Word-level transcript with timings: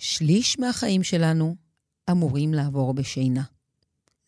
שליש 0.00 0.58
מהחיים 0.58 1.02
שלנו 1.02 1.56
אמורים 2.10 2.54
לעבור 2.54 2.94
בשינה. 2.94 3.42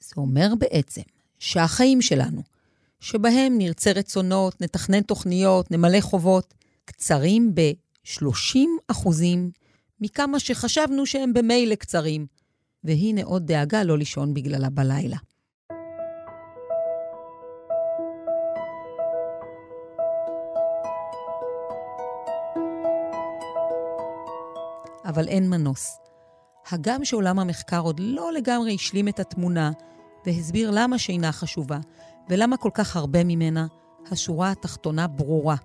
זה 0.00 0.14
אומר 0.16 0.48
בעצם 0.58 1.02
שהחיים 1.38 2.02
שלנו, 2.02 2.42
שבהם 3.00 3.58
נרצה 3.58 3.92
רצונות, 3.92 4.60
נתכנן 4.60 5.00
תוכניות, 5.00 5.70
נמלא 5.70 6.00
חובות, 6.00 6.54
קצרים 6.84 7.54
ב-30 7.54 8.58
אחוזים 8.88 9.50
מכמה 10.00 10.40
שחשבנו 10.40 11.06
שהם 11.06 11.32
במילא 11.32 11.74
קצרים. 11.74 12.26
והנה 12.84 13.24
עוד 13.24 13.46
דאגה 13.46 13.82
לא 13.84 13.98
לישון 13.98 14.34
בגללה 14.34 14.70
בלילה. 14.70 15.16
אבל 25.12 25.28
אין 25.28 25.50
מנוס. 25.50 25.98
הגם 26.70 27.04
שעולם 27.04 27.38
המחקר 27.38 27.80
עוד 27.80 28.00
לא 28.00 28.32
לגמרי 28.32 28.74
השלים 28.74 29.08
את 29.08 29.20
התמונה 29.20 29.70
והסביר 30.26 30.70
למה 30.70 30.98
שינה 30.98 31.32
חשובה 31.32 31.78
ולמה 32.28 32.56
כל 32.56 32.70
כך 32.74 32.96
הרבה 32.96 33.24
ממנה, 33.24 33.66
השורה 34.10 34.50
התחתונה 34.50 35.06
ברורה. 35.06 35.56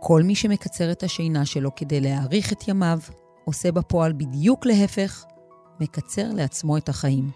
כל 0.00 0.22
מי 0.22 0.34
שמקצר 0.34 0.92
את 0.92 1.02
השינה 1.02 1.46
שלו 1.46 1.74
כדי 1.74 2.00
להאריך 2.00 2.52
את 2.52 2.68
ימיו, 2.68 2.98
עושה 3.44 3.72
בפועל 3.72 4.12
בדיוק 4.12 4.66
להפך, 4.66 5.24
מקצר 5.80 6.32
לעצמו 6.32 6.76
את 6.76 6.88
החיים. 6.88 7.30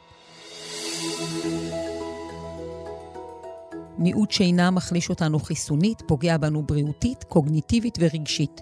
מיעוט 3.98 4.30
שינה 4.30 4.70
מחליש 4.70 5.10
אותנו 5.10 5.38
חיסונית, 5.38 6.02
פוגע 6.06 6.36
בנו 6.36 6.62
בריאותית, 6.62 7.24
קוגניטיבית 7.24 7.98
ורגשית. 8.00 8.60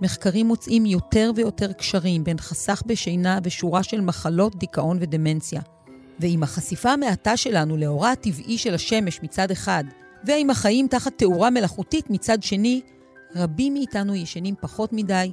מחקרים 0.00 0.46
מוצאים 0.46 0.86
יותר 0.86 1.30
ויותר 1.36 1.72
קשרים 1.72 2.24
בין 2.24 2.38
חסך 2.38 2.82
בשינה 2.86 3.38
ושורה 3.42 3.82
של 3.82 4.00
מחלות, 4.00 4.56
דיכאון 4.56 4.98
ודמנציה. 5.00 5.60
ועם 6.18 6.42
החשיפה 6.42 6.90
המעטה 6.90 7.36
שלנו 7.36 7.76
לאורה 7.76 8.12
הטבעי 8.12 8.58
של 8.58 8.74
השמש 8.74 9.22
מצד 9.22 9.50
אחד, 9.50 9.84
ועם 10.24 10.50
החיים 10.50 10.88
תחת 10.88 11.12
תאורה 11.18 11.50
מלאכותית 11.50 12.10
מצד 12.10 12.42
שני, 12.42 12.80
רבים 13.36 13.74
מאיתנו 13.74 14.14
ישנים 14.14 14.54
פחות 14.60 14.92
מדי, 14.92 15.32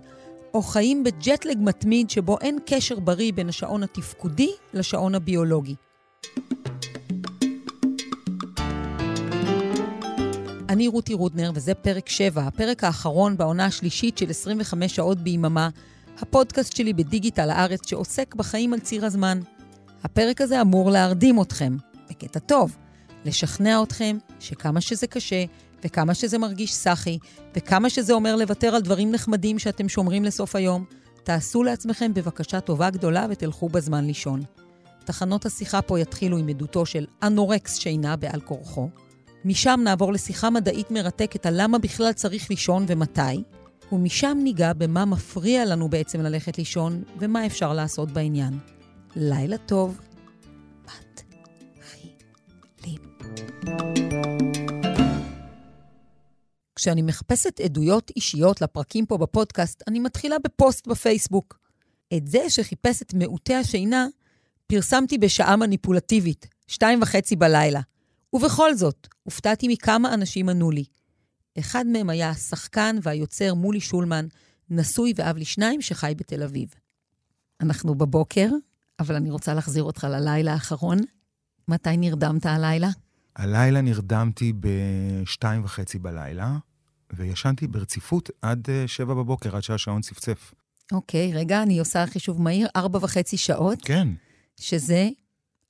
או 0.54 0.62
חיים 0.62 1.04
בג'טלג 1.04 1.58
מתמיד 1.60 2.10
שבו 2.10 2.38
אין 2.42 2.60
קשר 2.66 3.00
בריא 3.00 3.34
בין 3.34 3.50
השעון 3.50 3.84
התפקודי 3.84 4.52
לשעון 4.74 5.16
הביולוגי. 5.16 5.76
אני 10.74 10.88
רותי 10.88 11.14
רודנר, 11.14 11.52
וזה 11.56 11.74
פרק 11.74 12.10
7, 12.10 12.42
הפרק 12.42 12.84
האחרון 12.84 13.38
בעונה 13.38 13.66
השלישית 13.66 14.18
של 14.18 14.30
25 14.30 14.96
שעות 14.96 15.18
ביממה, 15.18 15.70
הפודקאסט 16.20 16.76
שלי 16.76 16.94
בדיגיטל 16.94 17.50
הארץ 17.50 17.90
שעוסק 17.90 18.36
בחיים 18.36 18.74
על 18.74 18.80
ציר 18.80 19.06
הזמן. 19.06 19.40
הפרק 20.04 20.42
הזה 20.42 20.62
אמור 20.62 20.92
להרדים 20.92 21.42
אתכם, 21.42 21.78
בקטע 22.10 22.40
טוב, 22.40 22.78
לשכנע 23.26 23.84
אתכם 23.84 24.18
שכמה 24.40 24.82
שזה 24.82 25.08
קשה, 25.08 25.46
וכמה 25.84 26.14
שזה 26.14 26.38
מרגיש 26.38 26.74
סאחי, 26.74 27.18
וכמה 27.56 27.90
שזה 27.90 28.14
אומר 28.14 28.36
לוותר 28.36 28.76
על 28.76 28.82
דברים 28.82 29.12
נחמדים 29.12 29.60
שאתם 29.60 29.90
שומרים 29.90 30.24
לסוף 30.24 30.56
היום, 30.56 30.86
תעשו 31.24 31.64
לעצמכם 31.64 32.14
בבקשה 32.14 32.60
טובה 32.60 32.90
גדולה 32.90 33.26
ותלכו 33.30 33.70
בזמן 33.70 34.06
לישון. 34.06 34.42
תחנות 35.06 35.46
השיחה 35.46 35.82
פה 35.82 36.00
יתחילו 36.00 36.38
עם 36.38 36.48
עדותו 36.48 36.86
של 36.86 37.06
אנורקס 37.24 37.78
שינה 37.78 38.16
בעל 38.16 38.42
כורחו. 38.42 38.90
משם 39.46 39.80
נעבור 39.84 40.14
לשיחה 40.14 40.50
מדעית 40.50 40.92
מרתקת 40.92 41.46
על 41.46 41.62
למה 41.62 41.78
בכלל 41.78 42.14
צריך 42.14 42.50
לישון 42.50 42.86
ומתי, 42.88 43.44
ומשם 43.92 44.38
ניגע 44.44 44.74
במה 44.74 45.06
מפריע 45.06 45.66
לנו 45.66 45.90
בעצם 45.90 46.22
ללכת 46.22 46.58
לישון 46.58 47.04
ומה 47.20 47.46
אפשר 47.46 47.74
לעשות 47.74 48.12
בעניין. 48.12 48.60
לילה 49.16 49.58
טוב, 49.58 50.00
מתחילים. 50.86 51.34
כשאני 56.76 57.02
מחפשת 57.02 57.60
עדויות 57.60 58.12
אישיות 58.16 58.62
לפרקים 58.62 59.06
פה 59.06 59.18
בפודקאסט, 59.18 59.84
אני 59.88 60.00
מתחילה 60.00 60.36
בפוסט 60.44 60.88
בפייסבוק. 60.88 61.60
את 62.14 62.28
זה 62.28 62.50
שחיפש 62.50 63.02
את 63.02 63.14
מעוטי 63.14 63.56
השינה, 63.56 64.08
פרסמתי 64.68 65.18
בשעה 65.18 65.56
מניפולטיבית, 65.56 66.48
שתיים 66.68 67.02
וחצי 67.02 67.36
בלילה. 67.36 67.82
ובכל 68.34 68.76
זאת, 68.76 69.08
הופתעתי 69.24 69.68
מכמה 69.68 70.14
אנשים 70.14 70.50
ענו 70.50 70.72
לי. 70.72 70.84
אחד 71.60 71.86
מהם 71.88 72.10
היה 72.10 72.30
השחקן 72.30 72.96
והיוצר 73.02 73.54
מולי 73.54 73.80
שולמן, 73.80 74.26
נשוי 74.70 75.14
ואב 75.16 75.38
לשניים 75.38 75.82
שחי 75.82 76.14
בתל 76.18 76.44
אביב. 76.44 76.70
אנחנו 77.62 77.96
בבוקר, 77.96 78.50
אבל 79.00 79.16
אני 79.16 79.32
רוצה 79.32 79.54
להחזיר 79.54 79.84
אותך 79.84 80.08
ללילה 80.10 80.54
האחרון. 80.54 80.98
מתי 81.68 81.98
נרדמת 81.98 82.46
הלילה? 82.46 82.90
הלילה 83.36 83.82
נרדמתי 83.82 84.54
בשתיים 84.60 85.64
וחצי 85.64 86.00
בלילה, 86.00 86.58
וישנתי 87.14 87.68
ברציפות 87.68 88.30
עד 88.42 88.68
אה, 88.70 88.88
שבע 88.88 89.14
בבוקר, 89.14 89.56
עד 89.56 89.64
שהשעון 89.64 90.02
צפצף. 90.02 90.54
אוקיי, 90.92 91.34
רגע, 91.34 91.64
אני 91.64 91.80
עושה 91.80 92.08
חישוב 92.08 92.42
מהיר, 92.42 92.68
ארבע 92.76 93.00
וחצי 93.02 93.38
שעות. 93.38 93.80
כן. 93.82 94.08
שזה 94.60 95.10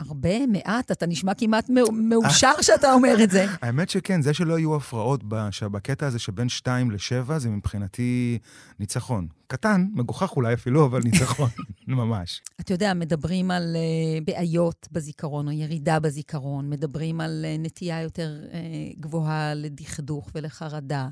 הרבה, 0.07 0.47
מעט, 0.47 0.91
אתה 0.91 1.05
נשמע 1.05 1.33
כמעט 1.33 1.69
מאושר 1.93 2.51
שאתה 2.61 2.93
אומר 2.93 3.23
את 3.23 3.29
זה. 3.29 3.45
האמת 3.61 3.89
שכן, 3.89 4.21
זה 4.21 4.33
שלא 4.33 4.59
יהיו 4.59 4.75
הפרעות 4.75 5.23
בקטע 5.71 6.07
הזה 6.07 6.19
שבין 6.19 6.49
2 6.49 6.91
ל-7, 6.91 7.37
זה 7.37 7.49
מבחינתי 7.49 8.37
ניצחון. 8.79 9.27
קטן, 9.47 9.87
מגוחך 9.93 10.35
אולי 10.35 10.53
אפילו, 10.53 10.85
אבל 10.85 11.01
ניצחון, 11.11 11.49
ממש. 11.87 12.41
אתה 12.61 12.73
יודע, 12.73 12.93
מדברים 12.93 13.51
על 13.51 13.75
uh, 13.75 14.23
בעיות 14.25 14.87
בזיכרון 14.91 15.47
או 15.47 15.51
ירידה 15.51 15.99
בזיכרון, 15.99 16.69
מדברים 16.69 17.21
על 17.21 17.45
uh, 17.45 17.61
נטייה 17.61 18.01
יותר 18.01 18.37
uh, 18.49 18.55
גבוהה 18.99 19.53
לדכדוך 19.53 20.31
ולחרדה. 20.35 21.07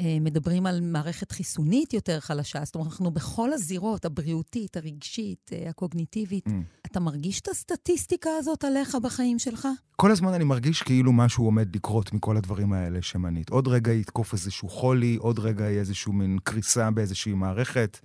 אה, 0.00 0.18
מדברים 0.20 0.66
על 0.66 0.80
מערכת 0.80 1.32
חיסונית 1.32 1.94
יותר 1.94 2.20
חלשה. 2.20 2.64
זאת 2.64 2.74
אומרת, 2.74 2.88
אנחנו 2.88 3.10
בכל 3.10 3.52
הזירות, 3.52 4.04
הבריאותית, 4.04 4.76
הרגשית, 4.76 5.50
אה, 5.52 5.70
הקוגניטיבית. 5.70 6.46
Mm. 6.46 6.50
אתה 6.86 7.00
מרגיש 7.00 7.40
את 7.40 7.48
הסטטיסטיקה 7.48 8.30
הזאת 8.38 8.64
עליך 8.64 8.96
בחיים 9.02 9.38
שלך? 9.38 9.68
כל 9.96 10.10
הזמן 10.10 10.34
אני 10.34 10.44
מרגיש 10.44 10.82
כאילו 10.82 11.12
משהו 11.12 11.44
עומד 11.44 11.76
לקרות 11.76 12.12
מכל 12.12 12.36
הדברים 12.36 12.72
האלה 12.72 13.02
שמנית. 13.02 13.50
עוד 13.50 13.68
רגע 13.68 13.92
יתקוף 13.92 14.32
איזשהו 14.32 14.68
חולי, 14.68 15.16
עוד 15.16 15.38
רגע 15.38 15.64
יהיה 15.64 15.80
איזשהו 15.80 16.12
מין 16.12 16.38
קריסה 16.44 16.90
באיזושהי 16.90 17.32
מערכת. 17.32 17.98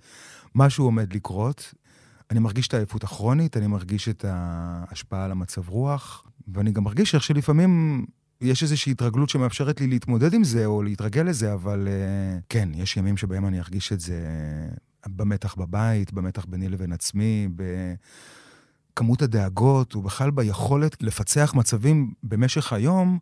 משהו 0.54 0.84
עומד 0.84 1.12
לקרות. 1.12 1.74
אני 2.30 2.40
מרגיש 2.40 2.68
את 2.68 2.74
העייפות 2.74 3.04
הכרונית, 3.04 3.56
אני 3.56 3.66
מרגיש 3.66 4.08
את 4.08 4.24
ההשפעה 4.28 5.24
על 5.24 5.30
המצב 5.30 5.68
רוח, 5.68 6.24
ואני 6.48 6.72
גם 6.72 6.84
מרגיש 6.84 7.14
איך 7.14 7.22
שלפעמים 7.22 8.04
יש 8.40 8.62
איזושהי 8.62 8.92
התרגלות 8.92 9.28
שמאפשרת 9.28 9.80
לי 9.80 9.86
להתמודד 9.86 10.34
עם 10.34 10.44
זה 10.44 10.66
או 10.66 10.82
להתרגל 10.82 11.22
לזה, 11.22 11.54
אבל 11.54 11.88
uh, 11.88 12.42
כן, 12.48 12.68
יש 12.74 12.96
ימים 12.96 13.16
שבהם 13.16 13.46
אני 13.46 13.60
ארגיש 13.60 13.92
את 13.92 14.00
זה 14.00 14.20
במתח 15.06 15.54
בבית, 15.54 16.12
במתח 16.12 16.44
ביני 16.44 16.68
לבין 16.68 16.92
עצמי, 16.92 17.48
בכמות 18.92 19.22
הדאגות, 19.22 19.96
ובכלל 19.96 20.30
ביכולת 20.30 21.02
לפצח 21.02 21.54
מצבים 21.54 22.12
במשך 22.22 22.72
היום 22.72 23.18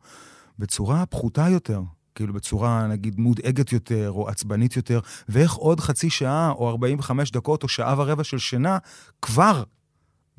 בצורה 0.58 1.06
פחותה 1.06 1.48
יותר. 1.48 1.82
כאילו 2.14 2.34
בצורה, 2.34 2.86
נגיד, 2.86 3.20
מודאגת 3.20 3.72
יותר 3.72 4.10
או 4.10 4.28
עצבנית 4.28 4.76
יותר, 4.76 5.00
ואיך 5.28 5.52
עוד 5.52 5.80
חצי 5.80 6.10
שעה 6.10 6.50
או 6.50 6.68
45 6.68 7.30
דקות 7.30 7.62
או 7.62 7.68
שעה 7.68 7.94
ורבע 7.98 8.24
של 8.24 8.38
שינה 8.38 8.78
כבר 9.22 9.62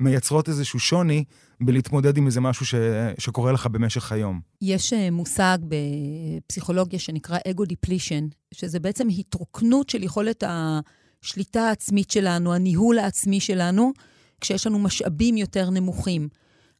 מייצרות 0.00 0.48
איזשהו 0.48 0.80
שוני 0.80 1.24
בלהתמודד 1.60 2.16
עם 2.16 2.26
איזה 2.26 2.40
משהו 2.40 2.66
ש... 2.66 2.74
שקורה 3.18 3.52
לך 3.52 3.66
במשך 3.66 4.12
היום. 4.12 4.40
יש 4.62 4.92
אה, 4.92 5.10
מושג 5.10 5.58
בפסיכולוגיה 5.68 6.98
שנקרא 6.98 7.38
אגו 7.50 7.64
דיפלישן, 7.64 8.26
שזה 8.54 8.80
בעצם 8.80 9.08
התרוקנות 9.18 9.88
של 9.88 10.02
יכולת 10.02 10.44
השליטה 10.46 11.60
העצמית 11.60 12.10
שלנו, 12.10 12.54
הניהול 12.54 12.98
העצמי 12.98 13.40
שלנו, 13.40 13.92
כשיש 14.40 14.66
לנו 14.66 14.78
משאבים 14.78 15.36
יותר 15.36 15.70
נמוכים. 15.70 16.28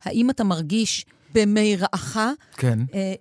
האם 0.02 0.30
אתה 0.30 0.44
מרגיש 0.44 1.06
במי 1.34 1.76
רעך? 1.76 2.18
כן. 2.56 2.78
אה, 2.94 3.14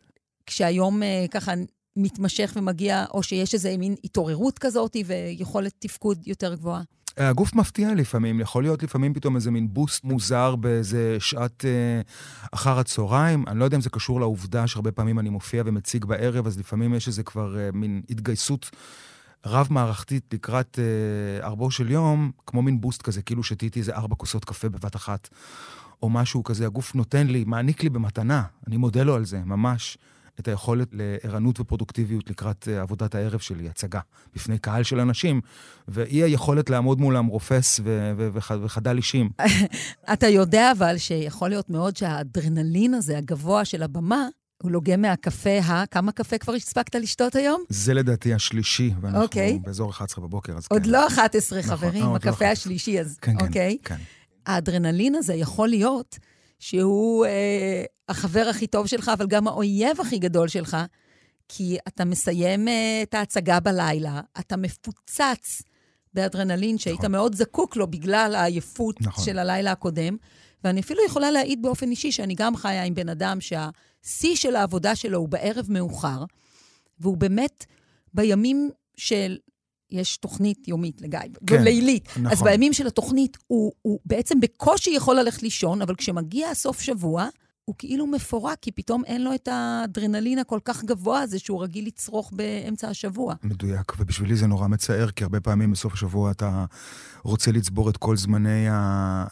כשהיום 0.45 1.03
אה, 1.03 1.25
ככה 1.31 1.53
מתמשך 1.97 2.53
ומגיע, 2.55 3.05
או 3.13 3.23
שיש 3.23 3.53
איזו 3.53 3.69
מין 3.79 3.95
התעוררות 4.03 4.59
כזאת 4.59 4.95
ויכולת 5.05 5.73
תפקוד 5.79 6.27
יותר 6.27 6.55
גבוהה? 6.55 6.81
הגוף 7.17 7.55
מפתיע 7.55 7.93
לפעמים, 7.93 8.39
יכול 8.39 8.63
להיות 8.63 8.83
לפעמים 8.83 9.13
פתאום 9.13 9.35
איזה 9.35 9.51
מין 9.51 9.73
בוסט 9.73 10.03
מוזר 10.03 10.55
באיזה 10.55 11.17
שעת 11.19 11.65
אה, 11.65 12.01
אחר 12.51 12.79
הצהריים. 12.79 13.45
אני 13.47 13.59
לא 13.59 13.65
יודע 13.65 13.77
אם 13.77 13.81
זה 13.81 13.89
קשור 13.89 14.19
לעובדה 14.19 14.67
שהרבה 14.67 14.91
פעמים 14.91 15.19
אני 15.19 15.29
מופיע 15.29 15.63
ומציג 15.65 16.05
בערב, 16.05 16.47
אז 16.47 16.59
לפעמים 16.59 16.93
יש 16.93 17.07
איזה 17.07 17.23
כבר 17.23 17.57
אה, 17.57 17.69
מין 17.73 18.01
התגייסות 18.09 18.69
רב-מערכתית 19.45 20.33
לקראת 20.33 20.79
אה, 20.79 21.45
ערבו 21.45 21.71
של 21.71 21.91
יום, 21.91 22.31
כמו 22.47 22.61
מין 22.61 22.81
בוסט 22.81 23.01
כזה, 23.01 23.21
כאילו 23.21 23.43
שתיתי 23.43 23.79
איזה 23.79 23.95
ארבע 23.95 24.15
כוסות 24.15 24.45
קפה 24.45 24.69
בבת 24.69 24.95
אחת, 24.95 25.29
או 26.03 26.09
משהו 26.09 26.43
כזה, 26.43 26.65
הגוף 26.65 26.95
נותן 26.95 27.27
לי, 27.27 27.43
מעניק 27.47 27.83
לי 27.83 27.89
במתנה, 27.89 28.43
אני 28.67 28.77
מודה 28.77 29.03
לו 29.03 29.15
על 29.15 29.25
זה, 29.25 29.39
ממש. 29.45 29.97
את 30.39 30.47
היכולת 30.47 30.87
לערנות 30.91 31.59
ופרודוקטיביות 31.59 32.29
לקראת 32.29 32.67
אה, 32.67 32.81
עבודת 32.81 33.15
הערב 33.15 33.39
שלי, 33.39 33.69
הצגה, 33.69 33.99
בפני 34.35 34.59
קהל 34.59 34.83
של 34.83 34.99
אנשים, 34.99 35.41
ואי 35.87 36.23
היכולת 36.23 36.69
לעמוד 36.69 36.99
מולם 36.99 37.25
רופס 37.25 37.79
ו- 37.83 38.11
ו- 38.17 38.29
וח- 38.33 38.51
וחדל 38.63 38.97
אישים. 38.97 39.29
אתה 40.13 40.27
יודע 40.27 40.71
אבל 40.71 40.97
שיכול 40.97 41.49
להיות 41.49 41.69
מאוד 41.69 41.97
שהאדרנלין 41.97 42.93
הזה, 42.93 43.17
הגבוה 43.17 43.65
של 43.65 43.83
הבמה, 43.83 44.27
הוא 44.63 44.71
לוגם 44.71 45.01
מהקפה 45.01 45.59
ה... 45.63 45.85
כמה 45.85 46.11
קפה 46.11 46.37
כבר 46.37 46.53
הספקת 46.53 46.95
לשתות 46.95 47.35
היום? 47.35 47.63
זה 47.69 47.93
לדעתי 47.93 48.33
השלישי, 48.33 48.91
ואנחנו 49.01 49.21
אוקיי. 49.21 49.59
באזור 49.63 49.89
11 49.91 50.25
בבוקר, 50.25 50.57
אז 50.57 50.67
עוד 50.69 50.83
כן. 50.83 50.89
לא 50.89 51.07
11, 51.07 51.59
נכון, 51.59 51.71
חברים, 51.71 52.03
אה, 52.03 52.07
עוד 52.07 52.25
לא 52.25 52.29
הקפה 52.29 52.45
11. 52.45 52.51
השלישי, 52.51 52.99
אז 52.99 53.17
כן, 53.21 53.37
כן, 53.37 53.45
אוקיי. 53.45 53.77
כן. 53.83 53.95
האדרנלין 54.45 55.15
הזה 55.15 55.33
יכול 55.33 55.69
להיות 55.69 56.19
שהוא 56.59 57.25
אה, 57.25 57.83
החבר 58.09 58.47
הכי 58.49 58.67
טוב 58.67 58.87
שלך, 58.87 59.11
אבל 59.13 59.27
גם 59.27 59.47
האויב 59.47 60.01
הכי 60.01 60.17
גדול 60.17 60.47
שלך, 60.47 60.77
כי 61.47 61.77
אתה 61.87 62.05
מסיים 62.05 62.67
אה, 62.67 62.99
את 63.03 63.13
ההצגה 63.13 63.59
בלילה, 63.59 64.21
אתה 64.39 64.57
מפוצץ 64.57 65.61
באדרנלין 66.13 66.77
שהיית 66.77 66.99
נכון. 66.99 67.11
מאוד 67.11 67.35
זקוק 67.35 67.75
לו 67.75 67.87
בגלל 67.87 68.35
העייפות 68.35 69.01
נכון. 69.01 69.25
של 69.25 69.39
הלילה 69.39 69.71
הקודם. 69.71 70.17
ואני 70.63 70.81
אפילו 70.81 71.05
יכולה 71.05 71.31
להעיד 71.31 71.61
באופן 71.61 71.91
אישי 71.91 72.11
שאני 72.11 72.35
גם 72.37 72.55
חיה 72.55 72.83
עם 72.83 72.93
בן 72.93 73.09
אדם 73.09 73.37
שהשיא 73.41 74.35
של 74.35 74.55
העבודה 74.55 74.95
שלו 74.95 75.17
הוא 75.17 75.29
בערב 75.29 75.65
מאוחר, 75.69 76.23
והוא 76.99 77.17
באמת 77.17 77.65
בימים 78.13 78.69
של... 78.97 79.37
יש 79.91 80.17
תוכנית 80.17 80.67
יומית 80.67 81.01
לגיא, 81.01 81.19
כן, 81.47 81.63
לילית. 81.63 82.07
נכון. 82.09 82.25
אז 82.31 82.41
בימים 82.41 82.73
של 82.73 82.87
התוכנית 82.87 83.37
הוא, 83.47 83.71
הוא 83.81 83.99
בעצם 84.05 84.39
בקושי 84.39 84.89
יכול 84.89 85.19
ללכת 85.19 85.43
לישון, 85.43 85.81
אבל 85.81 85.95
כשמגיע 85.95 86.49
הסוף 86.49 86.81
שבוע, 86.81 87.27
הוא 87.65 87.75
כאילו 87.77 88.07
מפורק, 88.07 88.57
כי 88.61 88.71
פתאום 88.71 89.05
אין 89.05 89.23
לו 89.23 89.35
את 89.35 89.47
האדרנלין 89.51 90.39
הכל 90.39 90.59
כך 90.65 90.83
גבוה 90.83 91.19
הזה 91.19 91.39
שהוא 91.39 91.63
רגיל 91.63 91.87
לצרוך 91.87 92.31
באמצע 92.33 92.89
השבוע. 92.89 93.35
מדויק, 93.43 93.93
ובשבילי 93.99 94.35
זה 94.35 94.47
נורא 94.47 94.67
מצער, 94.67 95.11
כי 95.11 95.23
הרבה 95.23 95.39
פעמים 95.39 95.71
בסוף 95.71 95.93
השבוע 95.93 96.31
אתה 96.31 96.65
רוצה 97.23 97.51
לצבור 97.51 97.89
את 97.89 97.97
כל 97.97 98.17
זמני 98.17 98.65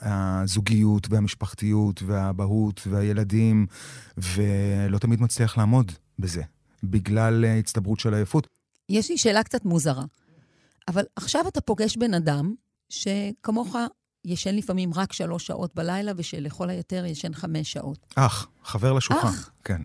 הזוגיות 0.02 1.08
והמשפחתיות 1.10 2.04
והאבהות 2.04 2.82
והילדים, 2.88 3.66
ולא 4.18 4.98
תמיד 4.98 5.22
מצליח 5.22 5.58
לעמוד 5.58 5.92
בזה, 6.20 6.42
בגלל 6.84 7.46
אה, 7.46 7.58
הצטברות 7.58 8.00
של 8.00 8.14
עייפות. 8.14 8.48
יש 8.90 9.10
לי 9.10 9.18
שאלה 9.18 9.44
קצת 9.44 9.66
מוזרה, 9.66 10.04
אבל 10.88 11.04
עכשיו 11.16 11.48
אתה 11.48 11.62
פוגש 11.62 11.98
בן 11.98 12.14
אדם 12.14 12.54
שכמוך 12.90 13.76
ישן 14.26 14.56
לפעמים 14.56 14.94
רק 14.94 15.14
שלוש 15.14 15.48
שעות 15.48 15.76
בלילה, 15.76 16.12
ושלכל 16.18 16.70
היותר 16.70 17.06
ישן 17.06 17.34
חמש 17.34 17.74
שעות. 17.74 18.06
אח, 18.16 18.48
חבר 18.64 18.94
לשולחן. 18.94 19.28
אח. 19.28 19.52
כן. 19.64 19.82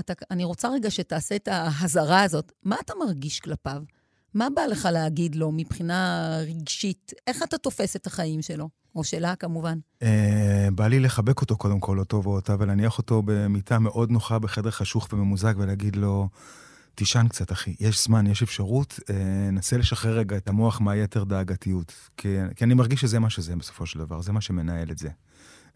אתה, 0.00 0.12
אני 0.30 0.44
רוצה 0.44 0.68
רגע 0.68 0.90
שתעשה 0.90 1.36
את 1.36 1.48
ההזרה 1.48 2.22
הזאת. 2.22 2.52
מה 2.62 2.76
אתה 2.84 2.92
מרגיש 3.00 3.40
כלפיו? 3.40 3.82
מה 4.34 4.48
בא 4.54 4.62
לך 4.62 4.88
להגיד 4.92 5.34
לו 5.34 5.52
מבחינה 5.52 6.30
רגשית? 6.46 7.12
איך 7.26 7.42
אתה 7.42 7.58
תופס 7.58 7.96
את 7.96 8.06
החיים 8.06 8.42
שלו? 8.42 8.68
או 8.94 9.04
שלה, 9.04 9.36
כמובן. 9.36 9.78
אה, 10.02 10.68
בא 10.74 10.86
לי 10.86 11.00
לחבק 11.00 11.40
אותו 11.40 11.56
קודם 11.56 11.80
כל, 11.80 11.98
אותו 11.98 12.22
ואותה, 12.22 12.56
ולהניח 12.58 12.98
אותו 12.98 13.22
במיטה 13.24 13.78
מאוד 13.78 14.10
נוחה 14.10 14.38
בחדר 14.38 14.70
חשוך 14.70 15.08
וממוזג, 15.12 15.54
ולהגיד 15.56 15.96
לו, 15.96 16.28
תישן 17.00 17.28
קצת, 17.28 17.52
אחי, 17.52 17.74
יש 17.80 18.04
זמן, 18.04 18.26
יש 18.26 18.42
אפשרות, 18.42 19.00
אה, 19.10 19.50
נסה 19.52 19.76
לשחרר 19.78 20.18
רגע 20.18 20.36
את 20.36 20.48
המוח 20.48 20.80
מהיתר 20.80 21.24
דאגתיות. 21.24 21.92
כי, 22.16 22.36
כי 22.56 22.64
אני 22.64 22.74
מרגיש 22.74 23.00
שזה 23.00 23.18
מה 23.18 23.30
שזה 23.30 23.56
בסופו 23.56 23.86
של 23.86 23.98
דבר, 23.98 24.22
זה 24.22 24.32
מה 24.32 24.40
שמנהל 24.40 24.90
את 24.90 24.98
זה. 24.98 25.08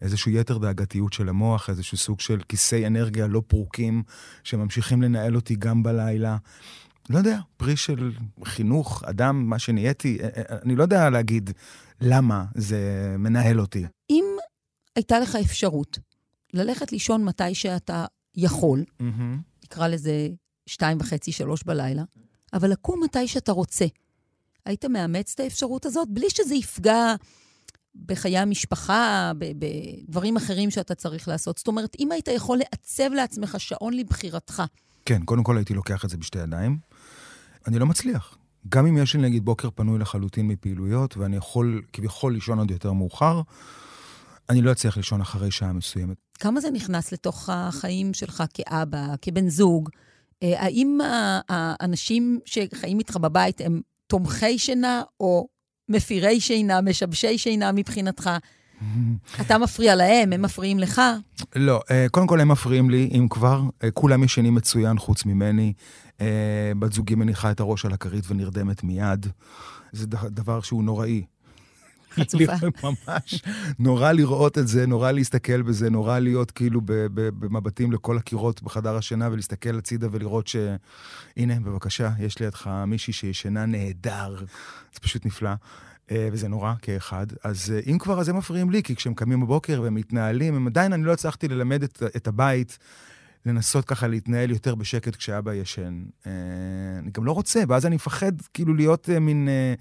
איזשהו 0.01 0.31
יתר 0.31 0.57
דאגתיות 0.57 1.13
של 1.13 1.29
המוח, 1.29 1.69
איזשהו 1.69 1.97
סוג 1.97 2.19
של 2.19 2.41
כיסי 2.49 2.87
אנרגיה 2.87 3.27
לא 3.27 3.41
פרוקים, 3.47 4.03
שממשיכים 4.43 5.01
לנהל 5.01 5.35
אותי 5.35 5.55
גם 5.55 5.83
בלילה. 5.83 6.37
לא 7.09 7.17
יודע, 7.17 7.39
פרי 7.57 7.75
של 7.75 8.11
חינוך, 8.43 9.03
אדם, 9.03 9.49
מה 9.49 9.59
שנהייתי, 9.59 10.17
אה, 10.21 10.27
אה, 10.37 10.57
אני 10.63 10.75
לא 10.75 10.83
יודע 10.83 11.09
להגיד 11.09 11.49
למה 12.01 12.45
זה 12.55 13.15
מנהל 13.19 13.59
אותי. 13.59 13.85
אם 14.09 14.25
הייתה 14.95 15.19
לך 15.19 15.35
אפשרות 15.35 15.99
ללכת 16.53 16.91
לישון 16.91 17.25
מתי 17.25 17.55
שאתה 17.55 18.05
יכול, 18.35 18.83
נקרא 19.63 19.87
לזה 19.87 20.27
שתיים 20.65 20.97
וחצי, 21.01 21.31
שלוש 21.31 21.63
בלילה, 21.63 22.03
אבל 22.53 22.71
לקום 22.71 23.03
מתי 23.03 23.27
שאתה 23.27 23.51
רוצה. 23.51 23.85
היית 24.65 24.85
מאמץ 24.85 25.31
את 25.35 25.39
האפשרות 25.39 25.85
הזאת 25.85 26.07
בלי 26.09 26.29
שזה 26.29 26.55
יפגע 26.55 27.15
בחיי 28.05 28.37
המשפחה, 28.37 29.31
בדברים 29.37 30.37
אחרים 30.37 30.71
שאתה 30.71 30.95
צריך 30.95 31.27
לעשות. 31.27 31.57
זאת 31.57 31.67
אומרת, 31.67 31.95
אם 31.99 32.11
היית 32.11 32.27
יכול 32.27 32.57
לעצב 32.57 33.13
לעצמך 33.13 33.59
שעון 33.59 33.93
לבחירתך, 33.93 34.63
כן, 35.05 35.23
קודם 35.25 35.43
כל 35.43 35.57
הייתי 35.57 35.73
לוקח 35.73 36.05
את 36.05 36.09
זה 36.09 36.17
בשתי 36.17 36.39
ידיים. 36.39 36.77
אני 37.67 37.79
לא 37.79 37.85
מצליח. 37.85 38.37
גם 38.69 38.85
אם 38.85 38.97
יש 38.97 39.15
לי 39.15 39.21
נגיד 39.21 39.45
בוקר 39.45 39.69
פנוי 39.75 39.99
לחלוטין 39.99 40.47
מפעילויות, 40.47 41.17
ואני 41.17 41.35
יכול 41.35 41.81
כביכול 41.93 42.33
לישון 42.33 42.59
עוד 42.59 42.71
יותר 42.71 42.93
מאוחר, 42.93 43.41
אני 44.49 44.61
לא 44.61 44.71
אצליח 44.71 44.97
לישון 44.97 45.21
אחרי 45.21 45.51
שעה 45.51 45.73
מסוימת. 45.73 46.17
כמה 46.39 46.61
זה 46.61 46.71
נכנס 46.71 47.11
לתוך 47.11 47.49
החיים 47.49 48.13
שלך 48.13 48.43
כאבא, 48.53 49.07
כבן 49.21 49.49
זוג? 49.49 49.89
אה, 50.43 50.63
האם 50.63 51.01
ה- 51.01 51.39
האנשים 51.49 52.39
שחיים 52.45 52.99
איתך 52.99 53.17
בבית 53.17 53.61
הם 53.61 53.81
תומכי 54.07 54.57
שינה 54.57 55.01
או 55.19 55.47
מפירי 55.89 56.39
שינה, 56.41 56.81
משבשי 56.81 57.37
שינה 57.37 57.71
מבחינתך? 57.71 58.29
אתה 59.41 59.57
מפריע 59.57 59.95
להם, 59.95 60.33
הם 60.33 60.41
מפריעים 60.41 60.79
לך? 60.79 61.01
לא, 61.55 61.79
אה, 61.91 62.05
קודם 62.11 62.27
כל 62.27 62.41
הם 62.41 62.47
מפריעים 62.51 62.89
לי, 62.89 63.09
אם 63.17 63.27
כבר. 63.29 63.61
אה, 63.83 63.91
כולם 63.91 64.23
ישנים 64.23 64.55
מצוין 64.55 64.97
חוץ 64.99 65.25
ממני. 65.25 65.73
אה, 66.21 66.25
בת 66.79 66.93
זוגי 66.93 67.15
מניחה 67.15 67.51
את 67.51 67.59
הראש 67.59 67.85
על 67.85 67.93
הכרית 67.93 68.23
ונרדמת 68.27 68.83
מיד. 68.83 69.25
זה 69.91 70.07
דבר 70.07 70.61
שהוא 70.61 70.83
נוראי. 70.83 71.23
חצופה. 72.15 72.53
ממש. 72.83 73.41
נורא 73.79 74.11
לראות 74.11 74.57
את 74.57 74.67
זה, 74.67 74.87
נורא 74.87 75.11
להסתכל 75.11 75.61
בזה, 75.61 75.89
נורא 75.89 76.19
להיות 76.19 76.51
כאילו 76.51 76.81
במבטים 77.13 77.91
לכל 77.91 78.17
הקירות 78.17 78.63
בחדר 78.63 78.95
השינה 78.95 79.29
ולהסתכל 79.31 79.77
הצידה 79.77 80.07
ולראות 80.11 80.47
ש... 80.47 80.55
הנה, 81.37 81.59
בבקשה, 81.59 82.11
יש 82.19 82.39
לידך 82.39 82.69
מישהי 82.87 83.13
שישנה 83.13 83.65
נהדר. 83.65 84.35
זה 84.93 84.99
פשוט 84.99 85.25
נפלא. 85.25 85.51
אה, 86.11 86.29
וזה 86.31 86.47
נורא 86.47 86.73
כאחד. 86.81 87.27
אז 87.43 87.71
אה, 87.71 87.91
אם 87.91 87.97
כבר, 87.97 88.19
אז 88.19 88.29
הם 88.29 88.37
מפריעים 88.37 88.69
לי, 88.69 88.83
כי 88.83 88.95
כשהם 88.95 89.13
קמים 89.13 89.41
בבוקר 89.41 89.81
והם 89.81 89.95
מתנהלים, 89.95 90.55
הם 90.55 90.67
עדיין, 90.67 90.93
אני 90.93 91.03
לא 91.03 91.13
הצלחתי 91.13 91.47
ללמד 91.47 91.83
את, 91.83 92.03
את 92.15 92.27
הבית 92.27 92.77
לנסות 93.45 93.85
ככה 93.85 94.07
להתנהל 94.07 94.51
יותר 94.51 94.75
בשקט 94.75 95.15
כשאבא 95.15 95.53
ישן. 95.53 96.03
אה, 96.27 96.31
אני 96.99 97.11
גם 97.11 97.25
לא 97.25 97.31
רוצה, 97.31 97.63
ואז 97.67 97.85
אני 97.85 97.95
מפחד 97.95 98.31
כאילו 98.53 98.73
להיות 98.73 99.09
אה, 99.09 99.19
מין 99.19 99.49
אה, 99.49 99.73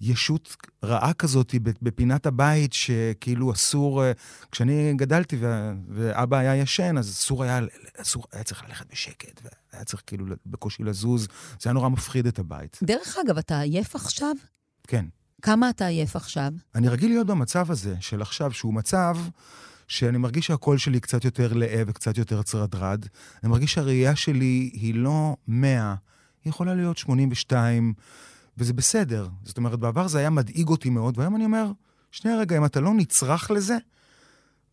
ישות 0.00 0.56
רעה 0.84 1.12
כזאת 1.12 1.54
בפינת 1.82 2.26
הבית, 2.26 2.72
שכאילו 2.72 3.52
אסור, 3.52 4.02
כשאני 4.52 4.94
גדלתי 4.96 5.36
ואבא 5.88 6.36
היה 6.36 6.56
ישן, 6.56 6.98
אז 6.98 7.10
אסור 7.10 7.44
היה, 7.44 7.60
אסור, 7.96 8.24
היה 8.32 8.44
צריך 8.44 8.64
ללכת 8.68 8.86
בשקט, 8.92 9.40
והיה 9.72 9.84
צריך 9.84 10.02
כאילו 10.06 10.26
בקושי 10.46 10.82
לזוז. 10.82 11.28
זה 11.60 11.68
היה 11.68 11.72
נורא 11.72 11.88
מפחיד 11.88 12.26
את 12.26 12.38
הבית. 12.38 12.78
דרך 12.82 13.16
אגב, 13.26 13.38
אתה 13.38 13.60
עייף 13.60 13.94
עכשיו? 13.94 14.34
כן. 14.86 15.04
כמה 15.42 15.70
אתה 15.70 15.86
עייף 15.86 16.16
עכשיו? 16.16 16.52
אני 16.74 16.88
רגיל 16.88 17.10
להיות 17.10 17.26
במצב 17.26 17.70
הזה 17.70 17.94
של 18.00 18.22
עכשיו, 18.22 18.52
שהוא 18.52 18.74
מצב 18.74 19.16
שאני 19.94 20.18
מרגיש 20.18 20.46
שהקול 20.46 20.78
שלי 20.78 21.00
קצת 21.00 21.24
יותר 21.24 21.52
לאה 21.52 21.82
וקצת 21.86 22.18
יותר 22.18 22.42
צרדרד. 22.42 23.06
אני 23.42 23.50
מרגיש 23.50 23.72
שהראייה 23.74 24.16
שלי 24.16 24.70
היא 24.72 24.94
לא 24.94 25.36
100, 25.48 25.94
היא 26.44 26.50
יכולה 26.50 26.74
להיות 26.74 26.98
82, 26.98 27.94
וזה 28.58 28.72
בסדר. 28.72 29.28
זאת 29.44 29.56
אומרת, 29.56 29.78
בעבר 29.78 30.08
זה 30.08 30.18
היה 30.18 30.30
מדאיג 30.30 30.68
אותי 30.68 30.90
מאוד, 30.90 31.18
והיום 31.18 31.36
אני 31.36 31.44
אומר, 31.44 31.72
שנייה 32.10 32.38
רגע, 32.38 32.56
אם 32.56 32.64
אתה 32.64 32.80
לא 32.80 32.94
נצרך 32.94 33.50
לזה, 33.50 33.76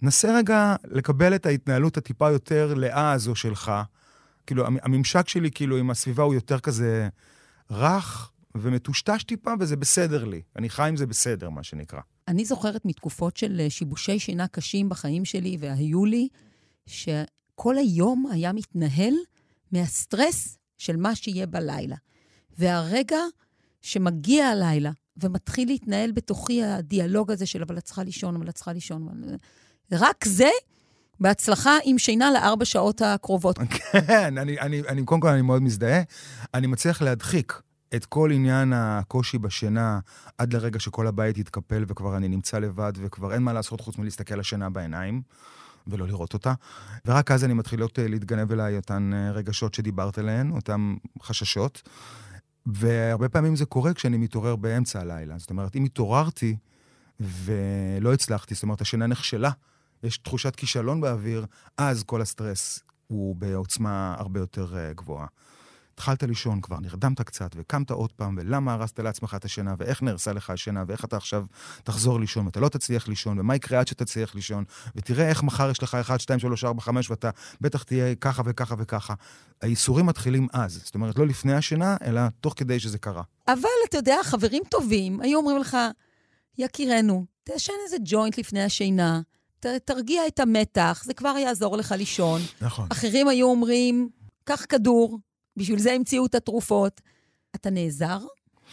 נסה 0.01 0.37
רגע 0.37 0.75
לקבל 0.83 1.35
את 1.35 1.45
ההתנהלות 1.45 1.97
הטיפה 1.97 2.31
יותר 2.31 2.73
לאה 2.73 3.11
הזו 3.11 3.35
שלך. 3.35 3.71
כאילו, 4.47 4.65
המ- 4.67 4.77
הממשק 4.83 5.29
שלי 5.29 5.51
כאילו 5.51 5.77
עם 5.77 5.89
הסביבה 5.89 6.23
הוא 6.23 6.33
יותר 6.33 6.59
כזה 6.59 7.09
רך 7.71 8.31
ומטושטש 8.55 9.23
טיפה, 9.23 9.53
וזה 9.59 9.75
בסדר 9.75 10.25
לי. 10.25 10.41
אני 10.55 10.69
חי 10.69 10.89
עם 10.89 10.97
זה 10.97 11.05
בסדר, 11.05 11.49
מה 11.49 11.63
שנקרא. 11.63 11.99
אני 12.31 12.45
זוכרת 12.45 12.85
מתקופות 12.85 13.37
של 13.37 13.61
אה, 13.63 13.69
שיבושי 13.69 14.19
שינה 14.19 14.47
קשים 14.47 14.89
בחיים 14.89 15.25
שלי, 15.25 15.57
והיו 15.59 16.05
לי, 16.05 16.27
שכל 16.85 17.77
היום 17.77 18.25
היה 18.31 18.53
מתנהל 18.53 19.13
מהסטרס 19.71 20.57
של 20.77 20.97
מה 20.97 21.15
שיהיה 21.15 21.45
בלילה. 21.47 21.95
והרגע 22.57 23.17
שמגיע 23.81 24.47
הלילה 24.47 24.91
ומתחיל 25.17 25.67
להתנהל 25.67 26.11
בתוכי 26.11 26.63
הדיאלוג 26.63 27.31
הזה 27.31 27.45
של 27.45 27.61
אבל 27.61 27.77
את 27.77 27.83
צריכה 27.83 28.03
לישון, 28.03 28.35
אבל 28.35 28.49
את 28.49 28.55
צריכה 28.55 28.73
לישון. 28.73 29.07
אבל... 29.07 29.35
רק 29.91 30.25
זה, 30.25 30.49
בהצלחה 31.19 31.77
עם 31.83 31.97
שינה 31.97 32.31
לארבע 32.31 32.65
שעות 32.65 33.01
הקרובות. 33.01 33.57
כן, 34.07 34.37
אני, 34.37 34.59
אני, 34.59 34.81
אני, 34.87 35.05
קודם 35.05 35.21
כל 35.21 35.27
אני 35.27 35.41
מאוד 35.41 35.61
מזדהה. 35.61 36.01
אני 36.53 36.67
מצליח 36.67 37.01
להדחיק 37.01 37.61
את 37.95 38.05
כל 38.05 38.31
עניין 38.31 38.73
הקושי 38.73 39.37
בשינה 39.37 39.99
עד 40.37 40.53
לרגע 40.53 40.79
שכל 40.79 41.07
הבית 41.07 41.37
יתקפל 41.37 41.85
וכבר 41.87 42.17
אני 42.17 42.27
נמצא 42.27 42.59
לבד 42.59 42.93
וכבר 42.95 43.33
אין 43.33 43.43
מה 43.43 43.53
לעשות 43.53 43.81
חוץ 43.81 43.97
מלהסתכל 43.97 44.35
לשינה 44.35 44.69
בעיניים. 44.69 45.21
ולא 45.87 46.07
לראות 46.07 46.33
אותה. 46.33 46.53
ורק 47.05 47.31
אז 47.31 47.43
אני 47.43 47.53
מתחילות 47.53 47.99
אה, 47.99 48.07
להתגנב 48.07 48.51
אליי 48.51 48.77
אותן 48.77 49.11
אה, 49.13 49.31
רגשות 49.31 49.73
שדיברת 49.73 50.17
עליהן, 50.17 50.51
אותן 50.51 50.95
חששות. 51.21 51.89
והרבה 52.65 53.29
פעמים 53.29 53.55
זה 53.55 53.65
קורה 53.65 53.93
כשאני 53.93 54.17
מתעורר 54.17 54.55
באמצע 54.55 55.01
הלילה. 55.01 55.37
זאת 55.37 55.49
אומרת, 55.49 55.75
אם 55.75 55.83
התעוררתי 55.83 56.57
ולא 57.19 58.13
הצלחתי, 58.13 58.53
זאת 58.53 58.63
אומרת, 58.63 58.81
השינה 58.81 59.07
נכשלה, 59.07 59.51
יש 60.03 60.17
תחושת 60.17 60.55
כישלון 60.55 61.01
באוויר, 61.01 61.45
אז 61.77 62.03
כל 62.03 62.21
הסטרס 62.21 62.79
הוא 63.07 63.35
בעוצמה 63.35 64.15
הרבה 64.17 64.39
יותר 64.39 64.77
אה, 64.77 64.93
גבוהה. 64.93 65.27
התחלת 65.93 66.23
לישון 66.23 66.61
כבר, 66.61 66.79
נרדמת 66.79 67.21
קצת, 67.21 67.51
וקמת 67.55 67.91
עוד 67.91 68.11
פעם, 68.11 68.35
ולמה 68.37 68.73
הרסת 68.73 68.99
לעצמך 68.99 69.33
את 69.35 69.45
השינה, 69.45 69.73
ואיך 69.77 70.03
נהרסה 70.03 70.33
לך 70.33 70.49
השינה, 70.49 70.83
ואיך 70.87 71.05
אתה 71.05 71.17
עכשיו 71.17 71.45
תחזור 71.83 72.19
לישון, 72.19 72.45
ואתה 72.45 72.59
לא 72.59 72.69
תצליח 72.69 73.07
לישון, 73.07 73.39
ומה 73.39 73.55
יקרה 73.55 73.79
עד 73.79 73.87
שתצליח 73.87 74.35
לישון, 74.35 74.63
ותראה 74.95 75.29
איך 75.29 75.43
מחר 75.43 75.69
יש 75.69 75.83
לך 75.83 75.95
1, 75.95 76.19
2, 76.19 76.39
3, 76.39 76.63
4, 76.63 76.81
5, 76.81 77.09
ואתה 77.09 77.29
בטח 77.61 77.83
תהיה 77.83 78.15
ככה 78.15 78.41
וככה 78.45 78.75
וככה. 78.77 79.13
הייסורים 79.61 80.05
מתחילים 80.05 80.47
אז, 80.53 80.81
זאת 80.83 80.95
אומרת, 80.95 81.17
לא 81.17 81.27
לפני 81.27 81.53
השינה, 81.53 81.97
אלא 82.05 82.21
תוך 82.41 82.53
כדי 82.57 82.79
שזה 82.79 82.97
קרה. 82.97 83.23
אבל 83.47 83.69
אתה 83.89 83.97
יודע, 83.97 84.17
חברים 84.23 84.63
טובים 84.69 85.21
היו 85.21 85.39
אומרים 85.39 85.57
לך, 85.57 85.77
יקירנו, 86.57 87.25
תעשן 87.43 87.73
איזה 87.85 87.97
ג'וינט 88.03 88.37
לפני 88.37 88.63
השינה, 88.63 89.21
ת, 89.59 89.65
תרגיע 89.65 90.27
את 90.27 90.39
המתח, 90.39 91.01
זה 91.05 91.13
כבר 91.13 91.37
יעזור 91.37 91.77
לך 91.77 91.91
לישון. 91.91 92.41
נכון. 92.61 92.87
אחרים 92.91 93.27
היו 93.27 93.47
אומרים, 93.47 94.09
קח 94.43 94.65
כדור, 94.69 95.19
בשביל 95.61 95.79
זה 95.79 95.91
המציאו 95.91 96.25
את 96.25 96.35
התרופות. 96.35 97.01
אתה 97.55 97.69
נעזר 97.69 98.19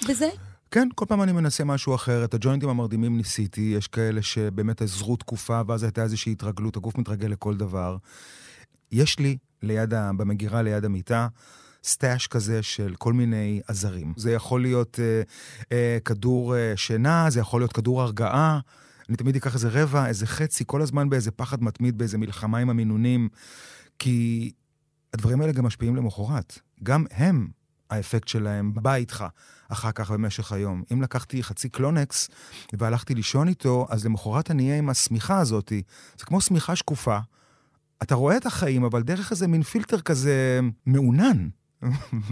בזה? 0.09 0.29
כן, 0.71 0.89
כל 0.95 1.05
פעם 1.09 1.23
אני 1.23 1.33
מנסה 1.33 1.65
משהו 1.65 1.95
אחר. 1.95 2.25
את 2.25 2.35
הג'וינטים 2.35 2.69
המרדימים 2.69 3.17
ניסיתי, 3.17 3.75
יש 3.77 3.87
כאלה 3.87 4.23
שבאמת 4.23 4.83
עזרו 4.83 5.17
תקופה, 5.17 5.61
ואז 5.67 5.83
הייתה 5.83 6.03
איזושהי 6.03 6.33
התרגלות, 6.33 6.77
הגוף 6.77 6.99
מתרגל 6.99 7.29
לכל 7.29 7.57
דבר. 7.57 7.97
יש 8.93 9.19
לי, 9.19 9.37
ליד 9.63 9.95
ה... 9.95 10.11
במגירה 10.17 10.63
ליד 10.63 10.85
המיטה, 10.85 11.29
stash 11.85 12.27
כזה 12.27 12.63
של 12.63 12.95
כל 12.99 13.13
מיני 13.13 13.61
עזרים. 13.67 14.15
זה 14.17 14.33
יכול 14.33 14.63
להיות 14.63 15.01
אה, 15.03 15.23
אה, 15.73 15.99
כדור 16.05 16.57
אה, 16.57 16.73
שינה, 16.77 17.31
זה 17.31 17.41
יכול 17.41 17.61
להיות 17.61 17.73
כדור 17.73 18.03
הרגעה. 18.03 18.61
אני 19.09 19.17
תמיד 19.17 19.37
אקח 19.37 19.55
איזה 19.55 19.69
רבע, 19.69 20.07
איזה 20.07 20.27
חצי, 20.27 20.65
כל 20.67 20.83
הזמן 20.83 21.09
באיזה 21.09 21.31
פחד 21.31 21.63
מתמיד, 21.63 21.99
באיזה 21.99 22.19
מלחמה 22.19 22.59
עם 22.59 22.71
המינונים, 22.71 23.29
כי 23.99 24.53
הדברים 25.15 25.41
האלה 25.41 25.53
גם 25.53 25.67
משפיעים 25.67 25.97
למחרת. 25.97 26.59
גם 26.83 27.05
הם, 27.11 27.49
האפקט 27.91 28.29
שלהם 28.29 28.75
בא 28.75 28.95
איתך 28.95 29.25
אחר 29.69 29.93
כך 29.93 30.11
במשך 30.11 30.53
היום. 30.53 30.83
אם 30.93 31.03
לקחתי 31.03 31.43
חצי 31.43 31.69
קלונקס 31.69 32.29
והלכתי 32.73 33.15
לישון 33.15 33.49
איתו, 33.49 33.87
אז 33.91 34.05
למחרת 34.05 34.51
אני 34.51 34.63
אהיה 34.63 34.79
עם 34.79 34.89
השמיכה 34.89 35.39
הזאת. 35.39 35.73
זה 36.19 36.25
כמו 36.25 36.41
שמיכה 36.41 36.77
שקופה. 36.77 37.19
אתה 38.03 38.15
רואה 38.15 38.37
את 38.37 38.47
החיים, 38.47 38.85
אבל 38.85 39.03
דרך 39.03 39.31
איזה 39.31 39.49
מין 39.49 39.63
פילטר 39.63 40.01
כזה 40.01 40.61
מעונן. 40.87 41.49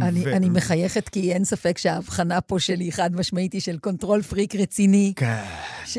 אני, 0.02 0.24
ו... 0.24 0.36
אני 0.36 0.48
מחייכת 0.48 1.08
כי 1.08 1.32
אין 1.32 1.44
ספק 1.44 1.78
שההבחנה 1.78 2.40
פה 2.40 2.58
שלי 2.58 2.92
חד 2.92 3.16
משמעית 3.16 3.52
היא 3.52 3.60
של 3.60 3.78
control 3.78 4.22
freak 4.22 4.54
רציני. 4.54 5.12
כן, 5.16 5.44
ש... 5.84 5.98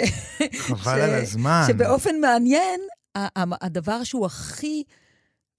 חבל 0.57 0.83
ש... 0.83 0.87
על 0.87 1.13
הזמן. 1.13 1.63
שבאופן 1.67 2.15
מעניין, 2.21 2.79
הדבר 3.35 4.03
שהוא 4.03 4.25
הכי 4.25 4.83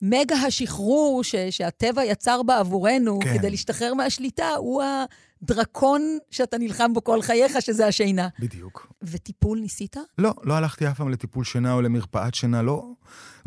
מגה 0.03 0.37
השחרור 0.37 1.25
ש, 1.25 1.35
שהטבע 1.51 2.05
יצר 2.05 2.43
בעבורנו 2.43 3.19
כן. 3.21 3.39
כדי 3.39 3.51
להשתחרר 3.51 3.95
מהשליטה, 3.95 4.49
הוא 4.57 4.83
הדרקון 5.43 6.19
שאתה 6.31 6.59
נלחם 6.59 6.93
בו 6.93 7.05
כל 7.05 7.23
חייך, 7.23 7.53
שזה 7.61 7.87
השינה. 7.87 8.29
בדיוק. 8.39 8.93
וטיפול 9.03 9.59
ניסית? 9.59 9.97
לא, 10.19 10.35
לא 10.43 10.55
הלכתי 10.55 10.89
אף 10.89 10.97
פעם 10.97 11.09
לטיפול 11.09 11.45
שינה 11.45 11.73
או 11.73 11.83
למרפאת 11.83 12.35
שינה, 12.35 12.63
לא. 12.63 12.93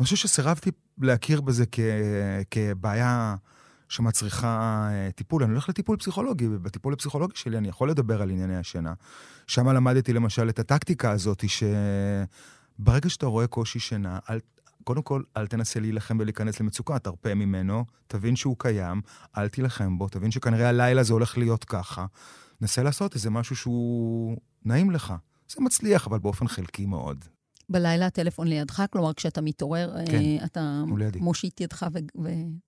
אני 0.00 0.04
חושב 0.04 0.16
שסירבתי 0.16 0.70
להכיר 1.00 1.40
בזה 1.40 1.64
כ, 1.72 1.80
כבעיה 2.50 3.34
שמצריכה 3.88 4.88
אה, 4.90 5.10
טיפול. 5.14 5.42
אני 5.42 5.52
הולך 5.52 5.68
לטיפול 5.68 5.96
פסיכולוגי, 5.96 6.46
ובטיפול 6.46 6.92
הפסיכולוגי 6.92 7.36
שלי 7.36 7.58
אני 7.58 7.68
יכול 7.68 7.90
לדבר 7.90 8.22
על 8.22 8.30
ענייני 8.30 8.56
השינה. 8.56 8.92
שם 9.46 9.68
למדתי 9.68 10.12
למשל 10.12 10.48
את 10.48 10.58
הטקטיקה 10.58 11.10
הזאת, 11.10 11.44
שברגע 11.48 13.08
שאתה 13.08 13.26
רואה 13.26 13.46
קושי 13.46 13.78
שינה, 13.78 14.18
אל, 14.30 14.38
קודם 14.84 15.02
כל, 15.02 15.22
אל 15.36 15.46
תנסה 15.46 15.80
להילחם 15.80 16.16
ולהיכנס 16.20 16.60
למצוקה, 16.60 16.98
תרפה 16.98 17.34
ממנו, 17.34 17.84
תבין 18.06 18.36
שהוא 18.36 18.56
קיים, 18.58 19.00
אל 19.38 19.48
תילחם 19.48 19.98
בו, 19.98 20.08
תבין 20.08 20.30
שכנראה 20.30 20.68
הלילה 20.68 21.02
זה 21.02 21.12
הולך 21.12 21.38
להיות 21.38 21.64
ככה. 21.64 22.06
נסה 22.60 22.82
לעשות 22.82 23.14
איזה 23.14 23.30
משהו 23.30 23.56
שהוא 23.56 24.36
נעים 24.64 24.90
לך. 24.90 25.14
זה 25.48 25.60
מצליח, 25.60 26.06
אבל 26.06 26.18
באופן 26.18 26.48
חלקי 26.48 26.86
מאוד. 26.86 27.24
בלילה 27.72 28.06
הטלפון 28.06 28.48
לידך? 28.48 28.82
כלומר, 28.90 29.12
כשאתה 29.12 29.40
מתעורר, 29.40 29.94
כן, 30.06 30.16
אה, 30.16 30.44
אתה 30.44 30.82
מושיט 31.20 31.60
ידך 31.60 31.86
ו- 31.92 32.22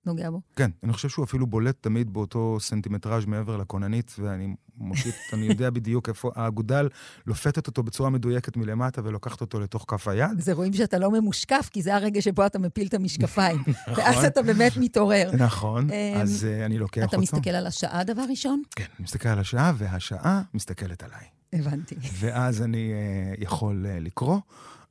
ונוגע 0.07 0.31
בו? 0.31 0.41
כן, 0.57 0.71
אני 0.83 0.93
חושב 0.93 1.09
שהוא 1.09 1.25
אפילו 1.25 1.47
בולט 1.47 1.77
תמיד 1.81 2.13
באותו 2.13 2.57
סנטימטראז' 2.61 3.27
מעבר 3.27 3.57
לכוננית, 3.57 4.17
ואני 4.19 4.55
מושיט, 4.77 5.15
אני 5.33 5.47
יודע 5.47 5.71
בדיוק 5.71 6.09
איפה 6.09 6.31
האגודל 6.35 6.89
לופתת 7.27 7.67
אותו 7.67 7.83
בצורה 7.83 8.11
מדויקת 8.11 8.57
מלמטה 8.57 9.01
ולוקחת 9.05 9.41
אותו 9.41 9.61
לתוך 9.61 9.85
כף 9.89 10.09
היד. 10.09 10.41
זה 10.41 10.53
רואים 10.53 10.73
שאתה 10.73 10.99
לא 10.99 11.11
ממושקף, 11.11 11.69
כי 11.73 11.83
זה 11.83 11.95
הרגע 11.95 12.23
שבו 12.23 12.47
אתה 12.47 12.59
מפיל 12.59 12.87
את 12.87 12.95
המשקפיים. 12.95 13.63
נכון. 13.89 14.05
ואז 14.05 14.25
אתה 14.25 14.43
באמת 14.43 14.77
מתעורר. 14.77 15.31
נכון, 15.39 15.91
אמ, 15.91 16.21
אז 16.21 16.47
uh, 16.47 16.67
אני 16.67 16.79
לוקח 16.79 17.03
אותו. 17.03 17.17
אתה 17.17 17.23
מסתכל 17.23 17.51
על 17.51 17.67
השעה 17.67 18.05
דבר 18.05 18.23
ראשון? 18.31 18.63
כן, 18.77 18.85
אני 18.99 19.05
מסתכל 19.05 19.29
על 19.29 19.39
השעה, 19.39 19.73
והשעה 19.77 20.43
מסתכלת 20.55 21.03
עליי. 21.03 21.25
הבנתי. 21.53 21.95
ואז 22.13 22.63
אני 22.63 22.93
יכול 23.39 23.87
לקרוא. 23.89 24.39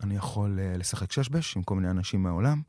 אני 0.03 0.15
יכול 0.15 0.59
uh, 0.59 0.77
לשחק 0.77 1.11
ששבש 1.11 1.57
עם 1.57 1.63
כל 1.63 1.75
מיני 1.75 1.89
אנשים 1.89 2.23
מהעולם, 2.23 2.61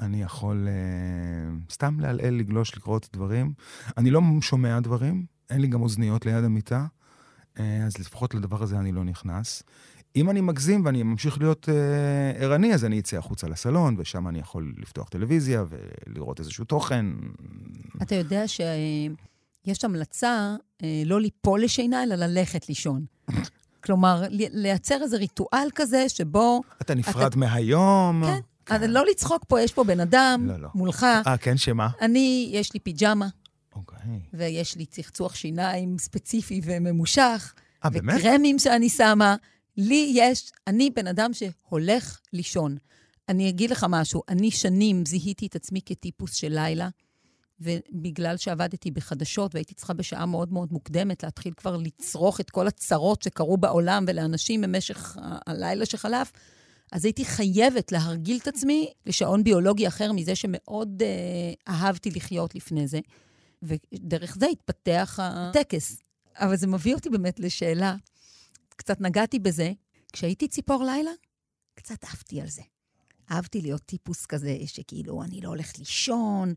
אני 0.00 0.22
יכול 0.22 0.68
uh, 0.68 1.72
סתם 1.72 2.00
לעלעל, 2.00 2.34
לגלוש, 2.34 2.76
לקרוא 2.76 2.98
את 2.98 3.08
הדברים. 3.12 3.52
אני 3.98 4.10
לא 4.10 4.20
שומע 4.40 4.80
דברים, 4.80 5.26
אין 5.50 5.60
לי 5.60 5.66
גם 5.66 5.82
אוזניות 5.82 6.26
ליד 6.26 6.44
המיטה, 6.44 6.86
uh, 7.56 7.60
אז 7.86 7.98
לפחות 7.98 8.34
לדבר 8.34 8.62
הזה 8.62 8.78
אני 8.78 8.92
לא 8.92 9.04
נכנס. 9.04 9.62
אם 10.16 10.30
אני 10.30 10.40
מגזים 10.40 10.84
ואני 10.84 11.02
ממשיך 11.02 11.38
להיות 11.38 11.68
uh, 11.68 12.42
ערני, 12.42 12.74
אז 12.74 12.84
אני 12.84 13.00
אצא 13.00 13.16
החוצה 13.16 13.48
לסלון, 13.48 13.94
ושם 13.98 14.28
אני 14.28 14.38
יכול 14.38 14.74
לפתוח 14.78 15.08
טלוויזיה 15.08 15.64
ולראות 15.68 16.40
איזשהו 16.40 16.64
תוכן. 16.64 17.06
אתה 18.02 18.14
יודע 18.14 18.48
שיש 18.48 19.84
המלצה 19.84 20.56
uh, 20.58 20.84
לא 21.06 21.20
ליפול 21.20 21.62
לשינה, 21.62 22.02
אלא 22.02 22.14
ללכת 22.14 22.68
לישון. 22.68 23.04
כלומר, 23.84 24.22
לייצר 24.30 25.02
איזה 25.02 25.16
ריטואל 25.16 25.68
כזה 25.74 26.08
שבו... 26.08 26.60
אתה 26.82 26.94
נפרד 26.94 27.26
אתה... 27.26 27.38
מהיום. 27.38 28.22
כן. 28.26 28.40
כן. 28.66 28.90
לא 28.90 29.06
לצחוק 29.06 29.44
פה, 29.48 29.60
יש 29.60 29.72
פה 29.72 29.84
בן 29.84 30.00
אדם 30.00 30.46
לא, 30.48 30.56
לא. 30.56 30.68
מולך. 30.74 31.06
אה, 31.26 31.36
כן, 31.36 31.56
שמה? 31.56 31.88
אני, 32.00 32.50
יש 32.52 32.74
לי 32.74 32.80
פיג'מה. 32.80 33.28
אוקיי. 33.74 34.20
ויש 34.34 34.76
לי 34.76 34.86
צחצוח 34.86 35.34
שיניים 35.34 35.98
ספציפי 35.98 36.60
וממושך. 36.64 37.54
אה, 37.84 37.90
באמת? 37.90 38.20
וקרמים 38.20 38.58
שאני 38.58 38.88
שמה. 38.88 39.36
לי 39.76 40.12
יש, 40.14 40.52
אני 40.66 40.90
בן 40.90 41.06
אדם 41.06 41.30
שהולך 41.32 42.20
לישון. 42.32 42.76
אני 43.28 43.48
אגיד 43.48 43.70
לך 43.70 43.86
משהו, 43.88 44.22
אני 44.28 44.50
שנים 44.50 45.06
זיהיתי 45.06 45.46
את 45.46 45.56
עצמי 45.56 45.80
כטיפוס 45.86 46.34
של 46.34 46.48
לילה. 46.48 46.88
ובגלל 47.62 48.36
שעבדתי 48.36 48.90
בחדשות 48.90 49.54
והייתי 49.54 49.74
צריכה 49.74 49.92
בשעה 49.92 50.26
מאוד 50.26 50.52
מאוד 50.52 50.72
מוקדמת 50.72 51.22
להתחיל 51.22 51.52
כבר 51.56 51.76
לצרוך 51.76 52.40
את 52.40 52.50
כל 52.50 52.66
הצרות 52.66 53.22
שקרו 53.22 53.56
בעולם 53.56 54.04
ולאנשים 54.08 54.60
במשך 54.60 55.16
הלילה 55.46 55.86
שחלף, 55.86 56.32
אז 56.92 57.04
הייתי 57.04 57.24
חייבת 57.24 57.92
להרגיל 57.92 58.38
את 58.42 58.48
עצמי 58.48 58.92
לשעון 59.06 59.44
ביולוגי 59.44 59.88
אחר 59.88 60.12
מזה 60.12 60.34
שמאוד 60.34 61.02
אה, 61.02 61.74
אהבתי 61.74 62.10
לחיות 62.10 62.54
לפני 62.54 62.86
זה. 62.86 63.00
ודרך 63.62 64.36
זה 64.40 64.46
התפתח 64.46 65.18
הטקס. 65.22 65.96
אבל 66.36 66.56
זה 66.56 66.66
מביא 66.66 66.94
אותי 66.94 67.10
באמת 67.10 67.40
לשאלה, 67.40 67.96
קצת 68.76 69.00
נגעתי 69.00 69.38
בזה. 69.38 69.72
כשהייתי 70.12 70.48
ציפור 70.48 70.84
לילה, 70.84 71.10
קצת 71.74 72.04
עפתי 72.04 72.40
על 72.40 72.48
זה. 72.48 72.62
אהבתי 73.30 73.60
להיות 73.60 73.82
טיפוס 73.82 74.26
כזה, 74.26 74.56
שכאילו, 74.66 75.22
אני 75.22 75.40
לא 75.40 75.48
הולכת 75.48 75.78
לישון, 75.78 76.54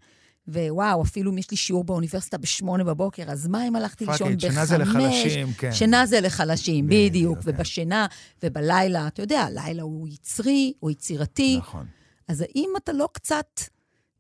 ווואו, 0.48 1.04
אפילו 1.04 1.32
אם 1.32 1.38
יש 1.38 1.52
לי 1.52 1.58
שיעור 1.58 1.84
באוניברסיטה 1.84 2.38
בשמונה 2.38 2.84
בבוקר, 2.84 3.32
אז 3.32 3.48
מה 3.48 3.68
אם 3.68 3.76
הלכתי 3.76 4.06
לישון 4.06 4.38
בחמש? 4.38 4.42
שינה 4.52 4.66
זה 4.66 4.78
לחלשים, 4.78 5.54
כן. 5.54 5.72
שינה 5.72 6.06
זה 6.06 6.22
לחלשים, 6.22 6.88
בדיוק. 6.90 7.40
כן. 7.40 7.50
ובשינה 7.50 8.08
ובלילה, 8.44 9.08
אתה 9.08 9.22
יודע, 9.22 9.42
הלילה 9.42 9.84
הוא 9.84 10.08
יצרי, 10.08 10.74
הוא 10.80 10.92
יצירתי. 10.92 11.58
נכון. 11.58 11.86
אז 12.28 12.42
האם 12.42 12.70
אתה 12.78 12.94
לא 12.94 13.10
קצת 13.14 13.62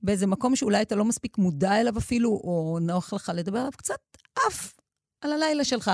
באיזה 0.03 0.27
מקום 0.27 0.55
שאולי 0.55 0.81
אתה 0.81 0.95
לא 0.95 1.05
מספיק 1.05 1.37
מודע 1.37 1.81
אליו 1.81 1.97
אפילו, 1.97 2.29
או 2.29 2.79
נוח 2.81 3.13
לך 3.13 3.31
לדבר 3.35 3.59
עליו, 3.59 3.71
קצת 3.77 3.99
עף 4.47 4.73
על 5.21 5.31
הלילה 5.31 5.63
שלך? 5.63 5.91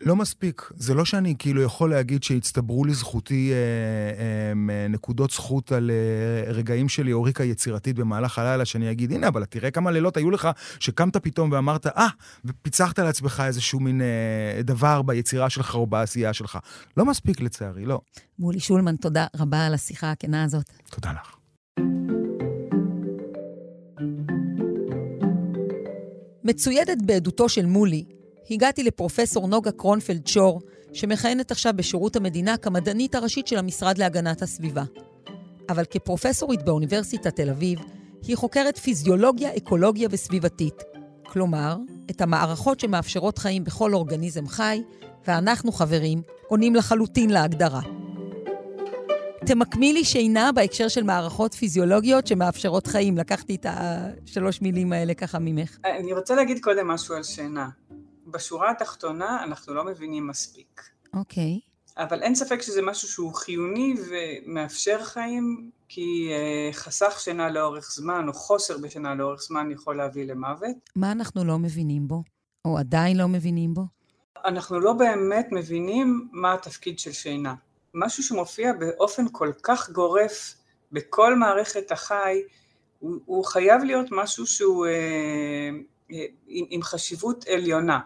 לא 0.00 0.16
מספיק. 0.16 0.70
זה 0.74 0.94
לא 0.94 1.04
שאני 1.04 1.34
כאילו 1.38 1.62
יכול 1.62 1.90
להגיד 1.90 2.22
שהצטברו 2.22 2.84
לזכותי 2.84 3.52
אה, 3.52 3.56
אה, 3.56 4.82
אה 4.82 4.88
נקודות 4.88 5.30
זכות 5.30 5.72
על 5.72 5.90
אה, 5.90 6.52
רגעים 6.52 6.88
שלי 6.88 7.12
או 7.12 7.22
ריקה 7.22 7.44
יצירתית 7.44 7.96
במהלך 7.96 8.38
הלילה, 8.38 8.64
שאני 8.64 8.90
אגיד, 8.90 9.12
הנה, 9.12 9.28
אבל 9.28 9.44
תראה 9.44 9.70
כמה 9.70 9.90
לילות 9.90 10.16
היו 10.16 10.30
לך 10.30 10.48
שקמת 10.80 11.16
פתאום 11.16 11.52
ואמרת, 11.52 11.86
אה, 11.86 12.06
ah, 12.06 12.10
ופיצחת 12.44 12.98
לעצמך 12.98 13.42
איזשהו 13.46 13.80
מין 13.80 14.00
אה, 14.00 14.62
דבר 14.62 15.02
ביצירה 15.02 15.50
שלך 15.50 15.74
או 15.74 15.86
בעשייה 15.86 16.32
שלך. 16.32 16.58
לא 16.96 17.04
מספיק 17.04 17.40
לצערי, 17.40 17.84
לא. 17.84 18.00
מולי 18.38 18.60
שולמן, 18.60 18.96
תודה 18.96 19.26
רבה 19.36 19.66
על 19.66 19.74
השיחה 19.74 20.10
הכנה 20.10 20.44
הזאת. 20.44 20.70
תודה 20.90 21.12
לך. 21.12 21.36
מצוידת 26.44 26.98
בעדותו 27.06 27.48
של 27.48 27.66
מולי, 27.66 28.04
הגעתי 28.50 28.82
לפרופסור 28.82 29.48
נוגה 29.48 29.72
קרונפלד 29.72 30.26
שור, 30.26 30.60
שמכהנת 30.92 31.50
עכשיו 31.50 31.72
בשירות 31.76 32.16
המדינה 32.16 32.56
כמדענית 32.56 33.14
הראשית 33.14 33.46
של 33.46 33.58
המשרד 33.58 33.98
להגנת 33.98 34.42
הסביבה. 34.42 34.84
אבל 35.68 35.84
כפרופסורית 35.84 36.62
באוניברסיטת 36.62 37.36
תל 37.36 37.50
אביב, 37.50 37.78
היא 38.26 38.36
חוקרת 38.36 38.78
פיזיולוגיה, 38.78 39.56
אקולוגיה 39.56 40.08
וסביבתית. 40.10 40.82
כלומר, 41.22 41.76
את 42.10 42.20
המערכות 42.20 42.80
שמאפשרות 42.80 43.38
חיים 43.38 43.64
בכל 43.64 43.94
אורגניזם 43.94 44.48
חי, 44.48 44.82
ואנחנו, 45.26 45.72
חברים, 45.72 46.22
עונים 46.48 46.74
לחלוטין 46.74 47.30
להגדרה. 47.30 47.80
תמקמי 49.46 49.92
לי 49.92 50.04
שינה 50.04 50.52
בהקשר 50.52 50.88
של 50.88 51.02
מערכות 51.02 51.54
פיזיולוגיות 51.54 52.26
שמאפשרות 52.26 52.86
חיים. 52.86 53.18
לקחתי 53.18 53.54
את 53.54 53.66
השלוש 53.68 54.62
מילים 54.62 54.92
האלה 54.92 55.14
ככה 55.14 55.38
ממך. 55.38 55.78
אני 55.84 56.12
רוצה 56.12 56.34
להגיד 56.34 56.58
קודם 56.62 56.88
משהו 56.88 57.14
על 57.14 57.22
שינה. 57.22 57.68
בשורה 58.26 58.70
התחתונה 58.70 59.44
אנחנו 59.44 59.74
לא 59.74 59.84
מבינים 59.84 60.26
מספיק. 60.26 60.82
אוקיי. 61.14 61.60
Okay. 61.62 61.76
אבל 61.96 62.22
אין 62.22 62.34
ספק 62.34 62.62
שזה 62.62 62.82
משהו 62.82 63.08
שהוא 63.08 63.34
חיוני 63.34 63.94
ומאפשר 64.08 65.04
חיים, 65.04 65.70
כי 65.88 66.30
אה, 66.32 66.72
חסך 66.72 67.20
שינה 67.20 67.50
לאורך 67.50 67.90
זמן, 67.92 68.28
או 68.28 68.32
חוסר 68.32 68.78
בשינה 68.78 69.14
לאורך 69.14 69.42
זמן, 69.42 69.70
יכול 69.70 69.96
להביא 69.96 70.24
למוות. 70.24 70.76
מה 70.96 71.12
אנחנו 71.12 71.44
לא 71.44 71.58
מבינים 71.58 72.08
בו? 72.08 72.22
או 72.64 72.78
עדיין 72.78 73.16
לא 73.16 73.28
מבינים 73.28 73.74
בו? 73.74 73.82
אנחנו 74.44 74.80
לא 74.80 74.92
באמת 74.92 75.48
מבינים 75.50 76.28
מה 76.32 76.54
התפקיד 76.54 76.98
של 76.98 77.12
שינה. 77.12 77.54
משהו 77.94 78.22
שמופיע 78.22 78.72
באופן 78.72 79.24
כל 79.32 79.52
כך 79.62 79.90
גורף 79.90 80.54
בכל 80.92 81.34
מערכת 81.34 81.92
החי, 81.92 82.42
הוא, 82.98 83.18
הוא 83.24 83.44
חייב 83.44 83.84
להיות 83.84 84.06
משהו 84.10 84.46
שהוא 84.46 84.86
אה, 84.86 84.90
אה, 84.92 85.70
עם, 86.08 86.64
עם 86.70 86.82
חשיבות 86.82 87.44
עליונה. 87.48 88.00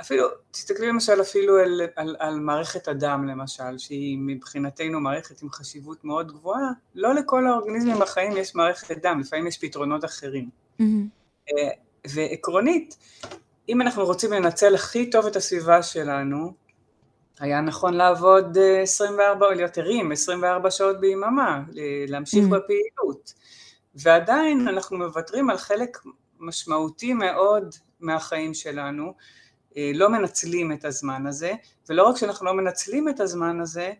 אפילו, 0.00 0.28
תסתכלי 0.50 0.86
למשל 0.86 1.20
אפילו 1.20 1.58
על, 1.58 1.80
על, 1.96 2.16
על 2.18 2.40
מערכת 2.40 2.88
הדם 2.88 3.26
למשל, 3.28 3.78
שהיא 3.78 4.18
מבחינתנו 4.20 5.00
מערכת 5.00 5.42
עם 5.42 5.50
חשיבות 5.50 6.04
מאוד 6.04 6.32
גבוהה, 6.32 6.70
לא 6.94 7.14
לכל 7.14 7.46
האורגניזמים 7.46 8.02
החיים 8.02 8.36
יש 8.36 8.54
מערכת 8.54 9.02
דם, 9.02 9.20
לפעמים 9.20 9.46
יש 9.46 9.58
פתרונות 9.58 10.04
אחרים. 10.04 10.48
Mm-hmm. 10.80 11.54
ועקרונית, 12.08 12.96
אם 13.68 13.80
אנחנו 13.80 14.04
רוצים 14.04 14.32
לנצל 14.32 14.74
הכי 14.74 15.10
טוב 15.10 15.26
את 15.26 15.36
הסביבה 15.36 15.82
שלנו, 15.82 16.52
היה 17.40 17.60
נכון 17.60 17.94
לעבוד 17.94 18.58
24, 18.82 19.46
אה, 19.46 19.50
או 19.50 19.56
להיות 19.56 19.78
ערים 19.78 20.12
24 20.12 20.70
שעות 20.70 21.00
ביממה, 21.00 21.62
להמשיך 22.08 22.44
mm-hmm. 22.44 22.48
בפעילות. 22.48 23.34
ועדיין 23.94 24.68
אנחנו 24.68 24.98
מוותרים 24.98 25.50
על 25.50 25.58
חלק 25.58 25.98
משמעותי 26.40 27.12
מאוד 27.12 27.74
מהחיים 28.00 28.54
שלנו, 28.54 29.14
אה, 29.76 29.90
לא 29.94 30.08
מנצלים 30.08 30.72
את 30.72 30.84
הזמן 30.84 31.26
הזה, 31.26 31.52
ולא 31.88 32.08
רק 32.08 32.16
שאנחנו 32.16 32.46
לא 32.46 32.54
מנצלים 32.54 33.08
את 33.08 33.20
הזמן 33.20 33.60
הזה, 33.60 33.92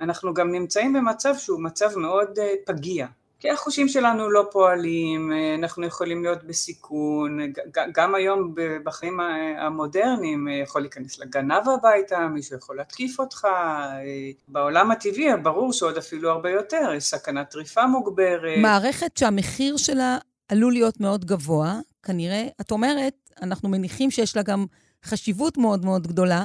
אנחנו 0.00 0.34
גם 0.34 0.52
נמצאים 0.52 0.92
במצב 0.92 1.34
שהוא 1.38 1.60
מצב 1.60 1.98
מאוד 1.98 2.38
אה, 2.38 2.54
פגיע. 2.66 3.06
כי 3.40 3.50
החושים 3.50 3.88
שלנו 3.88 4.30
לא 4.30 4.48
פועלים, 4.50 5.32
אה, 5.32 5.54
אנחנו 5.54 5.86
יכולים 5.86 6.22
להיות 6.22 6.44
בסיכון, 6.44 7.38
גם 7.92 8.14
היום 8.14 8.54
בחיים 8.84 9.20
המודרניים 9.58 10.48
יכול 10.62 10.80
להיכנס 10.80 11.18
לגנב 11.18 11.68
הביתה, 11.68 12.18
מישהו 12.18 12.56
יכול 12.56 12.76
להתקיף 12.76 13.20
אותך, 13.20 13.48
בעולם 14.48 14.90
הטבעי 14.90 15.36
ברור 15.42 15.72
שעוד 15.72 15.96
אפילו 15.96 16.30
הרבה 16.30 16.50
יותר, 16.50 16.92
יש 16.96 17.04
סכנת 17.04 17.50
טריפה 17.50 17.86
מוגברת. 17.86 18.58
מערכת 18.58 19.16
שהמחיר 19.16 19.76
שלה 19.76 20.18
עלול 20.48 20.72
להיות 20.72 21.00
מאוד 21.00 21.24
גבוה, 21.24 21.80
כנראה, 22.02 22.46
את 22.60 22.70
אומרת, 22.70 23.14
אנחנו 23.42 23.68
מניחים 23.68 24.10
שיש 24.10 24.36
לה 24.36 24.42
גם 24.42 24.66
חשיבות 25.04 25.58
מאוד 25.58 25.84
מאוד 25.84 26.06
גדולה. 26.06 26.44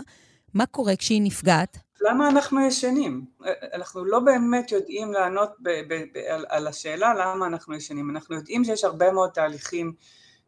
מה 0.53 0.65
קורה 0.65 0.95
כשהיא 0.95 1.21
נפגעת? 1.21 1.77
למה 2.01 2.29
אנחנו 2.29 2.67
ישנים? 2.67 3.25
אנחנו 3.73 4.05
לא 4.05 4.19
באמת 4.19 4.71
יודעים 4.71 5.13
לענות 5.13 5.49
ב- 5.59 5.69
ב- 5.69 6.03
ב- 6.13 6.17
על, 6.29 6.45
על 6.49 6.67
השאלה 6.67 7.13
למה 7.13 7.47
אנחנו 7.47 7.75
ישנים. 7.75 8.09
אנחנו 8.09 8.35
יודעים 8.35 8.63
שיש 8.63 8.83
הרבה 8.83 9.11
מאוד 9.11 9.29
תהליכים 9.29 9.93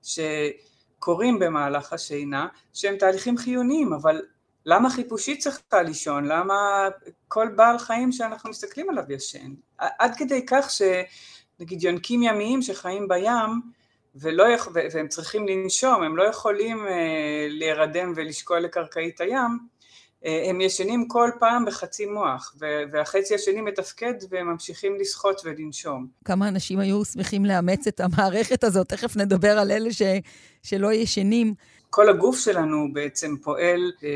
שקורים 0.04 1.40
במהלך 1.40 1.94
השינה, 1.94 2.48
שהם 2.74 2.98
תהליכים 2.98 3.38
חיוניים, 3.38 3.94
אבל 3.94 4.22
למה 4.66 4.90
חיפושית 4.90 5.40
צריכה 5.40 5.82
לישון? 5.82 6.26
למה 6.26 6.88
כל 7.28 7.48
בעל 7.56 7.78
חיים 7.78 8.12
שאנחנו 8.12 8.50
מסתכלים 8.50 8.90
עליו 8.90 9.04
ישן? 9.10 9.54
עד 9.78 10.16
כדי 10.18 10.46
כך 10.46 10.72
שנגיד 11.58 11.84
יונקים 11.84 12.24
ימיים 12.24 12.62
שחיים 12.62 13.08
בים, 13.08 13.62
ולא. 14.16 14.46
והם 14.74 15.08
צריכים 15.08 15.48
לנשום, 15.48 16.04
הם 16.04 16.18
לא 16.18 16.24
יכולים 16.24 16.88
אה, 16.88 17.48
להירדם 17.50 18.14
ולשקוע 18.16 18.60
לקרקעית 18.60 19.22
הים, 19.22 19.60
אה, 20.26 20.50
הם 20.50 20.62
ישנים 20.62 21.08
כל 21.08 21.30
פעם 21.40 21.66
בחצי 21.66 22.06
מוח, 22.06 22.56
והחצי 22.92 23.36
השני 23.36 23.62
מתפקד 23.62 24.14
והם 24.30 24.48
ממשיכים 24.48 24.96
לשחות 25.00 25.42
ולנשום. 25.46 26.08
כמה 26.26 26.48
אנשים 26.48 26.80
היו 26.80 27.06
שמחים 27.06 27.46
לאמץ 27.46 27.88
את 27.88 28.00
המערכת 28.00 28.64
הזאת, 28.64 28.90
תכף 28.90 29.16
נדבר 29.18 29.60
על 29.60 29.72
אלה 29.72 29.94
ש... 29.94 30.02
שלא 30.64 30.94
ישנים. 30.94 31.54
כל 31.90 32.10
הגוף 32.10 32.40
שלנו 32.40 32.94
בעצם 32.94 33.36
פועל 33.44 33.92
אה, 34.04 34.10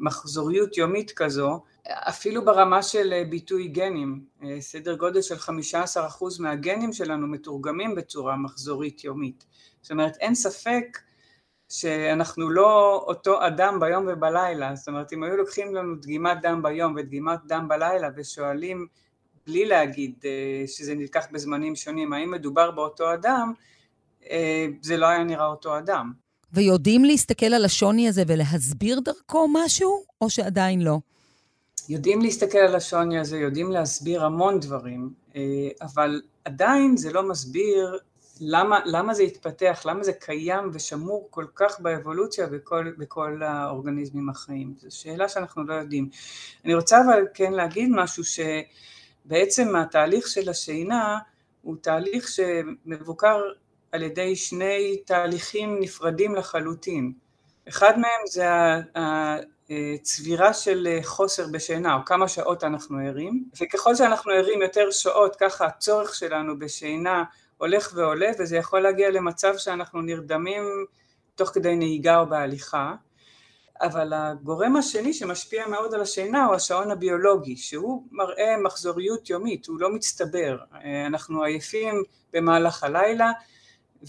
מחזוריות 0.00 0.76
יומית 0.76 1.10
כזו, 1.10 1.62
אפילו 1.88 2.44
ברמה 2.44 2.82
של 2.82 3.12
אה, 3.12 3.24
ביטוי 3.24 3.68
גנים, 3.68 4.24
אה, 4.44 4.60
סדר 4.60 4.94
גודל 4.94 5.22
של 5.22 5.34
15% 5.34 6.40
מהגנים 6.40 6.92
שלנו 6.92 7.26
מתורגמים 7.26 7.94
בצורה 7.94 8.36
מחזורית 8.36 9.04
יומית. 9.04 9.46
זאת 9.82 9.90
אומרת, 9.90 10.16
אין 10.20 10.34
ספק 10.34 10.98
שאנחנו 11.68 12.50
לא 12.50 13.04
אותו 13.06 13.46
אדם 13.46 13.80
ביום 13.80 14.06
ובלילה, 14.08 14.74
זאת 14.74 14.88
אומרת, 14.88 15.12
אם 15.12 15.22
היו 15.22 15.36
לוקחים 15.36 15.74
לנו 15.74 15.96
דגימת 15.96 16.38
דם 16.42 16.62
ביום 16.62 16.94
ודגימת 16.96 17.38
דם 17.46 17.68
בלילה 17.68 18.08
ושואלים 18.16 18.86
בלי 19.46 19.64
להגיד 19.64 20.14
אה, 20.24 20.64
שזה 20.66 20.94
נלקח 20.94 21.26
בזמנים 21.32 21.76
שונים, 21.76 22.12
האם 22.12 22.30
מדובר 22.30 22.70
באותו 22.70 23.14
אדם, 23.14 23.52
זה 24.82 24.96
לא 24.96 25.06
היה 25.06 25.24
נראה 25.24 25.46
אותו 25.46 25.78
אדם. 25.78 26.12
ויודעים 26.52 27.04
להסתכל 27.04 27.46
על 27.46 27.64
השוני 27.64 28.08
הזה 28.08 28.22
ולהסביר 28.26 29.00
דרכו 29.00 29.48
משהו, 29.52 30.04
או 30.20 30.30
שעדיין 30.30 30.82
לא? 30.82 30.98
יודעים 31.88 32.22
להסתכל 32.22 32.58
על 32.58 32.74
השוני 32.74 33.18
הזה, 33.18 33.38
יודעים 33.38 33.70
להסביר 33.70 34.24
המון 34.24 34.60
דברים, 34.60 35.10
אה, 35.36 35.42
אבל 35.82 36.22
עדיין 36.44 36.96
זה 36.96 37.12
לא 37.12 37.28
מסביר 37.28 37.98
למה, 38.40 38.80
למה 38.84 39.14
זה 39.14 39.22
התפתח, 39.22 39.82
למה 39.84 40.04
זה 40.04 40.12
קיים 40.12 40.70
ושמור 40.72 41.28
כל 41.30 41.46
כך 41.54 41.80
באבולוציה 41.80 42.46
בכל, 42.46 42.92
בכל 42.98 43.42
האורגניזמים 43.42 44.28
החיים. 44.30 44.74
זו 44.78 44.96
שאלה 44.96 45.28
שאנחנו 45.28 45.64
לא 45.64 45.74
יודעים. 45.74 46.08
אני 46.64 46.74
רוצה 46.74 47.00
אבל 47.00 47.24
כן 47.34 47.52
להגיד 47.52 47.88
משהו 47.92 48.22
שבעצם 48.24 49.76
התהליך 49.76 50.28
של 50.28 50.48
השינה 50.48 51.18
הוא 51.62 51.76
תהליך 51.80 52.28
שמבוקר 52.28 53.40
על 53.92 54.02
ידי 54.02 54.36
שני 54.36 54.96
תהליכים 55.06 55.80
נפרדים 55.80 56.34
לחלוטין. 56.34 57.12
אחד 57.68 57.98
מהם 57.98 58.26
זה 58.26 58.44
צבירה 60.02 60.52
של 60.54 60.88
אה, 60.90 60.98
חוסר 61.02 61.46
בשינה, 61.52 61.94
או 61.94 62.04
כמה 62.04 62.28
שעות 62.28 62.64
אנחנו 62.64 62.98
ערים, 62.98 63.44
וככל 63.60 63.94
שאנחנו 63.94 64.32
ערים 64.32 64.62
יותר 64.62 64.90
שעות, 64.90 65.36
ככה 65.36 65.66
הצורך 65.66 66.14
שלנו 66.14 66.58
בשינה 66.58 67.24
הולך 67.58 67.92
ועולה, 67.94 68.30
וזה 68.38 68.56
יכול 68.56 68.80
להגיע 68.80 69.10
למצב 69.10 69.54
שאנחנו 69.56 70.02
נרדמים 70.02 70.62
תוך 71.34 71.48
כדי 71.48 71.76
נהיגה 71.76 72.18
או 72.20 72.26
בהליכה. 72.26 72.94
אבל 73.80 74.12
הגורם 74.12 74.76
השני 74.76 75.12
שמשפיע 75.12 75.68
מאוד 75.68 75.94
על 75.94 76.00
השינה 76.00 76.44
הוא 76.44 76.54
השעון 76.54 76.90
הביולוגי, 76.90 77.56
שהוא 77.56 78.02
מראה 78.12 78.56
מחזוריות 78.62 79.30
יומית, 79.30 79.66
הוא 79.66 79.80
לא 79.80 79.94
מצטבר. 79.94 80.58
אה, 80.74 81.06
אנחנו 81.06 81.42
עייפים 81.42 82.02
במהלך 82.32 82.84
הלילה, 82.84 83.32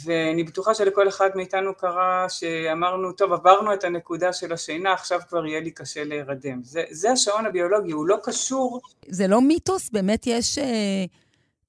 ואני 0.04 0.44
בטוחה 0.44 0.74
שלכל 0.74 1.08
אחד 1.08 1.30
מאיתנו 1.36 1.76
קרה 1.76 2.26
שאמרנו, 2.30 3.12
טוב, 3.12 3.34
עברנו 3.34 3.74
את 3.74 3.84
הנקודה 3.84 4.34
של 4.34 4.54
השינה, 4.54 4.94
עכשיו 4.94 5.20
כבר 5.30 5.46
יהיה 5.46 5.60
לי 5.60 5.72
קשה 5.72 6.04
להירדם. 6.04 6.64
זה, 6.64 6.84
זה 6.90 7.12
השעון 7.12 7.46
הביולוגי, 7.46 7.92
הוא 7.92 8.08
לא 8.08 8.18
קשור... 8.24 8.82
זה 9.08 9.28
לא 9.28 9.42
מיתוס? 9.42 9.90
באמת 9.90 10.28
יש 10.28 10.58
אה, 10.58 11.06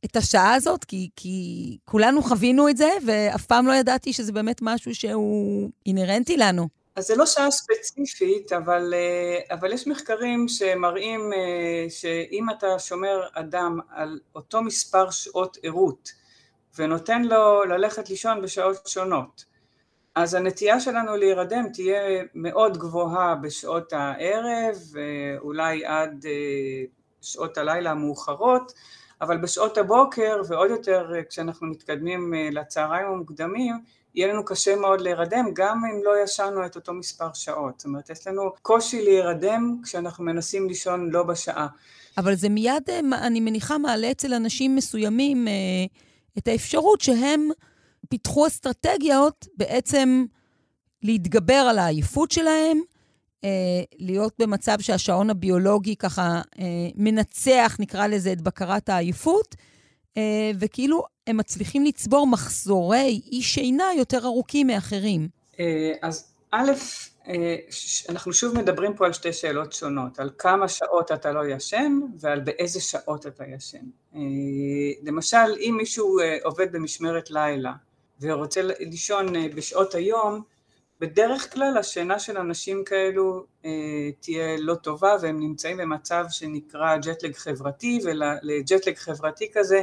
את 0.04 0.16
השעה 0.16 0.54
הזאת? 0.54 0.84
כי, 0.84 1.10
כי 1.16 1.78
כולנו 1.84 2.22
חווינו 2.22 2.68
את 2.68 2.76
זה, 2.76 2.90
ואף 3.06 3.46
פעם 3.46 3.66
לא 3.66 3.72
ידעתי 3.72 4.12
שזה 4.12 4.32
באמת 4.32 4.58
משהו 4.62 4.94
שהוא 4.94 5.70
אינהרנטי 5.86 6.36
לנו. 6.36 6.68
אז 6.98 7.06
זה 7.06 7.16
לא 7.16 7.26
שעה 7.26 7.50
ספציפית, 7.50 8.52
אבל, 8.52 8.94
אה, 8.94 9.54
אבל 9.56 9.72
יש 9.72 9.86
מחקרים 9.86 10.48
שמראים 10.48 11.32
אה, 11.32 11.90
שאם 11.90 12.50
אתה 12.58 12.78
שומר 12.78 13.20
אדם 13.32 13.78
על 13.90 14.20
אותו 14.34 14.62
מספר 14.62 15.10
שעות 15.10 15.56
ערות, 15.62 16.12
ונותן 16.78 17.22
לו 17.22 17.64
ללכת 17.64 18.10
לישון 18.10 18.42
בשעות 18.42 18.86
שונות. 18.86 19.44
אז 20.14 20.34
הנטייה 20.34 20.80
שלנו 20.80 21.16
להירדם 21.16 21.64
תהיה 21.72 22.22
מאוד 22.34 22.78
גבוהה 22.78 23.34
בשעות 23.34 23.92
הערב, 23.92 24.76
אולי 25.38 25.84
עד 25.84 26.26
אה, 26.26 26.84
שעות 27.22 27.58
הלילה 27.58 27.90
המאוחרות, 27.90 28.72
אבל 29.20 29.36
בשעות 29.36 29.78
הבוקר 29.78 30.42
ועוד 30.48 30.70
יותר 30.70 31.14
אה, 31.14 31.22
כשאנחנו 31.24 31.66
מתקדמים 31.66 32.34
אה, 32.34 32.48
לצהריים 32.52 33.06
המוקדמים, 33.06 33.74
יהיה 34.14 34.32
לנו 34.32 34.44
קשה 34.44 34.76
מאוד 34.76 35.00
להירדם 35.00 35.46
גם 35.52 35.82
אם 35.84 36.00
לא 36.04 36.22
ישנו 36.24 36.66
את 36.66 36.76
אותו 36.76 36.92
מספר 36.92 37.32
שעות. 37.34 37.80
זאת 37.80 37.86
אומרת, 37.86 38.10
יש 38.10 38.26
לנו 38.26 38.52
קושי 38.62 39.04
להירדם 39.04 39.80
כשאנחנו 39.82 40.24
מנסים 40.24 40.68
לישון 40.68 41.10
לא 41.10 41.22
בשעה. 41.22 41.66
אבל 42.18 42.34
זה 42.34 42.48
מיד, 42.48 42.82
אה, 42.88 43.00
אני 43.26 43.40
מניחה, 43.40 43.78
מעלה 43.78 44.10
אצל 44.10 44.34
אנשים 44.34 44.76
מסוימים 44.76 45.48
אה, 45.48 45.52
את 46.38 46.48
האפשרות 46.48 47.00
שהם 47.00 47.48
פיתחו 48.08 48.46
אסטרטגיות 48.46 49.46
בעצם 49.56 50.24
להתגבר 51.02 51.54
על 51.54 51.78
העייפות 51.78 52.30
שלהם, 52.30 52.80
אה, 53.44 53.50
להיות 53.98 54.34
במצב 54.38 54.80
שהשעון 54.80 55.30
הביולוגי 55.30 55.96
ככה 55.96 56.40
מנצח, 56.94 57.76
נקרא 57.78 58.06
לזה, 58.06 58.32
את 58.32 58.40
בקרת 58.40 58.88
העייפות, 58.88 59.54
וכאילו 60.58 61.04
הם 61.26 61.36
מצליחים 61.36 61.84
לצבור 61.84 62.26
מחזורי 62.26 63.20
אי 63.32 63.42
שינה 63.42 63.84
יותר 63.96 64.26
ארוכים 64.26 64.66
מאחרים. 64.66 65.28
אז 66.02 66.24
א', 66.50 66.70
אה, 66.70 66.74
אנחנו 68.08 68.32
שוב 68.32 68.58
מדברים 68.58 68.94
פה 68.94 69.06
על 69.06 69.12
שתי 69.12 69.32
שאלות 69.32 69.72
שונות, 69.72 70.20
על 70.20 70.30
כמה 70.38 70.68
שעות 70.68 71.12
אתה 71.12 71.32
לא 71.32 71.46
ישן 71.46 72.00
ועל 72.20 72.40
באיזה 72.40 72.80
שעות 72.80 73.26
אתה 73.26 73.44
ישן. 73.46 73.84
אה, 74.14 74.20
למשל, 75.02 75.54
אם 75.60 75.74
מישהו 75.78 76.18
אה, 76.18 76.38
עובד 76.44 76.72
במשמרת 76.72 77.30
לילה 77.30 77.72
ורוצה 78.20 78.60
לישון 78.62 79.32
בשעות 79.54 79.94
היום, 79.94 80.42
בדרך 81.00 81.52
כלל 81.52 81.78
השינה 81.78 82.18
של 82.18 82.36
אנשים 82.36 82.84
כאלו 82.84 83.44
תהיה 84.20 84.56
לא 84.58 84.74
טובה 84.74 85.16
והם 85.22 85.40
נמצאים 85.40 85.76
במצב 85.76 86.24
שנקרא 86.30 86.96
ג'טלג 86.96 87.34
חברתי 87.34 88.00
ולג'טלג 88.04 88.96
חברתי 88.96 89.50
כזה 89.52 89.82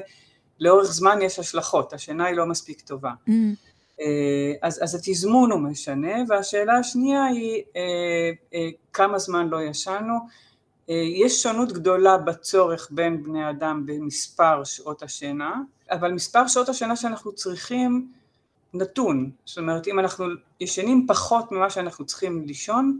לאורך 0.59 0.91
זמן 0.91 1.21
יש 1.21 1.39
השלכות, 1.39 1.93
השינה 1.93 2.25
היא 2.25 2.35
לא 2.35 2.45
מספיק 2.45 2.81
טובה. 2.81 3.11
Mm. 3.29 3.31
אה, 4.01 4.53
אז, 4.61 4.83
אז 4.83 4.95
התזמון 4.95 5.51
הוא 5.51 5.59
משנה, 5.59 6.13
והשאלה 6.27 6.77
השנייה 6.77 7.25
היא 7.25 7.63
אה, 7.75 7.81
אה, 8.53 8.69
כמה 8.93 9.19
זמן 9.19 9.47
לא 9.47 9.61
ישנו. 9.61 10.45
יש 11.23 11.43
שונות 11.43 11.71
גדולה 11.71 12.17
בצורך 12.17 12.87
בין 12.91 13.23
בני 13.23 13.49
אדם 13.49 13.85
במספר 13.85 14.63
שעות 14.63 15.03
השינה, 15.03 15.53
אבל 15.91 16.11
מספר 16.11 16.47
שעות 16.47 16.69
השינה 16.69 16.95
שאנחנו 16.95 17.31
צריכים 17.31 18.11
נתון. 18.73 19.31
זאת 19.45 19.57
אומרת, 19.57 19.87
אם 19.87 19.99
אנחנו 19.99 20.25
ישנים 20.59 21.05
פחות 21.07 21.51
ממה 21.51 21.69
שאנחנו 21.69 22.05
צריכים 22.05 22.43
לישון, 22.47 22.99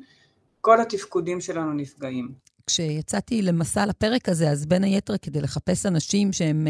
כל 0.62 0.82
התפקודים 0.82 1.42
שלנו 1.42 1.74
נפגעים. 1.74 2.32
כשיצאתי 2.68 3.42
למסע 3.42 3.86
לפרק 3.86 4.30
הזה, 4.30 4.50
אז 4.50 4.66
בין 4.66 4.84
היתר 4.84 5.18
כדי 5.18 5.42
לחפש 5.42 5.86
אנשים 5.86 6.34
שהם 6.34 6.68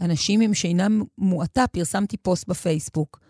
אנשים 0.00 0.40
עם 0.40 0.54
שינה 0.54 0.86
מועטה, 1.18 1.66
פרסמתי 1.66 2.16
פוסט 2.16 2.48
בפייסבוק. 2.48 3.20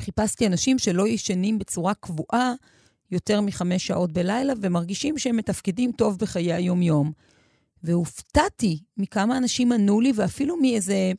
חיפשתי 0.00 0.46
אנשים 0.46 0.78
שלא 0.78 1.08
ישנים 1.08 1.58
בצורה 1.58 1.94
קבועה 1.94 2.52
יותר 3.10 3.40
מחמש 3.40 3.86
שעות 3.86 4.12
בלילה 4.12 4.52
ומרגישים 4.60 5.18
שהם 5.18 5.36
מתפקדים 5.36 5.92
טוב 5.92 6.18
בחיי 6.18 6.52
היום-יום. 6.52 7.12
והופתעתי 7.82 8.78
מכמה 8.96 9.36
אנשים 9.36 9.72
ענו 9.72 10.00
לי, 10.00 10.12
ואפילו 10.14 10.56
מאיזה 10.56 11.12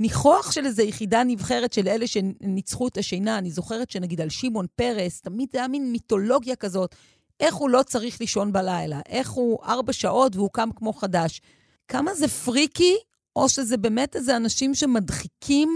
ניחוח 0.00 0.52
של 0.52 0.66
איזו 0.66 0.82
יחידה 0.82 1.24
נבחרת 1.24 1.72
של 1.72 1.88
אלה 1.88 2.06
שניצחו 2.06 2.88
את 2.88 2.98
השינה. 2.98 3.38
אני 3.38 3.50
זוכרת 3.50 3.90
שנגיד 3.90 4.20
על 4.20 4.28
שמעון 4.28 4.66
פרס, 4.76 5.20
תמיד 5.20 5.48
זה 5.52 5.58
היה 5.58 5.68
מין 5.68 5.92
מיתולוגיה 5.92 6.56
כזאת, 6.56 6.94
איך 7.40 7.54
הוא 7.54 7.70
לא 7.70 7.82
צריך 7.82 8.20
לישון 8.20 8.52
בלילה, 8.52 9.00
איך 9.08 9.30
הוא 9.30 9.58
ארבע 9.64 9.92
שעות 9.92 10.36
והוא 10.36 10.50
קם 10.52 10.68
כמו 10.76 10.92
חדש. 10.92 11.40
כמה 11.88 12.14
זה 12.14 12.28
פריקי, 12.28 12.94
או 13.36 13.48
שזה 13.48 13.76
באמת 13.76 14.16
איזה 14.16 14.36
אנשים 14.36 14.74
שמדחיקים 14.74 15.74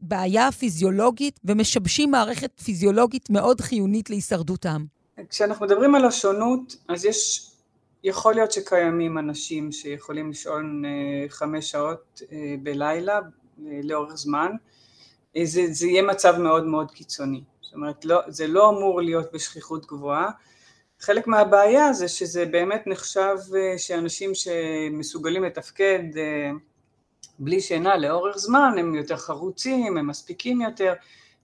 בעיה 0.00 0.52
פיזיולוגית 0.52 1.40
ומשבשים 1.44 2.10
מערכת 2.10 2.60
פיזיולוגית 2.64 3.30
מאוד 3.30 3.60
חיונית 3.60 4.10
להישרדותם. 4.10 4.84
כשאנחנו 5.30 5.66
מדברים 5.66 5.94
על 5.94 6.04
השונות, 6.04 6.76
אז 6.88 7.04
יש, 7.04 7.50
יכול 8.04 8.34
להיות 8.34 8.52
שקיימים 8.52 9.18
אנשים 9.18 9.72
שיכולים 9.72 10.28
לישון 10.28 10.84
אה, 10.84 11.28
חמש 11.28 11.70
שעות 11.70 12.22
אה, 12.32 12.54
בלילה 12.62 13.14
אה, 13.14 13.80
לאורך 13.82 14.14
זמן, 14.14 14.52
זה, 15.44 15.66
זה 15.70 15.86
יהיה 15.86 16.02
מצב 16.02 16.38
מאוד 16.38 16.64
מאוד 16.64 16.90
קיצוני. 16.90 17.42
זאת 17.60 17.74
אומרת, 17.74 18.04
לא, 18.04 18.20
זה 18.28 18.46
לא 18.46 18.68
אמור 18.68 19.02
להיות 19.02 19.32
בשכיחות 19.32 19.86
גבוהה. 19.86 20.30
חלק 21.00 21.26
מהבעיה 21.26 21.92
זה 21.92 22.08
שזה 22.08 22.46
באמת 22.46 22.86
נחשב 22.86 23.36
שאנשים 23.76 24.30
שמסוגלים 24.34 25.44
לתפקד 25.44 26.02
בלי 27.40 27.60
שינה 27.60 27.96
לאורך 27.96 28.36
זמן 28.38 28.74
הם 28.78 28.94
יותר 28.94 29.16
חרוצים, 29.16 29.96
הם 29.96 30.06
מספיקים 30.06 30.60
יותר, 30.60 30.92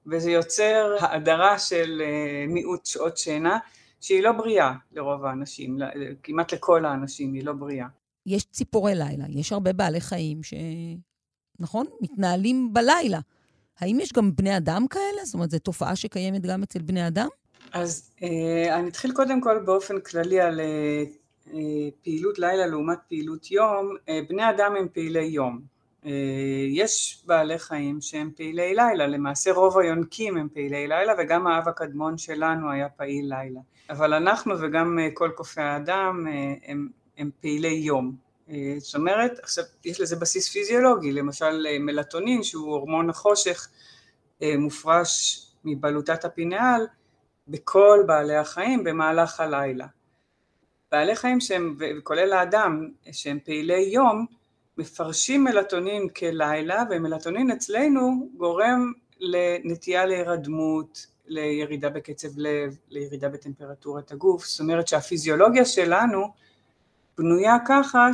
וזה 0.06 0.30
יוצר 0.30 0.96
האדרה 1.00 1.58
של 1.58 2.02
אה, 2.04 2.44
מיעוט 2.48 2.86
שעות 2.86 3.16
שינה, 3.16 3.58
שהיא 4.00 4.22
לא 4.22 4.32
בריאה 4.32 4.72
לרוב 4.92 5.24
האנשים, 5.24 5.78
כמעט 6.22 6.52
לכל 6.52 6.84
האנשים 6.84 7.32
היא 7.32 7.44
לא 7.44 7.52
בריאה. 7.52 7.86
יש 8.26 8.44
ציפורי 8.44 8.94
לילה, 8.94 9.24
יש 9.28 9.52
הרבה 9.52 9.72
בעלי 9.72 10.00
חיים 10.00 10.42
ש... 10.42 10.54
נכון? 11.58 11.86
מתנהלים 12.00 12.74
בלילה. 12.74 13.20
האם 13.80 14.00
יש 14.00 14.12
גם 14.12 14.36
בני 14.36 14.56
אדם 14.56 14.86
כאלה? 14.90 15.24
זאת 15.24 15.34
אומרת, 15.34 15.50
זו 15.50 15.58
תופעה 15.58 15.96
שקיימת 15.96 16.42
גם 16.42 16.62
אצל 16.62 16.82
בני 16.82 17.06
אדם? 17.06 17.28
אז 17.72 18.10
אה, 18.22 18.76
אני 18.76 18.88
אתחיל 18.88 19.12
קודם 19.12 19.40
כל 19.40 19.58
באופן 19.58 20.00
כללי 20.00 20.40
על 20.40 20.60
אה, 20.60 21.04
אה 21.54 21.88
פעילות 22.02 22.38
לילה 22.38 22.66
לעומת 22.66 22.98
פעילות 23.08 23.50
יום. 23.50 23.96
אה, 24.08 24.20
בני 24.28 24.50
אדם 24.50 24.76
הם 24.78 24.88
פעילי 24.92 25.24
יום. 25.24 25.75
אה, 26.06 26.66
יש 26.68 27.22
בעלי 27.26 27.58
חיים 27.58 28.00
שהם 28.00 28.30
פעילי 28.36 28.74
לילה, 28.74 29.06
למעשה 29.06 29.52
רוב 29.52 29.78
היונקים 29.78 30.36
הם 30.36 30.48
פעילי 30.48 30.88
לילה 30.88 31.12
וגם 31.18 31.46
האב 31.46 31.68
הקדמון 31.68 32.18
שלנו 32.18 32.70
היה 32.70 32.88
פעיל 32.88 33.34
לילה. 33.34 33.60
אבל 33.90 34.14
אנחנו 34.14 34.54
וגם 34.60 34.98
אה, 34.98 35.08
כל 35.14 35.30
קופי 35.34 35.60
האדם 35.60 36.26
אה, 36.28 36.54
הם, 36.66 36.88
הם 37.18 37.30
פעילי 37.40 37.68
יום. 37.68 38.26
זאת 38.78 38.94
אומרת, 38.94 39.38
עכשיו 39.38 39.64
יש 39.84 40.00
לזה 40.00 40.16
בסיס 40.16 40.48
פיזיולוגי, 40.48 41.12
למשל 41.12 41.66
מלטונין 41.80 42.42
שהוא 42.42 42.72
הורמון 42.72 43.10
החושך 43.10 43.68
מופרש 44.58 45.42
מבלוטת 45.64 46.24
הפינאל 46.24 46.86
בכל 47.48 48.04
בעלי 48.06 48.36
החיים 48.36 48.84
במהלך 48.84 49.40
הלילה. 49.40 49.86
בעלי 50.92 51.16
חיים 51.16 51.40
שהם, 51.40 51.76
כולל 52.02 52.32
האדם, 52.32 52.88
שהם 53.12 53.38
פעילי 53.44 53.80
יום, 53.80 54.26
מפרשים 54.78 55.44
מלטונין 55.44 56.08
כלילה, 56.08 56.82
ומלטונין 56.90 57.50
אצלנו 57.50 58.28
גורם 58.36 58.92
לנטייה 59.20 60.06
להירדמות, 60.06 61.06
לירידה 61.26 61.88
בקצב 61.88 62.28
לב, 62.36 62.76
לירידה 62.88 63.28
בטמפרטורת 63.28 64.12
הגוף, 64.12 64.46
זאת 64.46 64.60
אומרת 64.60 64.88
שהפיזיולוגיה 64.88 65.64
שלנו 65.64 66.32
בנויה 67.18 67.56
ככה 67.66 68.08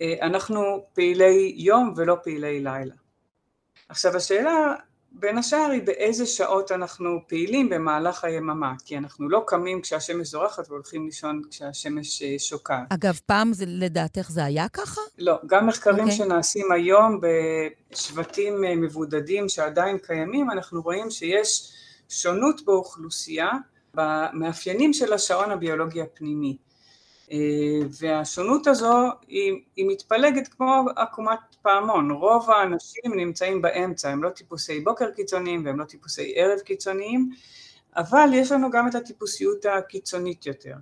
שאנחנו 0.00 0.84
פעילי 0.94 1.54
יום 1.56 1.94
ולא 1.96 2.16
פעילי 2.22 2.60
לילה. 2.60 2.94
עכשיו 3.88 4.16
השאלה 4.16 4.74
בין 5.12 5.38
השאר 5.38 5.70
היא 5.72 5.82
באיזה 5.82 6.26
שעות 6.26 6.72
אנחנו 6.72 7.20
פעילים 7.28 7.68
במהלך 7.68 8.24
היממה, 8.24 8.72
כי 8.84 8.98
אנחנו 8.98 9.28
לא 9.28 9.44
קמים 9.46 9.80
כשהשמש 9.80 10.28
זורחת 10.28 10.68
והולכים 10.68 11.06
לישון 11.06 11.42
כשהשמש 11.50 12.22
אה, 12.22 12.34
שוקעת. 12.38 12.86
אגב, 12.92 13.20
פעם 13.26 13.52
זה, 13.52 13.64
לדעתך 13.68 14.30
זה 14.30 14.44
היה 14.44 14.68
ככה? 14.68 15.00
לא, 15.18 15.38
גם 15.46 15.66
מחקרים 15.66 15.96
okay. 15.96 16.00
אוקיי. 16.00 16.16
שנעשים 16.16 16.72
היום 16.72 17.20
בשבטים 17.90 18.64
אה, 18.64 18.76
מבודדים 18.76 19.48
שעדיין 19.48 19.98
קיימים, 19.98 20.50
אנחנו 20.50 20.82
רואים 20.82 21.10
שיש 21.10 21.72
שונות 22.08 22.64
באוכלוסייה 22.64 23.50
במאפיינים 23.94 24.92
של 24.92 25.12
השעון 25.12 25.50
הביולוגי 25.50 26.02
הפנימי. 26.02 26.56
והשונות 28.00 28.66
הזו 28.66 29.08
היא, 29.28 29.52
היא 29.76 29.86
מתפלגת 29.88 30.48
כמו 30.48 30.84
עקומת 30.96 31.38
פעמון, 31.62 32.10
רוב 32.10 32.50
האנשים 32.50 33.14
נמצאים 33.16 33.62
באמצע, 33.62 34.10
הם 34.10 34.22
לא 34.22 34.30
טיפוסי 34.30 34.80
בוקר 34.80 35.10
קיצוניים 35.10 35.66
והם 35.66 35.80
לא 35.80 35.84
טיפוסי 35.84 36.32
ערב 36.36 36.58
קיצוניים, 36.58 37.30
אבל 37.96 38.30
יש 38.32 38.52
לנו 38.52 38.70
גם 38.70 38.88
את 38.88 38.94
הטיפוסיות 38.94 39.66
הקיצונית 39.66 40.46
יותר. 40.46 40.74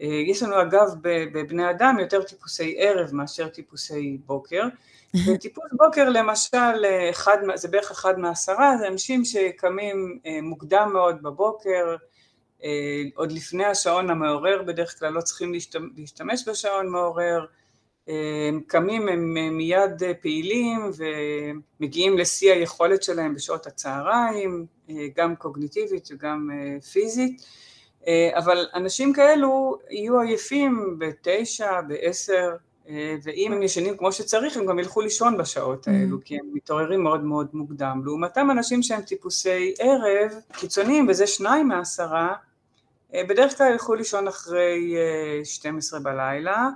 אה, 0.00 0.06
יש 0.06 0.42
לנו 0.42 0.62
אגב 0.62 0.88
בבני 1.02 1.70
אדם 1.70 1.96
יותר 2.00 2.22
טיפוסי 2.22 2.74
ערב 2.78 3.14
מאשר 3.14 3.48
טיפוסי 3.48 4.18
בוקר, 4.26 4.62
וטיפוס 5.26 5.64
בוקר 5.72 6.08
למשל, 6.08 6.84
אחד, 7.10 7.36
זה 7.54 7.68
בערך 7.68 7.90
אחד 7.90 8.18
מעשרה, 8.18 8.76
זה 8.78 8.88
אנשים 8.88 9.24
שקמים 9.24 10.18
אה, 10.26 10.38
מוקדם 10.42 10.90
מאוד 10.92 11.22
בבוקר, 11.22 11.96
עוד 13.14 13.32
לפני 13.32 13.64
השעון 13.64 14.10
המעורר, 14.10 14.62
בדרך 14.62 14.98
כלל 14.98 15.12
לא 15.12 15.20
צריכים 15.20 15.52
להשתמש 15.96 16.48
בשעון 16.48 16.88
מעורר, 16.88 17.44
אה, 18.08 18.50
קמים 18.66 19.08
הם 19.08 19.34
מיד 19.56 20.02
פעילים 20.20 20.90
ומגיעים 20.96 22.18
לשיא 22.18 22.52
היכולת 22.52 23.02
שלהם 23.02 23.34
בשעות 23.34 23.66
הצהריים, 23.66 24.66
אה, 24.90 24.94
גם 25.16 25.36
קוגניטיבית 25.36 26.08
וגם 26.12 26.50
פיזית, 26.92 27.46
אבל 28.34 28.66
אנשים 28.74 29.12
כאלו 29.12 29.78
יהיו 29.90 30.20
עייפים 30.20 30.96
בתשע, 30.98 31.80
בעשר 31.80 32.56
אה, 32.88 33.16
ואם 33.22 33.52
הם 33.52 33.62
ישנים 33.62 33.96
כמו 33.96 34.12
שצריך, 34.12 34.56
הם 34.56 34.66
גם 34.66 34.78
ילכו 34.78 35.00
לישון 35.00 35.36
בשעות 35.38 35.88
mm. 35.88 35.90
האלו, 35.90 36.18
כי 36.24 36.36
הם 36.36 36.46
מתעוררים 36.52 37.02
מאוד 37.02 37.24
מאוד 37.24 37.48
מוקדם. 37.52 38.02
לעומתם 38.04 38.50
אנשים 38.50 38.82
שהם 38.82 39.02
טיפוסי 39.02 39.74
ערב 39.78 40.32
קיצוניים, 40.52 41.06
וזה 41.08 41.26
שניים 41.26 41.68
מעשרה, 41.68 42.28
אה, 42.28 42.34
בדרך 43.28 43.58
כלל 43.58 43.70
ילכו 43.72 43.94
לישון 43.94 44.28
אחרי 44.28 44.96
12 45.44 46.00
בלילה. 46.00 46.68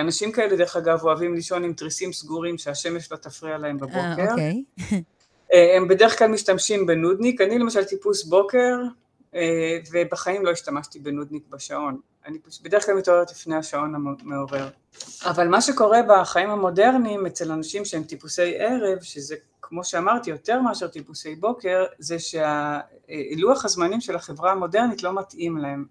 אנשים 0.00 0.32
כאלה, 0.32 0.56
דרך 0.56 0.76
אגב, 0.76 1.02
אוהבים 1.04 1.34
לישון 1.34 1.64
עם 1.64 1.72
תריסים 1.72 2.12
סגורים 2.12 2.58
שהשמש 2.58 3.12
לא 3.12 3.16
תפריע 3.16 3.58
להם 3.58 3.78
בבוקר. 3.78 3.98
אה, 4.18 4.30
אוקיי. 4.30 4.64
הם 5.76 5.88
בדרך 5.88 6.18
כלל 6.18 6.28
משתמשים 6.28 6.86
בנודניק, 6.86 7.40
אני 7.40 7.58
למשל 7.58 7.84
טיפוס 7.84 8.24
בוקר, 8.24 8.76
ובחיים 9.92 10.44
לא 10.44 10.50
השתמשתי 10.50 10.98
בנודניק 10.98 11.42
בשעון. 11.50 12.00
אני 12.26 12.38
בדרך 12.62 12.86
כלל 12.86 12.94
מתעוררת 12.94 13.30
לפני 13.30 13.56
השעון 13.56 13.94
המעורר. 13.94 14.68
אבל 15.24 15.48
מה 15.48 15.60
שקורה 15.60 16.00
בחיים 16.08 16.50
המודרניים 16.50 17.26
אצל 17.26 17.52
אנשים 17.52 17.84
שהם 17.84 18.02
טיפוסי 18.02 18.56
ערב, 18.58 19.02
שזה 19.02 19.36
כמו 19.68 19.84
שאמרתי 19.84 20.30
יותר 20.30 20.60
מאשר 20.60 20.88
טיפוסי 20.88 21.34
בוקר, 21.34 21.84
זה 21.98 22.16
שלוח 22.18 23.64
הזמנים 23.64 24.00
של 24.00 24.16
החברה 24.16 24.52
המודרנית 24.52 25.02
לא 25.02 25.14
מתאים 25.14 25.58
להם. 25.58 25.84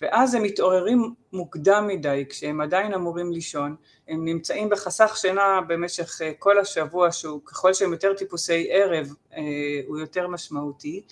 ואז 0.00 0.34
הם 0.34 0.42
מתעוררים 0.42 1.14
מוקדם 1.32 1.86
מדי 1.88 2.24
כשהם 2.28 2.60
עדיין 2.60 2.94
אמורים 2.94 3.32
לישון, 3.32 3.76
הם 4.08 4.24
נמצאים 4.24 4.68
בחסך 4.68 5.16
שינה 5.16 5.60
במשך 5.68 6.22
אה, 6.22 6.32
כל 6.38 6.58
השבוע 6.58 7.12
שהוא 7.12 7.40
ככל 7.44 7.74
שהם 7.74 7.92
יותר 7.92 8.14
טיפוסי 8.14 8.68
ערב 8.70 9.14
אה, 9.36 9.42
הוא 9.86 9.98
יותר 9.98 10.28
משמעותי 10.28 11.02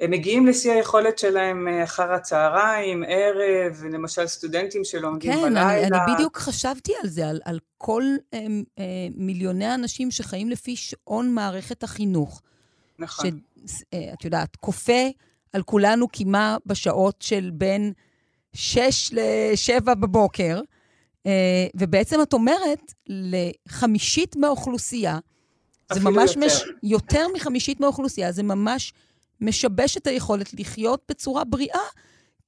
הם 0.00 0.10
מגיעים 0.10 0.46
לשיא 0.46 0.72
היכולת 0.72 1.18
שלהם 1.18 1.68
אה, 1.68 1.84
אחר 1.84 2.12
הצהריים, 2.12 3.04
ערב, 3.08 3.84
למשל 3.90 4.26
סטודנטים 4.26 4.84
שלומדים 4.84 5.32
כן, 5.32 5.42
בלילה. 5.42 5.60
כן, 5.60 5.94
אני, 5.94 6.04
אני 6.04 6.14
בדיוק 6.14 6.36
חשבתי 6.36 6.92
על 7.02 7.08
זה, 7.08 7.28
על, 7.28 7.40
על 7.44 7.58
כל 7.78 8.02
אה, 8.34 8.46
אה, 8.78 8.84
מיליוני 9.14 9.64
האנשים 9.64 10.10
שחיים 10.10 10.50
לפי 10.50 10.76
שעון 10.76 11.34
מערכת 11.34 11.82
החינוך. 11.82 12.42
נכון. 12.98 13.40
שאת 13.66 13.84
אה, 13.94 14.14
יודעת, 14.24 14.56
כופה 14.56 15.08
על 15.52 15.62
כולנו 15.62 16.08
קימה 16.08 16.56
בשעות 16.66 17.22
של 17.22 17.50
בין 17.52 17.92
6 18.52 19.12
ל-7 19.12 19.80
בבוקר, 19.84 20.60
ובעצם 21.74 22.22
את 22.22 22.32
אומרת, 22.32 22.94
לחמישית 23.08 24.36
מהאוכלוסייה, 24.36 25.18
זה 25.92 26.00
ממש 26.00 26.30
יותר. 26.30 26.46
מש... 26.46 26.62
יותר 26.82 27.26
מחמישית 27.34 27.80
מהאוכלוסייה, 27.80 28.32
זה 28.32 28.42
ממש 28.42 28.92
משבש 29.40 29.96
את 29.96 30.06
היכולת 30.06 30.54
לחיות 30.54 31.02
בצורה 31.08 31.44
בריאה, 31.44 31.80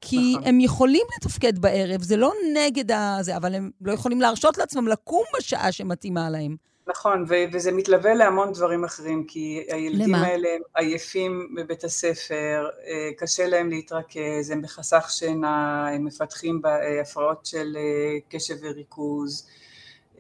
כי 0.01 0.33
נכון. 0.37 0.49
הם 0.49 0.61
יכולים 0.61 1.07
לתפקד 1.17 1.59
בערב, 1.59 2.03
זה 2.03 2.17
לא 2.17 2.33
נגד 2.55 2.93
הזה, 2.93 3.37
אבל 3.37 3.55
הם 3.55 3.71
לא 3.81 3.93
יכולים 3.93 4.21
להרשות 4.21 4.59
לעצמם 4.59 4.89
לקום 4.89 5.25
בשעה 5.39 5.73
שמתאימה 5.73 6.31
להם. 6.31 6.57
נכון, 6.91 7.25
ו- 7.29 7.45
וזה 7.53 7.73
מתלווה 7.73 8.15
להמון 8.15 8.53
דברים 8.53 8.85
אחרים, 8.85 9.25
כי 9.29 9.65
הילדים 9.69 10.09
למה? 10.09 10.27
האלה 10.27 10.49
הם 10.57 10.63
עייפים 10.75 11.55
בבית 11.57 11.85
הספר, 11.85 12.69
אה, 12.87 13.11
קשה 13.19 13.47
להם 13.47 13.71
להתרכז, 13.71 14.51
הם 14.51 14.63
בחסך 14.63 15.07
שינה, 15.11 15.89
הם 15.89 16.05
מפתחים 16.05 16.63
הפרעות 17.03 17.47
של 17.47 17.77
אה, 17.77 18.19
קשב 18.29 18.55
וריכוז, 18.63 19.49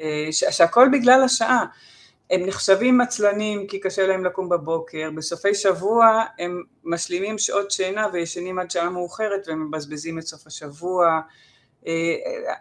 אה, 0.00 0.28
שהכל 0.30 0.88
בגלל 0.92 1.22
השעה. 1.24 1.64
הם 2.30 2.46
נחשבים 2.46 3.00
עצלנים 3.00 3.66
כי 3.66 3.80
קשה 3.80 4.06
להם 4.06 4.24
לקום 4.24 4.48
בבוקר, 4.48 5.10
בסופי 5.14 5.54
שבוע 5.54 6.22
הם 6.38 6.62
משלימים 6.84 7.38
שעות 7.38 7.70
שינה 7.70 8.06
וישנים 8.12 8.58
עד 8.58 8.70
שעה 8.70 8.90
מאוחרת 8.90 9.48
והם 9.48 9.68
מבזבזים 9.68 10.18
את 10.18 10.26
סוף 10.26 10.46
השבוע. 10.46 11.20
אה, 11.86 11.92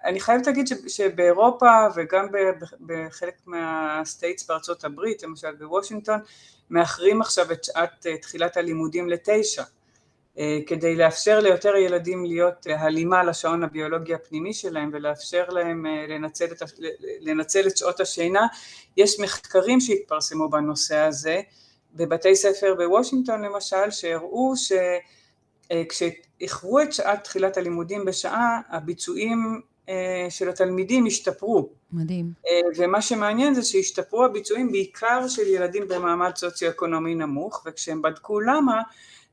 אני 0.06 0.20
חייבת 0.20 0.48
להגיד 0.48 0.68
שבאירופה 0.88 1.88
וגם 1.96 2.28
בחלק 2.86 3.36
מהסטייטס 3.46 4.48
בארצות 4.48 4.84
הברית, 4.84 5.24
למשל 5.24 5.56
בוושינגטון, 5.56 6.20
מאחרים 6.70 7.22
עכשיו 7.22 7.52
את 7.52 7.64
שעת 7.64 8.06
אה, 8.08 8.18
תחילת 8.18 8.58
הלימודים 8.58 9.10
לתשע. 9.10 9.64
אה, 10.40 10.60
כדי 10.68 10.96
לאפשר 10.96 11.40
ליותר 11.40 11.76
ילדים 11.76 12.26
להיות 12.26 12.68
אה, 12.68 12.82
הלימה 12.82 13.24
לשעון 13.24 13.64
הביולוגי 13.64 14.14
הפנימי 14.14 14.54
שלהם 14.54 14.90
ולאפשר 14.94 15.50
להם 15.50 15.86
אה, 15.86 16.06
לנצל 16.08 16.46
את, 16.46 16.62
לנצל 17.22 17.68
את 17.68 17.78
שעות 17.78 18.00
השינה. 18.00 18.48
יש 18.98 19.20
מחקרים 19.20 19.80
שהתפרסמו 19.80 20.50
בנושא 20.50 20.98
הזה, 20.98 21.42
בבתי 21.94 22.36
ספר 22.36 22.76
בוושינגטון 22.78 23.42
למשל, 23.42 23.92
שהראו 23.92 24.54
שכשאיחרו 25.72 26.80
את 26.80 26.94
שעת 26.94 27.24
תחילת 27.24 27.58
הלימודים 27.58 28.06
בשעה, 28.06 28.62
הביצועים 28.70 29.62
של 30.30 30.50
התלמידים 30.50 31.06
השתפרו. 31.06 31.70
מדהים. 31.92 32.32
ומה 32.78 33.02
שמעניין 33.02 33.54
זה 33.54 33.64
שהשתפרו 33.64 34.26
הביצועים 34.26 34.72
בעיקר 34.72 35.28
של 35.28 35.48
ילדים 35.48 35.88
במעמד 35.88 36.36
סוציו-אקונומי 36.36 37.16
נמוך, 37.16 37.64
וכשהם 37.66 38.02
בדקו 38.02 38.40
למה, 38.40 38.82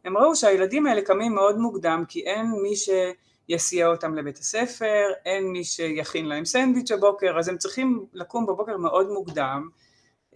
הם 0.07 0.19
ראו 0.19 0.37
שהילדים 0.37 0.87
האלה 0.87 1.03
קמים 1.03 1.35
מאוד 1.35 1.59
מוקדם 1.59 2.05
כי 2.09 2.21
אין 2.21 2.47
מי 2.63 2.73
שיסיע 2.77 3.87
אותם 3.87 4.15
לבית 4.15 4.39
הספר, 4.39 5.05
אין 5.25 5.53
מי 5.53 5.65
שיכין 5.65 6.27
להם 6.27 6.45
סנדוויץ' 6.45 6.93
בבוקר, 6.93 7.39
אז 7.39 7.49
הם 7.49 7.59
צריכים 7.59 8.07
לקום 8.13 8.47
בבוקר 8.47 8.77
מאוד 8.77 9.11
מוקדם 9.11 9.69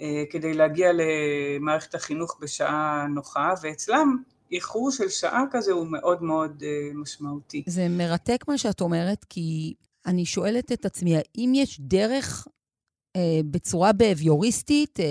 אה, 0.01 0.23
כדי 0.31 0.55
להגיע 0.55 0.91
למערכת 0.93 1.95
החינוך 1.95 2.39
בשעה 2.41 3.07
נוחה, 3.15 3.53
ואצלם 3.63 4.17
איחור 4.53 4.91
של 4.91 5.09
שעה 5.09 5.45
כזה 5.51 5.73
הוא 5.73 5.87
מאוד 5.87 6.23
מאוד 6.23 6.63
אה, 6.67 6.91
משמעותי. 6.95 7.63
זה 7.67 7.89
מרתק 7.89 8.45
מה 8.49 8.59
שאת 8.59 8.81
אומרת, 8.81 9.25
כי 9.25 9.75
אני 10.07 10.25
שואלת 10.25 10.73
את 10.73 10.85
עצמי, 10.85 11.17
האם 11.17 11.53
יש 11.55 11.81
דרך 11.81 12.49
אה, 13.17 13.41
בצורה 13.51 13.93
בהביוריסטית, 13.93 15.01
אה, 15.01 15.05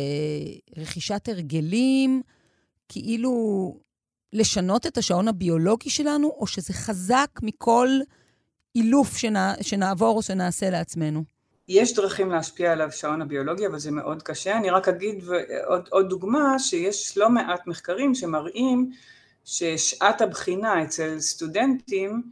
רכישת 0.77 1.29
הרגלים, 1.29 2.21
כאילו 2.89 3.75
לשנות 4.33 4.85
את 4.85 4.97
השעון 4.97 5.27
הביולוגי 5.27 5.89
שלנו, 5.89 6.27
או 6.27 6.47
שזה 6.47 6.73
חזק 6.73 7.29
מכל 7.41 7.89
אילוף 8.75 9.17
שנע, 9.17 9.53
שנעבור 9.61 10.17
או 10.17 10.21
שנעשה 10.21 10.69
לעצמנו? 10.69 11.23
יש 11.67 11.93
דרכים 11.93 12.31
להשפיע 12.31 12.71
על 12.71 12.81
השעון 12.81 13.21
הביולוגי, 13.21 13.67
אבל 13.67 13.79
זה 13.79 13.91
מאוד 13.91 14.23
קשה. 14.23 14.57
אני 14.57 14.69
רק 14.69 14.87
אגיד 14.87 15.23
עוד, 15.65 15.87
עוד 15.91 16.09
דוגמה, 16.09 16.59
שיש 16.59 17.17
לא 17.17 17.29
מעט 17.29 17.67
מחקרים 17.67 18.15
שמראים 18.15 18.91
ששעת 19.45 20.21
הבחינה 20.21 20.83
אצל 20.83 21.19
סטודנטים 21.19 22.23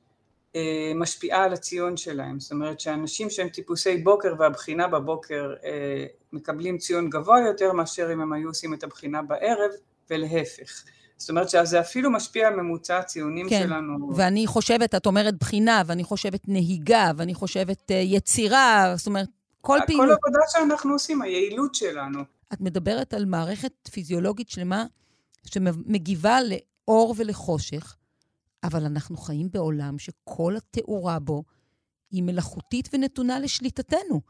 אה, 0.56 0.92
משפיעה 0.96 1.44
על 1.44 1.54
הציון 1.54 1.98
שלהם. 1.98 2.40
זאת 2.40 2.52
אומרת 2.52 2.80
שאנשים 2.80 3.30
שהם 3.30 3.50
טיפוסי 3.50 3.98
בוקר 3.98 4.34
והבחינה 4.40 4.88
בבוקר 4.88 5.54
אה, 5.64 6.06
מקבלים 6.34 6.78
ציון 6.78 7.10
גבוה 7.10 7.40
יותר 7.40 7.74
מאשר 7.74 8.14
אם 8.14 8.22
הם 8.22 8.34
היו 8.34 8.48
עושים 8.48 8.74
את 8.74 8.84
הבחינה 8.84 9.22
בערב, 9.22 9.72
ולהפך. 10.10 10.84
זאת 11.18 11.30
אומרת 11.30 11.50
שזה 11.50 11.80
אפילו 11.80 12.12
משפיע 12.12 12.48
על 12.48 12.56
ממוצע 12.56 12.98
הציונים 12.98 13.50
כן. 13.50 13.64
שלנו. 13.68 14.16
ואני 14.16 14.48
חושבת, 14.48 14.96
את 14.96 15.06
אומרת 15.06 15.40
בחינה, 15.40 15.82
ואני 15.86 16.04
חושבת 16.04 16.42
נהיגה, 16.48 17.12
ואני 17.18 17.34
חושבת 17.34 17.92
uh, 17.92 17.94
יצירה, 17.94 18.94
זאת 18.98 19.08
אומרת, 19.08 19.28
כל 19.62 19.80
פעילות. 19.86 20.06
כל 20.06 20.14
עבודה 20.14 20.40
שאנחנו 20.48 20.94
עושים, 20.94 21.22
היעילות 21.22 21.76
שלנו. 21.76 22.20
את 22.54 22.62
מדברת 22.62 23.14
על 23.14 23.26
מערכת 23.26 23.72
פיזיולוגית 23.92 24.50
שלמה 24.50 24.86
שמגיבה 25.46 26.40
לאור 26.42 27.14
ולחושך, 27.18 27.96
אבל 28.64 28.86
אנחנו 28.86 29.18
חיים 29.18 29.52
בעולם 29.52 30.00
שכל 30.00 30.56
התאורה 30.58 31.20
בו 31.20 31.44
היא 32.12 32.24
מלאכותית 32.24 32.90
ונתונה 32.94 33.40
לשליטתנו. 33.40 34.22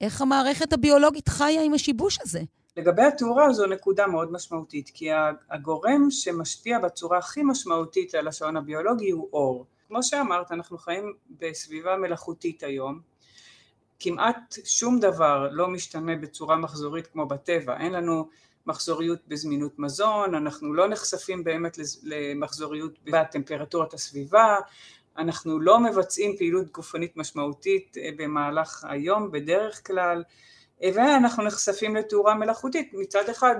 איך 0.00 0.22
המערכת 0.22 0.72
הביולוגית 0.72 1.28
חיה 1.28 1.62
עם 1.62 1.74
השיבוש 1.74 2.18
הזה? 2.22 2.42
לגבי 2.80 3.02
התאורה 3.02 3.52
זו 3.52 3.66
נקודה 3.66 4.06
מאוד 4.06 4.32
משמעותית, 4.32 4.90
כי 4.94 5.08
הגורם 5.50 6.10
שמשפיע 6.10 6.78
בצורה 6.78 7.18
הכי 7.18 7.42
משמעותית 7.42 8.14
על 8.14 8.28
השעון 8.28 8.56
הביולוגי 8.56 9.10
הוא 9.10 9.28
אור. 9.32 9.66
כמו 9.88 10.02
שאמרת, 10.02 10.52
אנחנו 10.52 10.78
חיים 10.78 11.14
בסביבה 11.40 11.96
מלאכותית 11.96 12.62
היום, 12.62 13.00
כמעט 14.00 14.54
שום 14.64 15.00
דבר 15.00 15.48
לא 15.52 15.68
משתנה 15.68 16.16
בצורה 16.16 16.56
מחזורית 16.56 17.06
כמו 17.06 17.26
בטבע, 17.26 17.76
אין 17.76 17.92
לנו 17.92 18.28
מחזוריות 18.66 19.18
בזמינות 19.28 19.78
מזון, 19.78 20.34
אנחנו 20.34 20.74
לא 20.74 20.88
נחשפים 20.88 21.44
באמת 21.44 21.78
למחזוריות 22.02 22.98
בטמפרטורת 23.04 23.94
הסביבה, 23.94 24.56
אנחנו 25.18 25.60
לא 25.60 25.80
מבצעים 25.80 26.36
פעילות 26.36 26.72
גופנית 26.72 27.16
משמעותית 27.16 27.96
אה, 27.98 28.10
במהלך 28.16 28.84
היום 28.88 29.30
בדרך 29.30 29.86
כלל, 29.86 30.24
ואנחנו 30.82 31.44
נחשפים 31.44 31.96
לתאורה 31.96 32.34
מלאכותית. 32.34 32.90
מצד 32.92 33.28
אחד, 33.28 33.54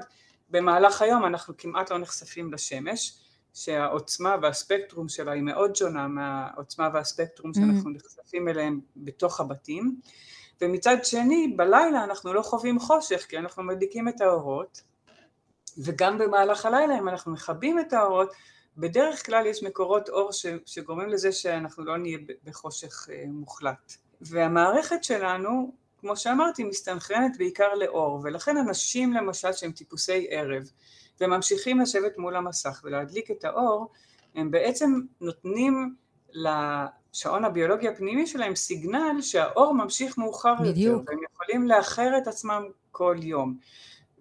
במהלך 0.50 1.02
היום 1.02 1.24
אנחנו 1.24 1.54
כמעט 1.58 1.90
לא 1.90 1.98
נחשפים 1.98 2.52
לשמש, 2.52 3.20
שהעוצמה 3.54 4.36
והספקטרום 4.42 5.08
שלה 5.08 5.32
היא 5.32 5.42
מאוד 5.42 5.76
שונה 5.76 6.08
מהעוצמה 6.08 6.88
והספקטרום 6.94 7.54
שאנחנו 7.54 7.90
mm-hmm. 7.90 7.94
נחשפים 7.96 8.48
אליהם 8.48 8.80
בתוך 8.96 9.40
הבתים, 9.40 9.96
ומצד 10.60 10.96
שני, 11.04 11.54
בלילה 11.56 12.04
אנחנו 12.04 12.32
לא 12.32 12.42
חווים 12.42 12.78
חושך, 12.78 13.26
כי 13.28 13.38
אנחנו 13.38 13.62
מדליקים 13.62 14.08
את 14.08 14.20
האורות, 14.20 14.82
וגם 15.78 16.18
במהלך 16.18 16.66
הלילה, 16.66 16.98
אם 16.98 17.08
אנחנו 17.08 17.32
מכבים 17.32 17.78
את 17.78 17.92
האורות, 17.92 18.32
בדרך 18.76 19.26
כלל 19.26 19.46
יש 19.46 19.62
מקורות 19.62 20.08
אור 20.08 20.30
שגורמים 20.66 21.08
לזה 21.08 21.32
שאנחנו 21.32 21.84
לא 21.84 21.98
נהיה 21.98 22.18
בחושך 22.44 23.08
אה, 23.10 23.24
מוחלט. 23.28 23.92
והמערכת 24.20 25.04
שלנו 25.04 25.72
כמו 26.00 26.16
שאמרתי, 26.16 26.64
מסתנכרנת 26.64 27.38
בעיקר 27.38 27.74
לאור, 27.74 28.20
ולכן 28.22 28.56
אנשים 28.56 29.12
למשל 29.12 29.52
שהם 29.52 29.72
טיפוסי 29.72 30.26
ערב, 30.30 30.70
וממשיכים 31.20 31.80
לשבת 31.80 32.18
מול 32.18 32.36
המסך 32.36 32.80
ולהדליק 32.84 33.30
את 33.30 33.44
האור, 33.44 33.90
הם 34.34 34.50
בעצם 34.50 35.00
נותנים 35.20 35.94
לשעון 36.32 37.44
הביולוגי 37.44 37.88
הפנימי 37.88 38.26
שלהם 38.26 38.56
סיגנל 38.56 39.22
שהאור 39.22 39.74
ממשיך 39.74 40.18
מאוחר 40.18 40.54
בדיוק. 40.54 40.98
יותר, 41.00 41.10
והם 41.10 41.20
יכולים 41.32 41.68
לאחר 41.68 42.18
את 42.18 42.26
עצמם 42.28 42.64
כל 42.90 43.16
יום. 43.22 43.56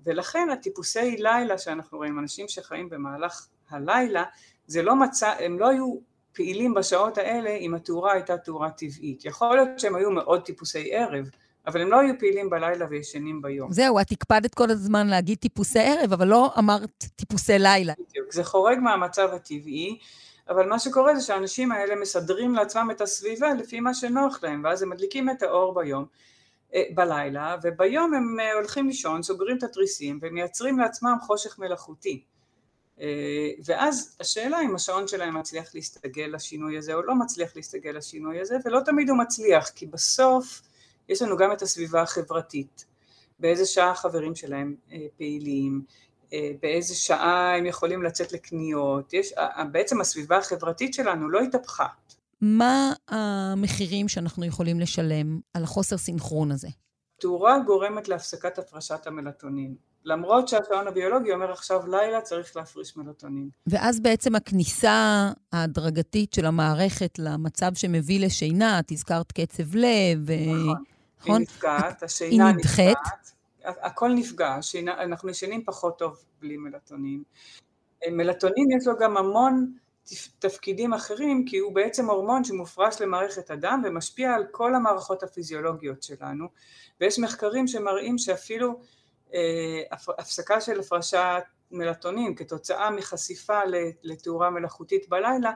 ולכן 0.05 0.49
הטיפוסי 0.49 1.17
לילה 1.17 1.57
שאנחנו 1.57 1.97
רואים, 1.97 2.19
אנשים 2.19 2.47
שחיים 2.47 2.89
במהלך 2.89 3.47
הלילה, 3.69 4.23
זה 4.67 4.81
לא 4.81 4.95
מצא, 4.95 5.33
הם 5.39 5.59
לא 5.59 5.67
היו 5.67 5.95
פעילים 6.33 6.73
בשעות 6.73 7.17
האלה 7.17 7.49
אם 7.49 7.75
התאורה 7.75 8.13
הייתה 8.13 8.37
תאורה 8.37 8.71
טבעית. 8.71 9.25
יכול 9.25 9.55
להיות 9.55 9.79
שהם 9.79 9.95
היו 9.95 10.11
מאוד 10.11 10.45
טיפוסי 10.45 10.89
ערב, 10.93 11.29
אבל 11.67 11.81
הם 11.81 11.91
לא 11.91 11.99
היו 11.99 12.13
פעילים 12.19 12.49
בלילה 12.49 12.85
וישנים 12.89 13.41
ביום. 13.41 13.71
זהו, 13.71 13.99
את 13.99 14.11
הקפדת 14.11 14.55
כל 14.55 14.71
הזמן 14.71 15.07
להגיד 15.07 15.37
טיפוסי 15.37 15.79
ערב, 15.79 16.13
אבל 16.13 16.27
לא 16.27 16.51
אמרת 16.57 17.05
טיפוסי 17.15 17.59
לילה. 17.59 17.93
בדיוק, 18.09 18.33
זה 18.33 18.43
חורג 18.43 18.77
מהמצב 18.79 19.29
הטבעי, 19.33 19.99
אבל 20.49 20.69
מה 20.69 20.79
שקורה 20.79 21.15
זה 21.15 21.21
שהאנשים 21.21 21.71
האלה 21.71 21.95
מסדרים 21.95 22.55
לעצמם 22.55 22.89
את 22.91 23.01
הסביבה 23.01 23.53
לפי 23.53 23.79
מה 23.79 23.93
שנוח 23.93 24.43
להם, 24.43 24.61
ואז 24.63 24.83
הם 24.83 24.89
מדליקים 24.89 25.29
את 25.29 25.43
האור 25.43 25.75
ביום, 25.75 26.05
אה, 26.75 26.83
בלילה, 26.93 27.55
וביום 27.63 28.13
הם 28.13 28.39
אה, 28.39 28.53
הולכים 28.53 28.87
לישון, 28.87 29.23
סוגרים 29.23 29.57
את 29.57 29.63
התריסים 29.63 30.19
ומייצרים 30.21 30.79
לעצמם 30.79 31.17
חושך 31.21 31.59
מלאכותי. 31.59 32.23
אה, 33.01 33.49
ואז 33.65 34.17
השאלה 34.19 34.61
אם 34.61 34.75
השעון 34.75 35.07
שלהם 35.07 35.37
מצליח 35.37 35.75
להסתגל 35.75 36.29
לשינוי 36.33 36.77
הזה 36.77 36.93
או 36.93 37.01
לא 37.01 37.15
מצליח 37.15 37.55
להסתגל 37.55 37.91
לשינוי 37.91 38.41
הזה, 38.41 38.57
ולא 38.65 38.79
תמיד 38.85 39.09
הוא 39.09 39.17
מצליח, 39.17 39.69
כי 39.69 39.85
בסוף 39.85 40.61
יש 41.09 41.21
לנו 41.21 41.37
גם 41.37 41.51
את 41.51 41.61
הסביבה 41.61 42.01
החברתית, 42.01 42.85
באיזה 43.39 43.65
שעה 43.65 43.91
החברים 43.91 44.35
שלהם 44.35 44.75
אה, 44.91 44.97
פעילים, 45.17 45.81
אה, 46.33 46.51
באיזה 46.61 46.95
שעה 46.95 47.55
הם 47.57 47.65
יכולים 47.65 48.03
לצאת 48.03 48.31
לקניות, 48.31 49.13
יש, 49.13 49.33
בעצם 49.71 50.01
הסביבה 50.01 50.37
החברתית 50.37 50.93
שלנו 50.93 51.29
לא 51.29 51.39
התהפכה. 51.39 51.85
מה 52.41 52.93
המחירים 53.07 54.07
שאנחנו 54.07 54.45
יכולים 54.45 54.79
לשלם 54.79 55.39
על 55.53 55.63
החוסר 55.63 55.97
סינכרון 55.97 56.51
הזה? 56.51 56.67
תאורה 57.19 57.59
גורמת 57.65 58.07
להפסקת 58.07 58.57
הפרשת 58.59 59.07
המלטונין. 59.07 59.75
למרות 60.05 60.47
שהשעון 60.47 60.87
הביולוגי 60.87 61.31
אומר 61.31 61.51
עכשיו 61.51 61.87
לילה 61.87 62.21
צריך 62.21 62.55
להפריש 62.57 62.97
מלטונין. 62.97 63.49
ואז 63.67 63.99
בעצם 63.99 64.35
הכניסה 64.35 65.31
ההדרגתית 65.53 66.33
של 66.33 66.45
המערכת 66.45 67.19
למצב 67.19 67.71
שמביא 67.73 68.25
לשינה, 68.25 68.79
את 68.79 68.91
הזכרת 68.91 69.31
קצב 69.31 69.75
לב, 69.75 70.31
נכון. 70.31 70.83
נכון? 71.19 71.35
היא 71.35 71.41
נפגעת, 71.41 72.03
השינה 72.03 72.47
היא 72.47 72.55
נדחית. 72.55 72.97
נפגעת, 72.97 73.31
הכל 73.63 74.11
נפגע, 74.15 74.53
השינה, 74.53 75.03
אנחנו 75.03 75.29
ישנים 75.29 75.63
פחות 75.65 75.99
טוב 75.99 76.25
בלי 76.39 76.57
מלטונין. 76.57 77.23
מלטונין 78.11 78.67
יש 78.77 78.87
לו 78.87 78.93
גם 78.99 79.17
המון 79.17 79.73
תפקידים 80.39 80.93
אחרים, 80.93 81.45
כי 81.45 81.57
הוא 81.57 81.75
בעצם 81.75 82.09
הורמון 82.09 82.43
שמופרש 82.43 83.01
למערכת 83.01 83.51
הדם 83.51 83.81
ומשפיע 83.85 84.33
על 84.33 84.45
כל 84.51 84.75
המערכות 84.75 85.23
הפיזיולוגיות 85.23 86.03
שלנו, 86.03 86.45
ויש 87.01 87.19
מחקרים 87.19 87.67
שמראים 87.67 88.17
שאפילו 88.17 88.79
אה, 89.33 89.81
הפסקה 90.17 90.61
של 90.61 90.79
הפרשת 90.79 91.43
מלטונין 91.71 92.35
כתוצאה 92.35 92.91
מחשיפה 92.91 93.59
לתאורה 94.03 94.49
מלאכותית 94.49 95.09
בלילה 95.09 95.51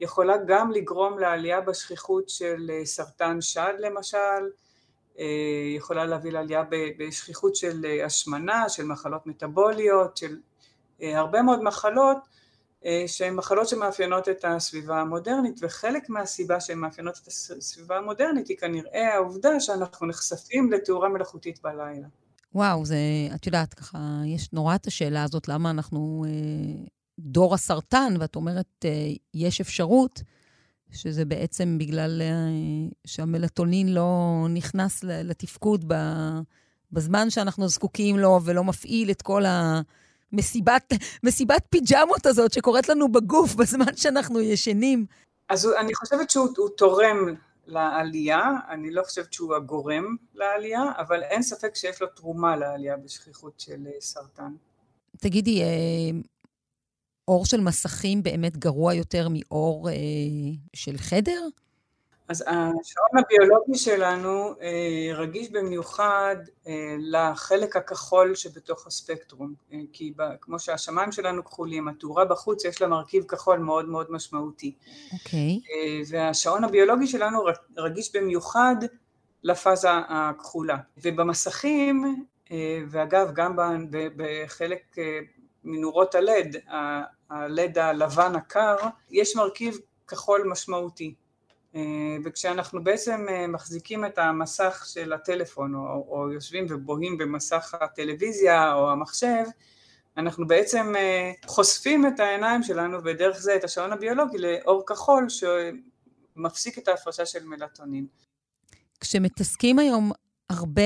יכולה 0.00 0.34
גם 0.46 0.70
לגרום 0.70 1.18
לעלייה 1.18 1.60
בשכיחות 1.60 2.28
של 2.28 2.70
אה, 2.70 2.84
סרטן 2.84 3.40
שד 3.40 3.74
למשל, 3.78 4.18
אה, 4.18 4.65
יכולה 5.76 6.04
להביא 6.04 6.32
לעלייה 6.32 6.64
בשכיחות 6.98 7.56
של 7.56 7.84
אה, 7.84 8.06
השמנה, 8.06 8.68
של 8.68 8.86
מחלות 8.86 9.26
מטבוליות, 9.26 10.16
של 10.16 10.36
אה, 11.02 11.18
הרבה 11.18 11.42
מאוד 11.42 11.62
מחלות 11.62 12.16
שהן 13.06 13.34
מחלות 13.34 13.68
שמאפיינות 13.68 14.28
את 14.28 14.44
הסביבה 14.44 15.00
המודרנית 15.00 15.60
וחלק 15.62 16.08
מהסיבה 16.08 16.60
שהן 16.60 16.78
מאפיינות 16.78 17.20
את 17.22 17.26
הסביבה 17.28 17.96
המודרנית 17.96 18.48
היא 18.48 18.56
כנראה 18.56 19.14
העובדה 19.14 19.60
שאנחנו 19.60 20.06
נחשפים 20.06 20.72
לתאורה 20.72 21.08
מלאכותית 21.08 21.62
בלילה. 21.62 22.06
וואו, 22.54 22.84
זה, 22.84 22.96
את 23.34 23.46
יודעת, 23.46 23.74
ככה, 23.74 23.98
יש 24.26 24.52
נורא 24.52 24.74
את 24.74 24.86
השאלה 24.86 25.24
הזאת, 25.24 25.48
למה 25.48 25.70
אנחנו 25.70 26.24
דור 27.18 27.54
הסרטן, 27.54 28.14
ואת 28.20 28.36
אומרת, 28.36 28.84
יש 29.34 29.60
אפשרות. 29.60 30.22
שזה 30.92 31.24
בעצם 31.24 31.78
בגלל 31.78 32.22
אה, 32.22 32.96
שהמלטונין 33.06 33.94
לא 33.94 34.46
נכנס 34.50 35.04
לתפקוד 35.04 35.92
בזמן 36.92 37.30
שאנחנו 37.30 37.68
זקוקים 37.68 38.18
לו, 38.18 38.40
ולא 38.44 38.64
מפעיל 38.64 39.10
את 39.10 39.22
כל 39.22 39.42
המסיבת 39.46 40.92
מסיבת 41.22 41.62
פיג'מות 41.70 42.26
הזאת 42.26 42.52
שקורית 42.52 42.88
לנו 42.88 43.12
בגוף 43.12 43.54
בזמן 43.54 43.96
שאנחנו 43.96 44.40
ישנים. 44.40 45.06
אז 45.48 45.68
אני 45.80 45.94
חושבת 45.94 46.30
שהוא 46.30 46.68
תורם 46.76 47.34
לעלייה, 47.66 48.50
אני 48.70 48.90
לא 48.90 49.02
חושבת 49.02 49.32
שהוא 49.32 49.54
הגורם 49.54 50.16
לעלייה, 50.34 50.82
אבל 50.98 51.22
אין 51.22 51.42
ספק 51.42 51.74
שיש 51.74 52.02
לו 52.02 52.08
תרומה 52.08 52.56
לעלייה 52.56 52.96
בשכיחות 52.96 53.60
של 53.60 53.86
אה, 53.86 54.00
סרטן. 54.00 54.52
תגידי, 55.20 55.62
אה, 55.62 55.66
אור 57.28 57.46
של 57.46 57.60
מסכים 57.60 58.22
באמת 58.22 58.56
גרוע 58.56 58.94
יותר 58.94 59.28
מאור 59.30 59.88
אה, 59.88 59.94
של 60.74 60.98
חדר? 60.98 61.40
אז 62.28 62.42
השעון 62.42 63.24
הביולוגי 63.24 63.74
שלנו 63.74 64.54
אה, 64.62 65.14
רגיש 65.14 65.50
במיוחד 65.50 66.36
אה, 66.66 66.96
לחלק 66.98 67.76
הכחול 67.76 68.34
שבתוך 68.34 68.86
הספקטרום, 68.86 69.54
אה, 69.72 69.78
כי 69.92 70.12
ב, 70.16 70.22
כמו 70.40 70.58
שהשמיים 70.58 71.12
שלנו 71.12 71.44
כחולים, 71.44 71.88
התאורה 71.88 72.24
בחוץ 72.24 72.64
יש 72.64 72.82
לה 72.82 72.88
מרכיב 72.88 73.24
כחול 73.24 73.58
מאוד 73.58 73.88
מאוד 73.88 74.06
משמעותי. 74.10 74.74
אוקיי. 75.12 75.60
Okay. 75.62 75.70
אה, 75.70 76.00
והשעון 76.08 76.64
הביולוגי 76.64 77.06
שלנו 77.06 77.44
רגיש 77.76 78.16
במיוחד 78.16 78.76
לפאזה 79.42 79.90
הכחולה. 80.08 80.76
ובמסכים, 81.02 82.24
אה, 82.50 82.82
ואגב 82.88 83.30
גם 83.34 83.56
בחלק 84.16 84.98
אה, 84.98 85.18
מנורות 85.64 86.14
הלד, 86.14 86.56
הלד 87.30 87.78
הלבן 87.78 88.34
הקר, 88.34 88.76
יש 89.10 89.36
מרכיב 89.36 89.78
כחול 90.06 90.48
משמעותי. 90.50 91.14
אה, 91.74 92.16
וכשאנחנו 92.24 92.84
בעצם 92.84 93.26
אה, 93.28 93.46
מחזיקים 93.46 94.04
את 94.04 94.18
המסך 94.18 94.84
של 94.86 95.12
הטלפון 95.12 95.74
או, 95.74 96.06
או 96.08 96.32
יושבים 96.32 96.66
ובוהים 96.68 97.18
במסך 97.18 97.74
הטלוויזיה 97.80 98.74
או 98.74 98.90
המחשב, 98.90 99.44
אנחנו 100.16 100.46
בעצם 100.46 100.92
אה, 100.96 101.32
חושפים 101.46 102.06
את 102.06 102.20
העיניים 102.20 102.62
שלנו 102.62 102.98
ודרך 103.04 103.38
זה 103.38 103.56
את 103.56 103.64
השעון 103.64 103.92
הביולוגי 103.92 104.38
לאור 104.38 104.86
כחול 104.86 105.26
שמפסיק 105.28 106.78
את 106.78 106.88
ההפרשה 106.88 107.26
של 107.26 107.44
מלטונין. 107.44 108.06
כשמתעסקים 109.00 109.78
היום 109.78 110.12
הרבה, 110.50 110.82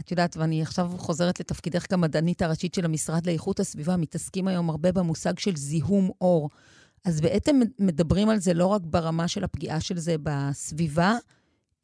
את 0.00 0.10
יודעת, 0.10 0.36
ואני 0.36 0.62
עכשיו 0.62 0.90
חוזרת 0.96 1.40
לתפקידך 1.40 1.86
כמדענית 1.90 2.42
הראשית 2.42 2.74
של 2.74 2.84
המשרד 2.84 3.26
לאיכות 3.26 3.60
הסביבה, 3.60 3.96
מתעסקים 3.96 4.48
היום 4.48 4.70
הרבה 4.70 4.92
במושג 4.92 5.38
של 5.38 5.56
זיהום 5.56 6.10
אור. 6.20 6.50
אז 7.04 7.20
בעצם 7.20 7.60
מדברים 7.78 8.28
על 8.28 8.38
זה 8.38 8.54
לא 8.54 8.66
רק 8.66 8.82
ברמה 8.84 9.28
של 9.28 9.44
הפגיעה 9.44 9.80
של 9.80 9.98
זה 9.98 10.16
בסביבה, 10.22 11.16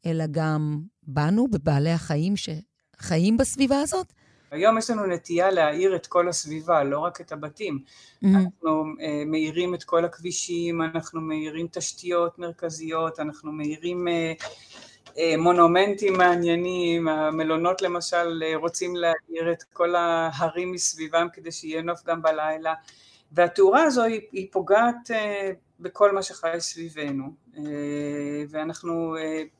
אלא 0.05 0.25
גם 0.31 0.81
בנו, 1.03 1.47
בבעלי 1.47 1.91
החיים 1.91 2.33
שחיים 2.35 3.37
בסביבה 3.37 3.79
הזאת? 3.81 4.13
היום 4.51 4.77
יש 4.77 4.89
לנו 4.89 5.05
נטייה 5.05 5.51
להאיר 5.51 5.95
את 5.95 6.07
כל 6.07 6.29
הסביבה, 6.29 6.83
לא 6.83 6.99
רק 6.99 7.21
את 7.21 7.31
הבתים. 7.31 7.79
Mm-hmm. 7.83 8.27
אנחנו 8.27 8.83
uh, 8.83 9.25
מאירים 9.25 9.75
את 9.75 9.83
כל 9.83 10.05
הכבישים, 10.05 10.81
אנחנו 10.81 11.21
מאירים 11.21 11.67
תשתיות 11.71 12.39
מרכזיות, 12.39 13.19
אנחנו 13.19 13.51
מאירים 13.51 14.07
uh, 14.07 14.43
מונומנטים 15.37 16.17
מעניינים, 16.17 17.07
המלונות 17.07 17.81
למשל 17.81 18.43
אה, 18.45 18.55
רוצים 18.55 18.95
להעיר 18.95 19.51
את 19.51 19.63
כל 19.63 19.95
ההרים 19.95 20.71
מסביבם 20.71 21.27
כדי 21.33 21.51
שיהיה 21.51 21.81
נוף 21.81 22.03
גם 22.05 22.21
בלילה, 22.21 22.73
והתאורה 23.31 23.83
הזו 23.83 24.03
היא, 24.03 24.21
היא 24.31 24.47
פוגעת 24.51 25.11
אה, 25.11 25.51
בכל 25.79 26.11
מה 26.11 26.21
שחי 26.21 26.55
סביבנו, 26.59 27.23
ואנחנו 28.49 29.15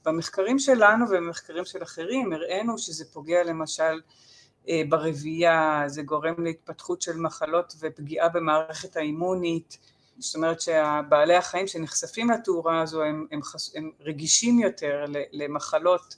במחקרים 0.05 0.59
שלנו 0.59 1.05
ובמחקרים 1.09 1.65
של 1.65 1.83
אחרים 1.83 2.33
הראינו 2.33 2.77
שזה 2.77 3.05
פוגע 3.13 3.43
למשל 3.43 4.01
ברבייה, 4.89 5.83
זה 5.87 6.03
גורם 6.03 6.43
להתפתחות 6.43 7.01
של 7.01 7.17
מחלות 7.17 7.73
ופגיעה 7.79 8.29
במערכת 8.29 8.97
האימונית, 8.97 9.77
זאת 10.17 10.35
אומרת 10.35 10.61
שהבעלי 10.61 11.35
החיים 11.35 11.67
שנחשפים 11.67 12.29
לתאורה 12.29 12.81
הזו 12.81 13.03
הם, 13.03 13.27
הם, 13.31 13.43
חס, 13.43 13.75
הם 13.75 13.91
רגישים 13.99 14.59
יותר 14.59 15.05
למחלות 15.31 16.15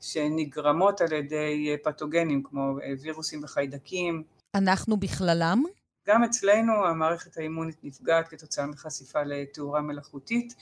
שנגרמות 0.00 1.00
על 1.00 1.12
ידי 1.12 1.76
פתוגנים 1.84 2.42
כמו 2.42 2.76
וירוסים 3.02 3.44
וחיידקים. 3.44 4.22
אנחנו 4.54 4.96
בכללם? 4.96 5.62
גם 6.08 6.24
אצלנו 6.24 6.86
המערכת 6.86 7.38
האימונית 7.38 7.76
נפגעת 7.82 8.28
כתוצאה 8.28 8.66
מחשיפה 8.66 9.22
לתאורה 9.22 9.80
מלאכותית. 9.80 10.54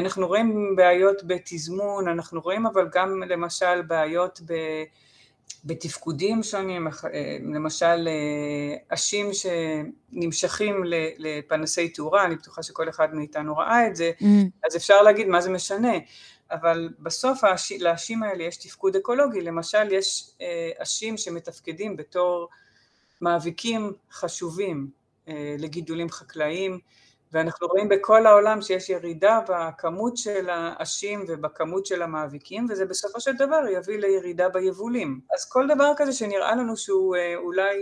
אנחנו 0.00 0.26
רואים 0.26 0.76
בעיות 0.76 1.24
בתזמון, 1.26 2.08
אנחנו 2.08 2.40
רואים 2.40 2.66
אבל 2.66 2.88
גם 2.92 3.22
למשל 3.22 3.82
בעיות 3.82 4.40
ב... 4.46 4.54
בתפקודים 5.64 6.42
שונים, 6.42 6.88
למשל 7.54 8.08
עשים 8.88 9.30
שנמשכים 9.32 10.82
לפנסי 11.18 11.88
תאורה, 11.88 12.24
אני 12.24 12.36
בטוחה 12.36 12.62
שכל 12.62 12.88
אחד 12.88 13.14
מאיתנו 13.14 13.56
ראה 13.56 13.86
את 13.86 13.96
זה, 13.96 14.12
mm. 14.20 14.24
אז 14.66 14.76
אפשר 14.76 15.02
להגיד 15.02 15.26
מה 15.28 15.40
זה 15.40 15.50
משנה, 15.50 15.92
אבל 16.50 16.88
בסוף 16.98 17.40
לעשים 17.78 18.22
האלה 18.22 18.44
יש 18.44 18.56
תפקוד 18.56 18.96
אקולוגי, 18.96 19.40
למשל 19.40 19.92
יש 19.92 20.30
עשים 20.78 21.16
שמתפקדים 21.16 21.96
בתור 21.96 22.48
מאביקים 23.20 23.92
חשובים 24.12 24.90
לגידולים 25.58 26.10
חקלאיים, 26.10 26.78
ואנחנו 27.34 27.66
רואים 27.66 27.88
בכל 27.88 28.26
העולם 28.26 28.62
שיש 28.62 28.90
ירידה 28.90 29.40
בכמות 29.48 30.16
של 30.16 30.50
העשים 30.50 31.24
ובכמות 31.28 31.86
של 31.86 32.02
המאביקים, 32.02 32.66
וזה 32.70 32.86
בסופו 32.86 33.20
של 33.20 33.32
דבר 33.36 33.60
יביא 33.72 33.98
לירידה 33.98 34.48
ביבולים. 34.48 35.20
אז 35.34 35.44
כל 35.44 35.66
דבר 35.74 35.92
כזה 35.96 36.12
שנראה 36.12 36.56
לנו 36.56 36.76
שהוא 36.76 37.16
אולי 37.36 37.76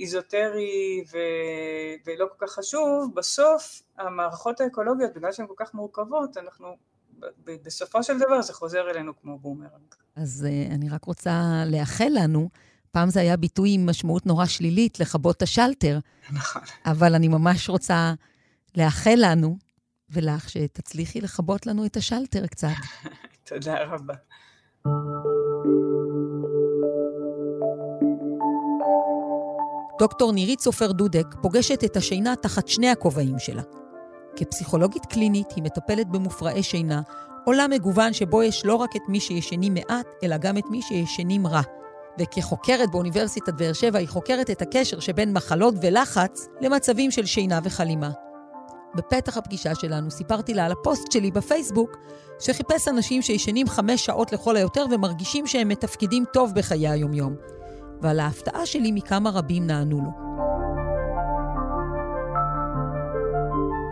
איזוטרי 0.00 1.04
ו... 1.12 1.18
ולא 2.06 2.26
כל 2.36 2.46
כך 2.46 2.52
חשוב, 2.52 3.14
בסוף 3.14 3.82
המערכות 3.98 4.60
האקולוגיות, 4.60 5.14
בגלל 5.14 5.32
שהן 5.32 5.46
כל 5.46 5.54
כך 5.56 5.74
מורכבות, 5.74 6.36
אנחנו, 6.36 6.76
בסופו 7.44 8.02
של 8.02 8.18
דבר 8.18 8.42
זה 8.42 8.52
חוזר 8.52 8.90
אלינו 8.90 9.12
כמו 9.22 9.38
בומרנג. 9.38 9.94
אז 10.16 10.46
אני 10.70 10.88
רק 10.88 11.04
רוצה 11.04 11.62
לאחל 11.66 12.08
לנו, 12.10 12.48
פעם 12.92 13.10
זה 13.10 13.20
היה 13.20 13.36
ביטוי 13.36 13.74
עם 13.74 13.90
משמעות 13.90 14.26
נורא 14.26 14.46
שלילית, 14.46 15.00
לכבות 15.00 15.36
את 15.36 15.42
השלטר. 15.42 15.98
נכון. 16.32 16.62
אבל 16.86 17.14
אני 17.14 17.28
ממש 17.28 17.68
רוצה... 17.68 18.12
לאחל 18.76 19.14
לנו 19.16 19.56
ולך 20.10 20.50
שתצליחי 20.50 21.20
לכבות 21.20 21.66
לנו 21.66 21.86
את 21.86 21.96
השלטר 21.96 22.46
קצת. 22.46 22.68
תודה 23.48 23.84
רבה. 23.84 24.14
דוקטור 29.98 30.32
נירית 30.32 30.60
סופר 30.60 30.92
דודק 30.92 31.26
פוגשת 31.42 31.84
את 31.84 31.96
השינה 31.96 32.36
תחת 32.36 32.68
שני 32.68 32.88
הכובעים 32.88 33.38
שלה. 33.38 33.62
כפסיכולוגית 34.36 35.06
קלינית 35.06 35.50
היא 35.56 35.64
מטפלת 35.64 36.08
במופרעי 36.08 36.62
שינה, 36.62 37.02
עולם 37.44 37.70
מגוון 37.70 38.12
שבו 38.12 38.42
יש 38.42 38.64
לא 38.64 38.74
רק 38.74 38.96
את 38.96 39.02
מי 39.08 39.20
שישנים 39.20 39.74
מעט, 39.74 40.06
אלא 40.22 40.36
גם 40.36 40.58
את 40.58 40.64
מי 40.70 40.82
שישנים 40.82 41.46
רע. 41.46 41.62
וכחוקרת 42.18 42.90
באוניברסיטת 42.90 43.54
באר 43.54 43.72
שבע 43.72 43.98
היא 43.98 44.08
חוקרת 44.08 44.50
את 44.50 44.62
הקשר 44.62 45.00
שבין 45.00 45.32
מחלות 45.32 45.74
ולחץ 45.82 46.48
למצבים 46.60 47.10
של 47.10 47.26
שינה 47.26 47.60
וחלימה. 47.64 48.10
בפתח 48.96 49.36
הפגישה 49.36 49.74
שלנו 49.74 50.10
סיפרתי 50.10 50.54
לה 50.54 50.66
על 50.66 50.72
הפוסט 50.72 51.12
שלי 51.12 51.30
בפייסבוק, 51.30 51.96
שחיפש 52.38 52.88
אנשים 52.88 53.22
שישנים 53.22 53.68
חמש 53.68 54.06
שעות 54.06 54.32
לכל 54.32 54.56
היותר 54.56 54.84
ומרגישים 54.90 55.46
שהם 55.46 55.68
מתפקדים 55.68 56.24
טוב 56.32 56.52
בחיי 56.54 56.88
היומיום. 56.88 57.34
ועל 58.00 58.20
ההפתעה 58.20 58.66
שלי 58.66 58.92
מכמה 58.92 59.30
רבים 59.30 59.66
נענו 59.66 59.96
לו. 59.96 60.10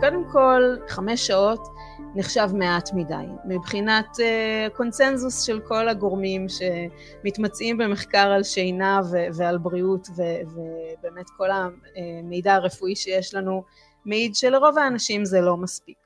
קודם 0.00 0.24
כל, 0.32 0.76
חמש 0.88 1.26
שעות 1.26 1.68
נחשב 2.14 2.48
מעט 2.55 2.90
מדי. 2.94 3.26
מבחינת 3.44 4.07
uh, 4.16 4.76
קונצנזוס 4.76 5.42
של 5.42 5.61
כל 5.61 5.88
הגורמים 5.88 6.46
שמתמצאים 6.48 7.78
במחקר 7.78 8.18
על 8.18 8.42
שינה 8.42 9.00
ו- 9.11 9.26
ועל 9.34 9.59
בריאות 9.59 10.09
ובאמת 10.11 11.30
כל 11.36 11.48
המידע 11.50 12.55
הרפואי 12.55 12.96
שיש 12.96 13.34
לנו 13.34 13.64
מעיד 14.07 14.34
שלרוב 14.34 14.78
האנשים 14.78 15.24
זה 15.24 15.40
לא 15.40 15.57
מספיק. 15.57 15.96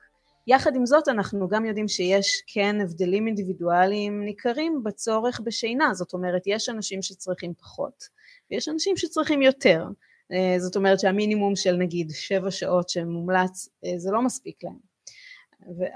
יחד 0.47 0.77
עם 0.77 0.87
זאת 0.87 1.09
אנחנו 1.09 1.49
גם 1.49 1.65
יודעים 1.65 1.89
שיש 1.89 2.43
כן 2.47 2.77
הבדלים 2.81 3.27
אינדיבידואליים 3.27 4.25
ניכרים 4.25 4.83
בצורך 4.85 5.41
בשינה, 5.45 5.95
זאת 5.95 6.13
אומרת 6.13 6.43
יש 6.47 6.69
אנשים 6.69 7.03
שצריכים 7.03 7.55
פחות 7.55 8.05
ויש 8.51 8.69
אנשים 8.69 8.97
שצריכים 8.97 9.43
יותר, 9.43 9.85
אה, 10.33 10.55
זאת 10.59 10.77
אומרת 10.77 11.01
שהמינימום 11.01 11.57
של 11.57 11.77
נגיד 11.77 12.11
שבע 12.11 12.51
שעות 12.51 12.89
שמומלץ 12.89 13.69
אה, 13.85 13.99
זה 13.99 14.11
לא 14.11 14.23
מספיק 14.23 14.65
להם. 14.65 14.89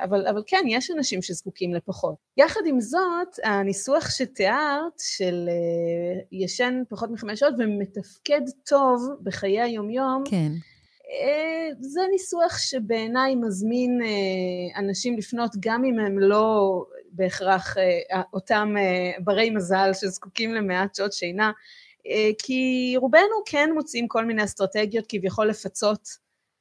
אבל, 0.05 0.26
אבל 0.26 0.42
כן, 0.46 0.64
יש 0.68 0.90
אנשים 0.90 1.22
שזקוקים 1.22 1.74
לפחות. 1.74 2.14
יחד 2.36 2.61
עם 2.66 2.80
זאת, 2.80 3.38
הניסוח 3.44 4.11
שתיארת 4.11 4.98
של 4.98 5.48
אה, 5.48 6.20
ישן 6.32 6.82
פחות 6.88 7.11
מחמש 7.11 7.40
שעות 7.40 7.55
ומתפקד 7.59 8.40
טוב 8.66 9.09
בחיי 9.22 9.61
היומיום, 9.61 10.22
כן. 10.30 10.53
אה, 11.12 11.68
זה 11.80 12.00
ניסוח 12.10 12.58
שבעיניי 12.58 13.34
מזמין 13.34 14.02
אה, 14.02 14.80
אנשים 14.80 15.16
לפנות 15.16 15.50
גם 15.60 15.84
אם 15.84 15.98
הם 15.98 16.18
לא 16.18 16.84
בהכרח 17.12 17.76
אה, 17.78 18.22
אותם 18.32 18.74
ברי 19.24 19.50
מזל 19.50 19.90
שזקוקים 19.92 20.54
למעט 20.54 20.94
שעות 20.94 21.12
שינה, 21.12 21.52
כי 22.38 22.94
רובנו 22.96 23.42
כן 23.46 23.70
מוצאים 23.74 24.08
כל 24.08 24.24
מיני 24.24 24.44
אסטרטגיות 24.44 25.04
כביכול 25.08 25.48
לפצות 25.48 26.08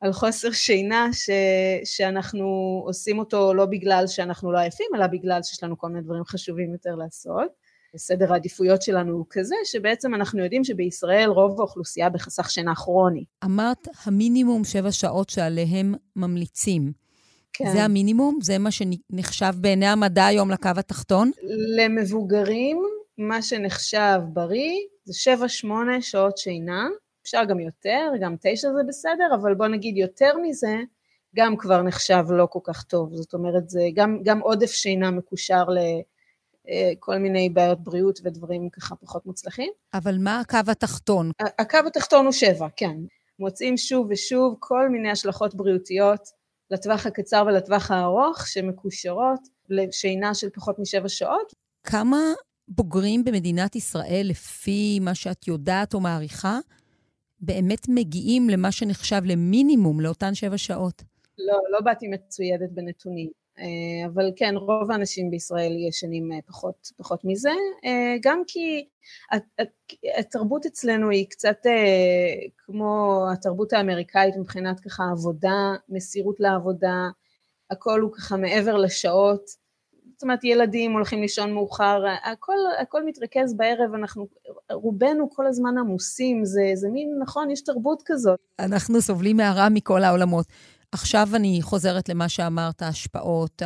על 0.01 0.13
חוסר 0.13 0.51
שינה 0.51 1.07
ש, 1.13 1.29
שאנחנו 1.83 2.81
עושים 2.85 3.19
אותו 3.19 3.53
לא 3.53 3.65
בגלל 3.65 4.07
שאנחנו 4.07 4.51
לא 4.51 4.57
עייפים, 4.59 4.85
אלא 4.95 5.07
בגלל 5.07 5.43
שיש 5.43 5.63
לנו 5.63 5.77
כל 5.77 5.87
מיני 5.87 6.01
דברים 6.01 6.23
חשובים 6.25 6.73
יותר 6.73 6.95
לעשות. 6.95 7.51
סדר 7.97 8.33
העדיפויות 8.33 8.81
שלנו 8.81 9.13
הוא 9.13 9.25
כזה, 9.29 9.55
שבעצם 9.65 10.15
אנחנו 10.15 10.43
יודעים 10.43 10.63
שבישראל 10.63 11.29
רוב 11.29 11.59
האוכלוסייה 11.59 12.09
בחסך 12.09 12.51
שינה 12.51 12.75
כרוני. 12.75 13.23
אמרת 13.45 13.87
המינימום 14.05 14.63
שבע 14.63 14.91
שעות 14.91 15.29
שעליהם 15.29 15.93
ממליצים. 16.15 16.91
כן. 17.53 17.71
זה 17.73 17.83
המינימום? 17.83 18.39
זה 18.41 18.57
מה 18.57 18.69
שנחשב 18.71 19.51
בעיני 19.55 19.85
המדע 19.85 20.25
היום 20.25 20.51
לקו 20.51 20.69
התחתון? 20.77 21.31
למבוגרים, 21.77 22.77
מה 23.17 23.41
שנחשב 23.41 24.19
בריא 24.33 24.77
זה 25.03 25.13
שבע, 25.13 25.47
שמונה 25.47 26.01
שעות 26.01 26.37
שינה. 26.37 26.87
אפשר 27.21 27.43
גם 27.49 27.59
יותר, 27.59 28.11
גם 28.21 28.35
תשע 28.41 28.67
זה 28.67 28.81
בסדר, 28.87 29.35
אבל 29.41 29.53
בוא 29.53 29.67
נגיד 29.67 29.97
יותר 29.97 30.31
מזה, 30.43 30.77
גם 31.35 31.57
כבר 31.57 31.81
נחשב 31.81 32.23
לא 32.29 32.47
כל 32.49 32.59
כך 32.63 32.83
טוב. 32.83 33.15
זאת 33.15 33.33
אומרת, 33.33 33.69
זה 33.69 33.81
גם, 33.95 34.19
גם 34.23 34.39
עודף 34.39 34.71
שינה 34.71 35.11
מקושר 35.11 35.63
ל... 35.63 35.79
אה, 36.69 36.91
כל 36.99 37.17
מיני 37.17 37.49
בעיות 37.49 37.83
בריאות 37.83 38.19
ודברים 38.23 38.69
ככה 38.69 38.95
פחות 38.95 39.25
מוצלחים. 39.25 39.71
אבל 39.93 40.17
מה 40.19 40.39
הקו 40.39 40.57
התחתון? 40.67 41.31
הקו 41.59 41.77
התחתון 41.87 42.25
הוא 42.25 42.33
שבע, 42.33 42.67
כן. 42.75 42.95
מוצאים 43.39 43.77
שוב 43.77 44.07
ושוב 44.09 44.55
כל 44.59 44.89
מיני 44.89 45.11
השלכות 45.11 45.55
בריאותיות 45.55 46.29
לטווח 46.71 47.05
הקצר 47.05 47.43
ולטווח 47.47 47.91
הארוך 47.91 48.47
שמקושרות 48.47 49.39
לשינה 49.69 50.33
של 50.33 50.49
פחות 50.49 50.79
משבע 50.79 51.09
שעות. 51.09 51.53
כמה 51.83 52.17
בוגרים 52.67 53.23
במדינת 53.23 53.75
ישראל, 53.75 54.25
לפי 54.29 54.99
מה 55.01 55.15
שאת 55.15 55.47
יודעת 55.47 55.93
או 55.93 55.99
מעריכה, 55.99 56.59
באמת 57.39 57.89
מגיעים 57.89 58.49
למה 58.49 58.71
שנחשב 58.71 59.21
למינימום 59.25 59.99
לאותן 59.99 60.35
שבע 60.35 60.57
שעות? 60.57 61.03
לא, 61.37 61.59
לא 61.69 61.79
באתי 61.81 62.07
מצוידת 62.07 62.71
בנתונים. 62.71 63.29
אה, 63.59 64.07
אבל 64.13 64.31
כן, 64.35 64.53
רוב 64.57 64.91
האנשים 64.91 65.31
בישראל 65.31 65.71
ישנים 65.87 66.31
אה, 66.31 66.37
פחות, 66.47 66.91
פחות 66.97 67.21
מזה, 67.23 67.51
אה, 67.85 68.15
גם 68.21 68.41
כי 68.47 68.87
התרבות 70.17 70.65
אצלנו 70.65 71.09
היא 71.09 71.25
קצת 71.29 71.57
כמו 72.57 73.25
התרבות 73.33 73.73
האמריקאית 73.73 74.35
מבחינת 74.37 74.79
ככה 74.79 75.03
עבודה, 75.11 75.73
מסירות 75.89 76.39
לעבודה, 76.39 77.09
הכל 77.71 78.01
הוא 78.01 78.11
ככה 78.13 78.37
מעבר 78.37 78.77
לשעות, 78.77 79.61
זאת 80.21 80.23
אומרת 80.23 80.43
ילדים 80.43 80.91
הולכים 80.93 81.21
לישון 81.21 81.53
מאוחר, 81.53 82.03
הכל, 82.23 82.57
הכל 82.81 83.05
מתרכז 83.05 83.53
בערב, 83.53 83.93
אנחנו 83.93 84.27
רובנו 84.71 85.29
כל 85.29 85.47
הזמן 85.47 85.77
עמוסים, 85.77 86.45
זה, 86.45 86.71
זה 86.73 86.89
מין, 86.89 87.19
נכון, 87.21 87.51
יש 87.51 87.61
תרבות 87.61 88.03
כזאת. 88.05 88.39
אנחנו 88.59 89.01
סובלים 89.01 89.37
מהרע 89.37 89.69
מכל 89.69 90.03
העולמות. 90.03 90.45
עכשיו 90.91 91.27
אני 91.35 91.59
חוזרת 91.61 92.09
למה 92.09 92.29
שאמרת, 92.29 92.81
ההשפעות 92.81 93.61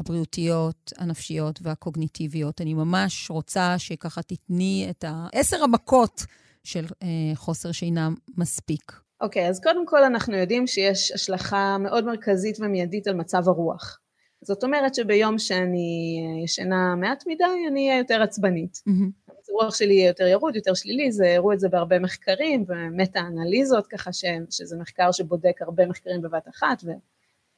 הבריאותיות, 0.00 0.92
הנפשיות 0.98 1.58
והקוגניטיביות. 1.62 2.60
אני 2.60 2.74
ממש 2.74 3.30
רוצה 3.30 3.74
שככה 3.78 4.22
תתני 4.22 4.86
את 4.90 5.04
העשר 5.08 5.62
המכות 5.62 6.24
של 6.64 6.84
אה, 7.02 7.08
חוסר 7.34 7.72
שינה 7.72 8.08
מספיק. 8.36 8.92
אוקיי, 9.20 9.46
okay, 9.46 9.50
אז 9.50 9.60
קודם 9.60 9.86
כל 9.86 10.04
אנחנו 10.04 10.36
יודעים 10.36 10.66
שיש 10.66 11.12
השלכה 11.12 11.78
מאוד 11.78 12.04
מרכזית 12.04 12.56
ומיידית 12.60 13.06
על 13.06 13.14
מצב 13.14 13.48
הרוח. 13.48 13.98
זאת 14.42 14.64
אומרת 14.64 14.94
שביום 14.94 15.38
שאני 15.38 16.18
ישנה 16.44 16.94
מעט 16.94 17.24
מדי, 17.26 17.44
אני 17.68 17.88
אהיה 17.88 17.98
יותר 17.98 18.22
עצבנית. 18.22 18.82
Mm-hmm. 18.88 19.23
הרוח 19.60 19.74
שלי 19.74 19.94
יהיה 19.94 20.08
יותר 20.08 20.26
ירוד, 20.26 20.56
יותר 20.56 20.74
שלילי, 20.74 21.12
זה, 21.12 21.34
הראו 21.34 21.52
את 21.52 21.60
זה 21.60 21.68
בהרבה 21.68 21.98
מחקרים 21.98 22.64
ומטה-אנליזות, 22.68 23.86
ככה 23.86 24.12
ש, 24.12 24.24
שזה 24.50 24.76
מחקר 24.76 25.12
שבודק 25.12 25.62
הרבה 25.62 25.86
מחקרים 25.86 26.22
בבת 26.22 26.48
אחת 26.48 26.82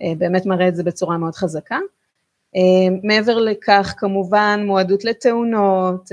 ובאמת 0.01 0.47
מראה 0.47 0.69
את 0.69 0.77
זה 0.77 0.83
בצורה 0.83 1.19
מאוד 1.19 1.35
חזקה. 1.35 1.79
מעבר 3.03 3.39
לכך, 3.39 3.95
כמובן, 3.99 4.63
מועדות 4.67 5.05
לתאונות, 5.05 6.09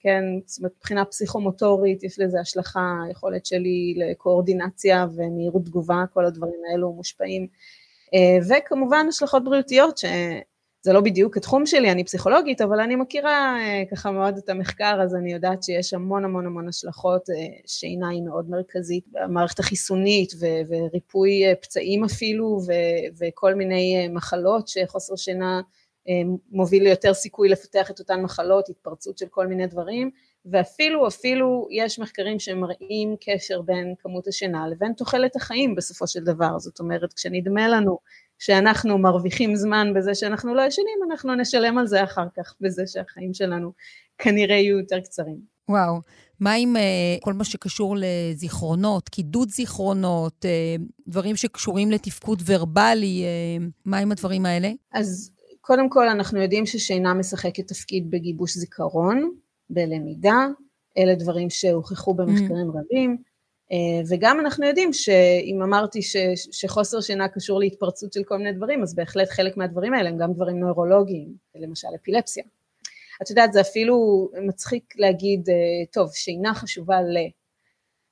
כן, 0.00 0.24
זאת 0.46 0.58
אומרת, 0.58 0.72
מבחינה 0.76 1.04
פסיכומוטורית 1.04 2.04
יש 2.04 2.18
לזה 2.18 2.40
השלכה, 2.40 2.94
היכולת 3.06 3.46
שלי 3.46 3.94
לקואורדינציה 3.96 5.06
ומהירות 5.14 5.64
תגובה, 5.64 6.04
כל 6.14 6.26
הדברים 6.26 6.60
האלו 6.70 6.92
מושפעים. 6.92 7.46
וכמובן 8.48 9.06
השלכות 9.08 9.44
בריאותיות, 9.44 10.00
זה 10.82 10.92
לא 10.92 11.00
בדיוק 11.00 11.36
התחום 11.36 11.66
שלי, 11.66 11.92
אני 11.92 12.04
פסיכולוגית, 12.04 12.60
אבל 12.60 12.80
אני 12.80 12.96
מכירה 12.96 13.56
אה, 13.60 13.82
ככה 13.90 14.10
מאוד 14.10 14.36
את 14.36 14.48
המחקר, 14.48 14.98
אז 15.02 15.14
אני 15.14 15.32
יודעת 15.32 15.62
שיש 15.62 15.94
המון 15.94 16.24
המון 16.24 16.46
המון 16.46 16.68
השלכות, 16.68 17.30
אה, 17.30 17.34
שינה 17.66 18.08
היא 18.08 18.22
מאוד 18.22 18.50
מרכזית 18.50 19.04
במערכת 19.10 19.58
החיסונית 19.58 20.32
ו- 20.40 20.60
וריפוי 20.68 21.46
אה, 21.46 21.54
פצעים 21.54 22.04
אפילו, 22.04 22.60
ו- 22.66 23.26
וכל 23.26 23.54
מיני 23.54 24.08
מחלות 24.08 24.68
שחוסר 24.68 25.16
שינה 25.16 25.60
מוביל 26.50 26.82
ליותר 26.82 27.14
סיכוי 27.14 27.48
לפתח 27.48 27.90
את 27.90 27.98
אותן 27.98 28.22
מחלות, 28.22 28.68
התפרצות 28.68 29.18
של 29.18 29.26
כל 29.30 29.46
מיני 29.46 29.66
דברים, 29.66 30.10
ואפילו, 30.44 31.08
אפילו 31.08 31.68
יש 31.70 31.98
מחקרים 31.98 32.38
שמראים 32.38 33.16
קשר 33.20 33.62
בין 33.62 33.94
כמות 33.98 34.26
השינה 34.26 34.68
לבין 34.68 34.92
תוחלת 34.92 35.36
החיים 35.36 35.74
בסופו 35.74 36.06
של 36.06 36.24
דבר, 36.24 36.58
זאת 36.58 36.80
אומרת 36.80 37.12
כשנדמה 37.12 37.68
לנו 37.68 37.98
שאנחנו 38.38 38.98
מרוויחים 38.98 39.56
זמן 39.56 39.92
בזה 39.94 40.14
שאנחנו 40.14 40.54
לא 40.54 40.62
ישנים, 40.62 40.98
אנחנו 41.10 41.34
נשלם 41.34 41.78
על 41.78 41.86
זה 41.86 42.04
אחר 42.04 42.26
כך, 42.36 42.54
בזה 42.60 42.82
שהחיים 42.86 43.34
שלנו 43.34 43.72
כנראה 44.18 44.56
יהיו 44.56 44.78
יותר 44.78 45.00
קצרים. 45.00 45.38
וואו. 45.68 46.00
מה 46.40 46.52
עם 46.52 46.76
uh, 46.76 47.20
כל 47.20 47.32
מה 47.32 47.44
שקשור 47.44 47.96
לזיכרונות, 47.98 49.08
קידוד 49.08 49.48
זיכרונות, 49.48 50.44
uh, 50.44 50.82
דברים 51.08 51.36
שקשורים 51.36 51.90
לתפקוד 51.90 52.42
ורבלי, 52.46 53.24
uh, 53.24 53.62
מה 53.84 53.98
עם 53.98 54.12
הדברים 54.12 54.46
האלה? 54.46 54.70
אז 54.92 55.30
קודם 55.60 55.88
כל 55.88 56.08
אנחנו 56.08 56.42
יודעים 56.42 56.66
ששינה 56.66 57.14
משחקת 57.14 57.68
תפקיד 57.68 58.10
בגיבוש 58.10 58.56
זיכרון, 58.56 59.30
בלמידה, 59.70 60.46
אלה 60.98 61.14
דברים 61.14 61.50
שהוכחו 61.50 62.14
במחקרים 62.14 62.70
mm. 62.70 62.78
רבים. 62.78 63.16
אה, 63.72 64.00
וגם 64.08 64.40
אנחנו 64.40 64.66
יודעים 64.66 64.92
שאם 64.92 65.62
אמרתי 65.62 66.02
ש, 66.02 66.16
שחוסר 66.52 67.00
שינה 67.00 67.28
קשור 67.28 67.60
להתפרצות 67.60 68.12
של 68.12 68.24
כל 68.24 68.36
מיני 68.36 68.52
דברים, 68.52 68.82
אז 68.82 68.94
בהחלט 68.94 69.28
חלק 69.28 69.56
מהדברים 69.56 69.94
האלה 69.94 70.08
הם 70.08 70.18
גם 70.18 70.32
דברים 70.32 70.60
נוירולוגיים, 70.60 71.28
למשל 71.54 71.88
אפילפסיה. 72.02 72.44
את 73.22 73.30
יודעת, 73.30 73.52
זה 73.52 73.60
אפילו 73.60 74.28
מצחיק 74.42 74.94
להגיד, 74.96 75.48
אה, 75.50 75.54
טוב, 75.92 76.10
שינה 76.14 76.54
חשובה 76.54 77.00
ל... 77.02 77.16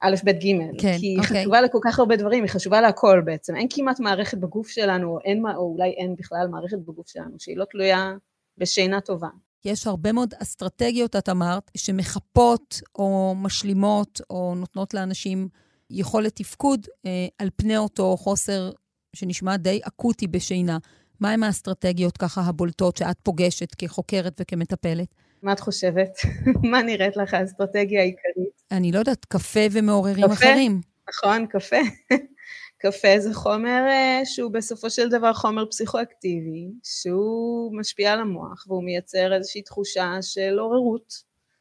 א', 0.00 0.14
ב', 0.24 0.30
ג', 0.30 0.80
כן, 0.80 0.98
כי 0.98 1.06
היא 1.06 1.18
אוקיי. 1.18 1.40
חשובה 1.40 1.60
לכל 1.60 1.78
כך 1.82 1.98
הרבה 1.98 2.16
דברים, 2.16 2.42
היא 2.42 2.50
חשובה 2.50 2.80
להכל 2.80 3.20
בעצם. 3.24 3.56
אין 3.56 3.66
כמעט 3.70 4.00
מערכת 4.00 4.38
בגוף 4.38 4.68
שלנו, 4.68 5.14
או, 5.14 5.18
אין, 5.24 5.42
או 5.56 5.72
אולי 5.74 5.90
אין 5.90 6.14
בכלל 6.18 6.46
מערכת 6.50 6.78
בגוף 6.78 7.08
שלנו, 7.08 7.36
שהיא 7.38 7.56
לא 7.56 7.64
תלויה 7.64 8.14
בשינה 8.58 9.00
טובה. 9.00 9.28
יש 9.66 9.86
הרבה 9.86 10.12
מאוד 10.12 10.34
אסטרטגיות, 10.42 11.16
את 11.16 11.28
אמרת, 11.28 11.70
שמחפות 11.76 12.80
או 12.94 13.34
משלימות 13.36 14.20
או 14.30 14.54
נותנות 14.56 14.94
לאנשים 14.94 15.48
יכולת 15.90 16.36
תפקוד 16.36 16.86
אה, 17.06 17.26
על 17.38 17.48
פני 17.56 17.76
אותו 17.76 18.16
חוסר 18.16 18.70
שנשמע 19.16 19.56
די 19.56 19.80
אקוטי 19.82 20.26
בשינה. 20.26 20.78
מהם 21.20 21.42
האסטרטגיות 21.42 22.16
ככה 22.16 22.40
הבולטות 22.40 22.96
שאת 22.96 23.16
פוגשת 23.22 23.74
כחוקרת 23.74 24.40
וכמטפלת? 24.40 25.14
מה 25.42 25.52
את 25.52 25.60
חושבת? 25.60 26.10
מה 26.70 26.82
נראית 26.82 27.16
לך 27.16 27.34
האסטרטגיה 27.34 28.00
העיקרית? 28.00 28.62
אני 28.70 28.92
לא 28.92 28.98
יודעת, 28.98 29.24
קפה 29.24 29.60
ומעוררים 29.72 30.24
קפה? 30.24 30.32
אחרים. 30.32 30.80
נכון, 31.08 31.46
קפה. 31.46 31.76
קפה 32.78 33.18
זה 33.18 33.34
חומר 33.34 33.84
אה, 33.88 34.20
שהוא 34.24 34.52
בסופו 34.52 34.90
של 34.90 35.08
דבר 35.08 35.32
חומר 35.32 35.66
פסיכואקטיבי, 35.66 36.68
שהוא 36.82 37.78
משפיע 37.78 38.12
על 38.12 38.20
המוח 38.20 38.64
והוא 38.68 38.84
מייצר 38.84 39.34
איזושהי 39.34 39.62
תחושה 39.62 40.18
של 40.22 40.58
עוררות, 40.58 41.12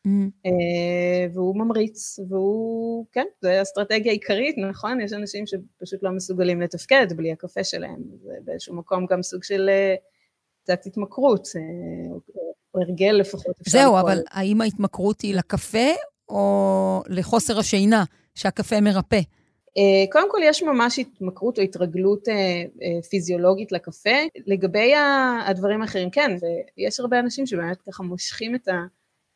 mm. 0.08 0.10
אה, 0.46 1.28
והוא 1.34 1.56
ממריץ, 1.58 2.20
והוא, 2.30 3.06
כן, 3.12 3.26
זו 3.42 3.50
אסטרטגיה 3.62 4.12
עיקרית, 4.12 4.56
נכון? 4.58 5.02
יש 5.02 5.14
אנשים 5.14 5.46
שפשוט 5.48 6.04
לא 6.04 6.12
מסוגלים 6.12 6.62
לתפקד 6.62 7.08
בלי 7.16 7.32
הקפה 7.32 7.64
שלהם, 7.64 8.04
זה 8.24 8.34
באיזשהו 8.44 8.76
מקום 8.76 9.06
גם 9.06 9.24
סוג 9.24 9.44
של 9.44 9.70
אה, 9.70 9.96
קצת 10.64 10.86
התמכרות, 10.86 11.48
או 12.74 12.82
הרגל 12.82 13.12
לפחות. 13.12 13.56
זהו, 13.68 14.00
אבל 14.00 14.22
האם 14.32 14.62
ההתמכרות 14.62 15.22
היא 15.22 15.36
לקפה 15.36 15.90
או 16.30 17.04
לחוסר 17.08 17.60
השינה 17.60 18.04
שהקפה 18.36 18.82
מרפא? 18.82 19.22
אה, 19.78 20.12
קודם 20.12 20.32
כל 20.32 20.38
יש 20.44 20.64
ממש 20.64 21.00
התמכרות 21.00 21.58
או 21.60 21.64
התרגלות 21.64 22.30
אה, 22.30 22.34
אה, 22.34 23.02
פיזיולוגית 23.10 23.72
לקפה. 23.72 24.20
לגבי 24.48 24.94
הדברים 25.48 25.82
האחרים, 25.82 26.10
כן, 26.10 26.38
ויש 26.42 27.00
הרבה 27.00 27.20
אנשים 27.20 27.46
שבאמת 27.46 27.82
ככה 27.82 28.04
מושכים 28.04 28.56
את, 28.56 28.68
ה, 28.68 28.74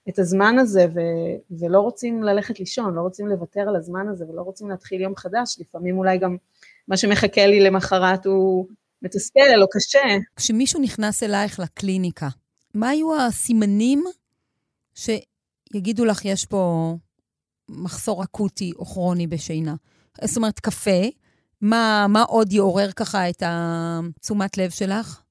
את 0.09 0.19
הזמן 0.19 0.59
הזה 0.59 0.85
ו, 0.95 0.99
ולא 1.59 1.79
רוצים 1.79 2.23
ללכת 2.23 2.59
לישון, 2.59 2.95
לא 2.95 3.01
רוצים 3.01 3.27
לוותר 3.27 3.61
על 3.61 3.75
הזמן 3.75 4.07
הזה 4.07 4.25
ולא 4.29 4.41
רוצים 4.41 4.69
להתחיל 4.69 5.01
יום 5.01 5.15
חדש, 5.15 5.55
לפעמים 5.59 5.97
אולי 5.97 6.17
גם 6.17 6.37
מה 6.87 6.97
שמחכה 6.97 7.47
לי 7.47 7.59
למחרת 7.59 8.25
הוא 8.25 8.67
מתסכל 9.01 9.61
או 9.61 9.67
קשה. 9.71 10.17
כשמישהו 10.35 10.81
נכנס 10.81 11.23
אלייך 11.23 11.59
לקליניקה, 11.59 12.27
מה 12.73 12.89
היו 12.89 13.21
הסימנים 13.21 14.03
שיגידו 14.95 16.05
לך 16.05 16.25
יש 16.25 16.45
פה 16.45 16.93
מחסור 17.69 18.23
אקוטי 18.23 18.71
או 18.79 18.85
כרוני 18.85 19.27
בשינה? 19.27 19.75
זאת 20.23 20.37
אומרת, 20.37 20.59
קפה, 20.59 21.01
מה, 21.61 22.05
מה 22.09 22.23
עוד 22.23 22.53
יעורר 22.53 22.91
ככה 22.91 23.29
את 23.29 23.43
התשומת 23.45 24.57
לב 24.57 24.69
שלך? 24.69 25.21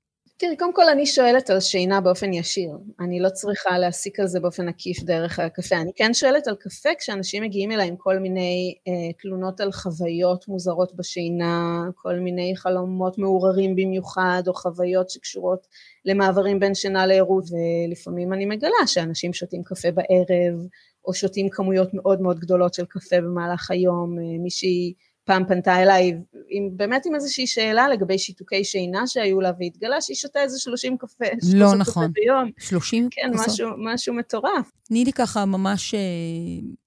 תראי, 0.40 0.56
קודם 0.56 0.74
כל 0.74 0.88
אני 0.88 1.06
שואלת 1.06 1.50
על 1.50 1.60
שינה 1.60 2.00
באופן 2.00 2.32
ישיר. 2.32 2.70
אני 3.00 3.20
לא 3.20 3.28
צריכה 3.28 3.78
להסיק 3.78 4.20
על 4.20 4.26
זה 4.26 4.40
באופן 4.40 4.68
עקיף 4.68 5.02
דרך 5.02 5.38
הקפה. 5.38 5.76
אני 5.76 5.90
כן 5.96 6.14
שואלת 6.14 6.48
על 6.48 6.54
קפה 6.54 6.88
כשאנשים 6.98 7.42
מגיעים 7.42 7.72
אליי 7.72 7.88
עם 7.88 7.96
כל 7.96 8.18
מיני 8.18 8.74
אה, 8.88 9.12
תלונות 9.22 9.60
על 9.60 9.72
חוויות 9.72 10.48
מוזרות 10.48 10.96
בשינה, 10.96 11.84
כל 11.94 12.14
מיני 12.14 12.52
חלומות 12.56 13.18
מעוררים 13.18 13.76
במיוחד, 13.76 14.42
או 14.46 14.54
חוויות 14.54 15.10
שקשורות 15.10 15.66
למעברים 16.04 16.60
בין 16.60 16.74
שינה 16.74 17.06
לערות, 17.06 17.44
ולפעמים 17.50 18.32
אני 18.32 18.46
מגלה 18.46 18.86
שאנשים 18.86 19.32
שותים 19.32 19.62
קפה 19.64 19.88
בערב, 19.90 20.66
או 21.04 21.14
שותים 21.14 21.48
כמויות 21.50 21.94
מאוד 21.94 22.20
מאוד 22.20 22.38
גדולות 22.40 22.74
של 22.74 22.84
קפה 22.84 23.20
במהלך 23.20 23.70
היום, 23.70 24.18
אה, 24.18 24.38
מישהי 24.38 24.94
פעם 25.28 25.44
פנתה 25.48 25.82
אליי 25.82 26.14
עם, 26.48 26.76
באמת 26.76 27.06
עם 27.06 27.14
איזושהי 27.14 27.46
שאלה 27.46 27.88
לגבי 27.88 28.18
שיתוקי 28.18 28.64
שינה 28.64 29.06
שהיו 29.06 29.40
לה, 29.40 29.52
והתגלה 29.58 30.00
שהיא 30.00 30.16
שותה 30.16 30.42
איזה 30.42 30.58
30 30.58 30.96
קפה, 30.96 31.24
לא 31.54 31.74
נכון. 31.74 32.04
קפה 32.04 32.12
ביום. 32.12 32.50
30? 32.58 33.08
כן, 33.10 33.30
משהו, 33.34 33.68
משהו 33.78 34.14
מטורף. 34.14 34.70
תני 34.82 35.04
לי 35.04 35.12
ככה 35.12 35.44
ממש 35.44 35.94
אה, 35.94 36.00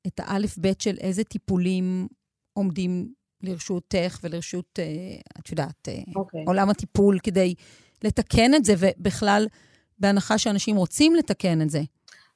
את 0.08 0.20
האלף-בית 0.20 0.82
של 0.82 0.98
איזה 1.02 1.24
טיפולים 1.24 2.08
עומדים 2.54 3.14
לרשותך 3.44 4.20
ולרשות, 4.24 4.80
אה, 4.80 4.86
את 5.40 5.50
יודעת, 5.50 5.88
okay. 5.88 6.12
אוקיי. 6.16 6.44
עולם 6.48 6.70
הטיפול 6.70 7.20
כדי 7.24 7.54
לתקן 8.04 8.54
את 8.54 8.66
זה, 8.66 8.74
ובכלל, 8.78 9.48
בהנחה 10.00 10.38
שאנשים 10.38 10.76
רוצים 10.76 11.16
לתקן 11.16 11.62
את 11.62 11.70
זה. 11.70 11.82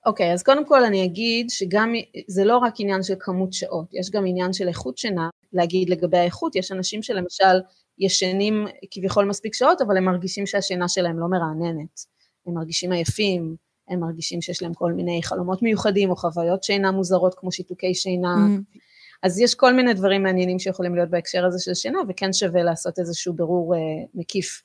אוקיי, 0.06 0.30
okay, 0.30 0.34
אז 0.34 0.44
קודם 0.44 0.66
כל 0.66 0.84
אני 0.84 1.06
אגיד 1.06 1.50
שגם, 1.50 1.94
זה 2.28 2.46
לא 2.46 2.58
רק 2.58 2.74
עניין 2.80 3.04
של 3.04 3.14
כמות 3.20 3.54
שעות, 3.54 3.86
יש 3.94 4.12
גם 4.12 4.26
עניין 4.28 4.54
של 4.54 4.68
איכות 4.68 4.98
שינה, 4.98 5.30
להגיד 5.54 5.90
לגבי 5.90 6.18
האיכות, 6.18 6.56
יש 6.56 6.72
אנשים 6.72 7.04
שלמשל 7.04 7.62
ישנים 8.00 8.68
כביכול 8.92 9.26
מספיק 9.26 9.54
שעות, 9.54 9.82
אבל 9.82 9.98
הם 9.98 10.06
מרגישים 10.06 10.46
שהשינה 10.46 10.88
שלהם 10.88 11.20
לא 11.20 11.28
מרעננת, 11.28 12.00
הם 12.48 12.54
מרגישים 12.54 12.92
עייפים, 12.92 13.56
הם 13.90 14.00
מרגישים 14.00 14.42
שיש 14.42 14.62
להם 14.62 14.74
כל 14.74 14.94
מיני 14.94 15.24
חלומות 15.24 15.62
מיוחדים 15.62 16.10
או 16.10 16.16
חוויות 16.16 16.64
שינה 16.64 16.92
מוזרות 16.92 17.36
כמו 17.38 17.52
שיתוקי 17.52 17.94
שינה, 17.94 18.36
mm-hmm. 18.36 18.78
אז 19.24 19.40
יש 19.40 19.56
כל 19.56 19.74
מיני 19.74 19.94
דברים 19.94 20.24
מעניינים 20.24 20.60
שיכולים 20.60 20.96
להיות 20.96 21.10
בהקשר 21.10 21.46
הזה 21.46 21.60
של 21.60 21.74
שינה, 21.74 22.00
וכן 22.10 22.34
שווה 22.34 22.64
לעשות 22.64 23.00
איזשהו 23.00 23.34
בירור 23.34 23.76
uh, 23.76 23.78
מקיף 24.14 24.62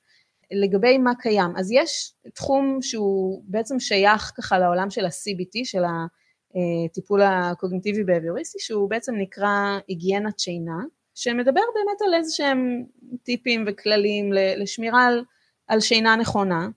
לגבי 0.52 0.98
מה 0.98 1.14
קיים, 1.14 1.56
אז 1.56 1.70
יש 1.72 2.14
תחום 2.34 2.78
שהוא 2.82 3.42
בעצם 3.46 3.80
שייך 3.80 4.32
ככה 4.36 4.58
לעולם 4.58 4.90
של 4.90 5.04
ה-CBT, 5.04 5.64
של 5.64 5.82
הטיפול 5.84 7.22
הקוגניטיבי 7.22 8.04
בהביוריסטי, 8.04 8.58
שהוא 8.58 8.90
בעצם 8.90 9.14
נקרא 9.14 9.78
היגיינת 9.88 10.38
שינה, 10.38 10.78
שמדבר 11.14 11.60
באמת 11.74 12.02
על 12.06 12.14
איזה 12.14 12.34
שהם 12.34 12.84
טיפים 13.22 13.64
וכללים 13.66 14.32
לשמירה 14.32 15.06
על, 15.06 15.24
על 15.66 15.80
שינה 15.80 16.16
נכונה, 16.16 16.68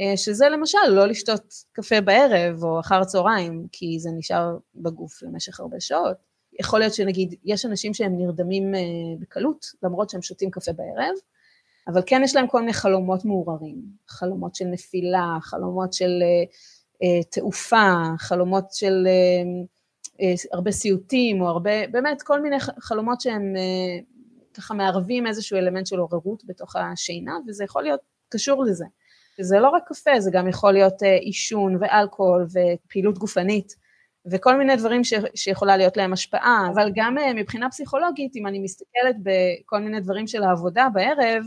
אה, 0.00 0.16
שזה 0.16 0.48
למשל 0.48 0.88
לא 0.88 1.06
לשתות 1.06 1.54
קפה 1.72 2.00
בערב 2.00 2.64
או 2.64 2.80
אחר 2.80 3.04
צהריים, 3.04 3.66
כי 3.72 3.96
זה 4.00 4.10
נשאר 4.18 4.56
בגוף 4.74 5.22
למשך 5.22 5.60
הרבה 5.60 5.80
שעות. 5.80 6.16
יכול 6.60 6.80
להיות 6.80 6.94
שנגיד, 6.94 7.34
יש 7.44 7.66
אנשים 7.66 7.94
שהם 7.94 8.18
נרדמים 8.18 8.74
אה, 8.74 8.80
בקלות, 9.20 9.66
למרות 9.82 10.10
שהם 10.10 10.22
שותים 10.22 10.50
קפה 10.50 10.72
בערב, 10.72 11.14
אבל 11.88 12.02
כן 12.06 12.20
יש 12.24 12.36
להם 12.36 12.46
כל 12.46 12.60
מיני 12.60 12.72
חלומות 12.72 13.24
מעורערים, 13.24 13.82
חלומות 14.08 14.54
של 14.54 14.64
נפילה, 14.64 15.38
חלומות 15.42 15.92
של 15.92 16.22
uh, 16.22 16.52
uh, 16.94 17.28
תעופה, 17.30 17.92
חלומות 18.18 18.64
של 18.72 19.06
uh, 19.06 20.16
uh, 20.20 20.48
הרבה 20.52 20.70
סיוטים, 20.70 21.40
או 21.40 21.48
הרבה, 21.48 21.86
באמת 21.86 22.22
כל 22.22 22.40
מיני 22.40 22.56
חלומות 22.60 23.20
שהם 23.20 23.54
uh, 23.56 24.16
ככה 24.56 24.74
מערבים 24.74 25.26
איזשהו 25.26 25.58
אלמנט 25.58 25.86
של 25.86 25.98
עוררות 25.98 26.42
בתוך 26.46 26.76
השינה, 26.76 27.38
וזה 27.48 27.64
יכול 27.64 27.82
להיות 27.82 28.00
קשור 28.28 28.64
לזה. 28.64 28.84
זה 29.40 29.58
לא 29.58 29.68
רק 29.68 29.82
קפה, 29.86 30.20
זה 30.20 30.30
גם 30.30 30.48
יכול 30.48 30.72
להיות 30.72 31.02
אה, 31.02 31.16
עישון 31.16 31.76
ואלכוהול 31.80 32.46
ופעילות 32.46 33.18
גופנית. 33.18 33.86
וכל 34.32 34.56
מיני 34.58 34.76
דברים 34.76 35.04
ש, 35.04 35.14
שיכולה 35.34 35.76
להיות 35.76 35.96
להם 35.96 36.12
השפעה, 36.12 36.68
אבל 36.74 36.90
גם 36.94 37.18
אה, 37.18 37.34
מבחינה 37.34 37.70
פסיכולוגית, 37.70 38.36
אם 38.36 38.46
אני 38.46 38.58
מסתכלת 38.58 39.16
בכל 39.22 39.78
מיני 39.78 40.00
דברים 40.00 40.26
של 40.26 40.42
העבודה 40.42 40.88
בערב, 40.94 41.42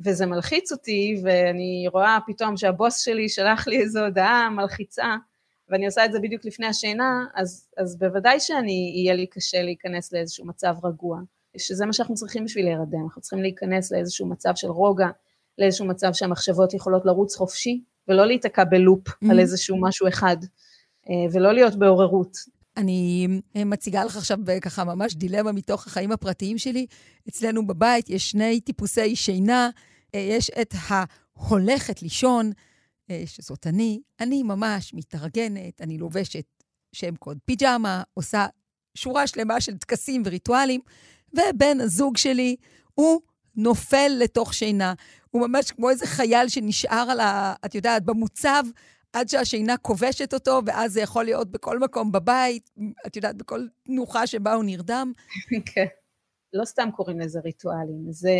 וזה 0.00 0.26
מלחיץ 0.26 0.72
אותי, 0.72 1.20
ואני 1.24 1.86
רואה 1.92 2.18
פתאום 2.26 2.56
שהבוס 2.56 3.04
שלי 3.04 3.28
שלח 3.28 3.68
לי 3.68 3.80
איזו 3.80 4.04
הודעה 4.04 4.50
מלחיצה, 4.50 5.16
ואני 5.68 5.86
עושה 5.86 6.04
את 6.04 6.12
זה 6.12 6.20
בדיוק 6.20 6.44
לפני 6.44 6.66
השינה, 6.66 7.24
אז, 7.34 7.68
אז 7.76 7.98
בוודאי 7.98 8.40
שאני, 8.40 8.92
יהיה 8.96 9.14
לי 9.14 9.26
קשה 9.26 9.62
להיכנס 9.62 10.12
לאיזשהו 10.12 10.46
מצב 10.46 10.74
רגוע, 10.84 11.20
שזה 11.56 11.86
מה 11.86 11.92
שאנחנו 11.92 12.14
צריכים 12.14 12.44
בשביל 12.44 12.64
להירדם, 12.64 13.04
אנחנו 13.04 13.22
צריכים 13.22 13.42
להיכנס 13.42 13.92
לאיזשהו 13.92 14.26
מצב 14.26 14.52
של 14.54 14.68
רוגע, 14.68 15.08
לאיזשהו 15.58 15.86
מצב 15.86 16.12
שהמחשבות 16.12 16.74
יכולות 16.74 17.04
לרוץ 17.04 17.36
חופשי, 17.36 17.80
ולא 18.08 18.26
להיתקע 18.26 18.64
בלופ 18.64 19.08
mm-hmm. 19.08 19.30
על 19.30 19.38
איזשהו 19.38 19.80
משהו 19.80 20.08
אחד, 20.08 20.36
אה, 21.10 21.14
ולא 21.32 21.52
להיות 21.52 21.76
בעוררות. 21.76 22.36
אני 22.76 23.28
אה, 23.56 23.64
מציגה 23.64 24.04
לך 24.04 24.16
עכשיו 24.16 24.38
ככה 24.62 24.84
ממש 24.84 25.14
דילמה 25.14 25.52
מתוך 25.52 25.86
החיים 25.86 26.12
הפרטיים 26.12 26.58
שלי. 26.58 26.86
אצלנו 27.28 27.66
בבית 27.66 28.10
יש 28.10 28.30
שני 28.30 28.60
טיפוסי 28.60 29.16
שינה. 29.16 29.70
אה, 30.14 30.20
יש 30.20 30.50
את 30.50 30.74
ההולכת 30.88 32.02
לישון, 32.02 32.52
שזאת 33.26 33.66
אני. 33.66 34.00
אני 34.20 34.42
ממש 34.42 34.94
מתארגנת, 34.94 35.80
אני 35.80 35.98
לובשת 35.98 36.44
שם 36.92 37.16
קוד 37.16 37.38
פיג'מה, 37.44 38.02
עושה 38.14 38.46
שורה 38.94 39.26
שלמה 39.26 39.60
של 39.60 39.76
טקסים 39.76 40.22
וריטואלים, 40.24 40.80
ובן 41.32 41.80
הזוג 41.80 42.16
שלי, 42.16 42.56
הוא 42.94 43.20
נופל 43.56 44.10
לתוך 44.18 44.54
שינה. 44.54 44.94
הוא 45.30 45.48
ממש 45.48 45.70
כמו 45.70 45.90
איזה 45.90 46.06
חייל 46.06 46.48
שנשאר 46.48 47.06
על 47.10 47.20
ה... 47.20 47.54
את 47.64 47.74
יודעת, 47.74 48.04
במוצב, 48.04 48.64
עד 49.16 49.28
שהשינה 49.28 49.76
כובשת 49.76 50.34
אותו, 50.34 50.60
ואז 50.66 50.92
זה 50.92 51.00
יכול 51.00 51.24
להיות 51.24 51.50
בכל 51.50 51.78
מקום 51.78 52.12
בבית, 52.12 52.70
את 53.06 53.16
יודעת, 53.16 53.36
בכל 53.36 53.66
תנוחה 53.84 54.26
שבה 54.26 54.52
הוא 54.52 54.64
נרדם. 54.64 55.12
כן. 55.74 55.86
לא 56.52 56.64
סתם 56.64 56.88
קוראים 56.96 57.20
לזה 57.20 57.40
ריטואלים, 57.40 58.04
זה... 58.10 58.30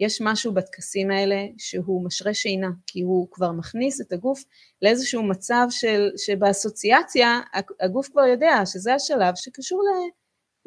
יש 0.00 0.20
משהו 0.20 0.52
בטקסים 0.52 1.10
האלה 1.10 1.46
שהוא 1.58 2.04
משרה 2.04 2.34
שינה, 2.34 2.68
כי 2.86 3.00
הוא 3.00 3.28
כבר 3.30 3.52
מכניס 3.52 4.00
את 4.00 4.12
הגוף 4.12 4.44
לאיזשהו 4.82 5.22
מצב 5.22 5.66
של, 5.70 6.10
שבאסוציאציה 6.16 7.40
הגוף 7.80 8.08
כבר 8.08 8.26
יודע 8.26 8.62
שזה 8.66 8.94
השלב 8.94 9.34
שקשור 9.34 9.82
ל, 9.82 9.88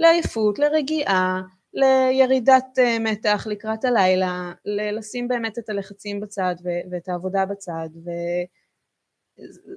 לעייפות, 0.01 0.59
לרגיעה, 0.59 1.41
לירידת 1.73 2.79
אה, 2.79 2.99
מתח 2.99 3.47
לקראת 3.49 3.85
הלילה, 3.85 4.51
לשים 4.97 5.27
באמת 5.27 5.59
את 5.59 5.69
הלחצים 5.69 6.19
בצד 6.19 6.55
ואת 6.91 7.09
העבודה 7.09 7.45
בצד, 7.45 7.89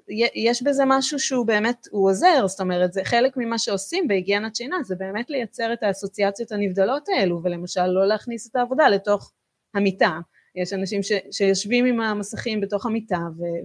ויש 0.09 0.63
בזה 0.63 0.83
משהו 0.87 1.19
שהוא 1.19 1.47
באמת, 1.47 1.87
הוא 1.91 2.11
עוזר, 2.11 2.47
זאת 2.47 2.61
אומרת, 2.61 2.93
זה 2.93 3.05
חלק 3.05 3.33
ממה 3.37 3.59
שעושים 3.59 4.09
בהיגיינת 4.09 4.57
שינה, 4.57 4.77
זה 4.83 4.95
באמת 4.95 5.31
לייצר 5.31 5.73
את 5.73 5.83
האסוציאציות 5.83 6.53
הנבדלות 6.53 7.09
האלו, 7.09 7.41
ולמשל 7.45 7.87
לא 7.87 8.07
להכניס 8.07 8.51
את 8.51 8.57
העבודה 8.57 8.89
לתוך 8.89 9.33
המיטה. 9.75 10.19
יש 10.57 10.73
אנשים 10.73 11.03
ש, 11.03 11.13
שיושבים 11.31 11.85
עם 11.85 12.01
המסכים 12.01 12.61
בתוך 12.61 12.87
המיטה 12.87 13.19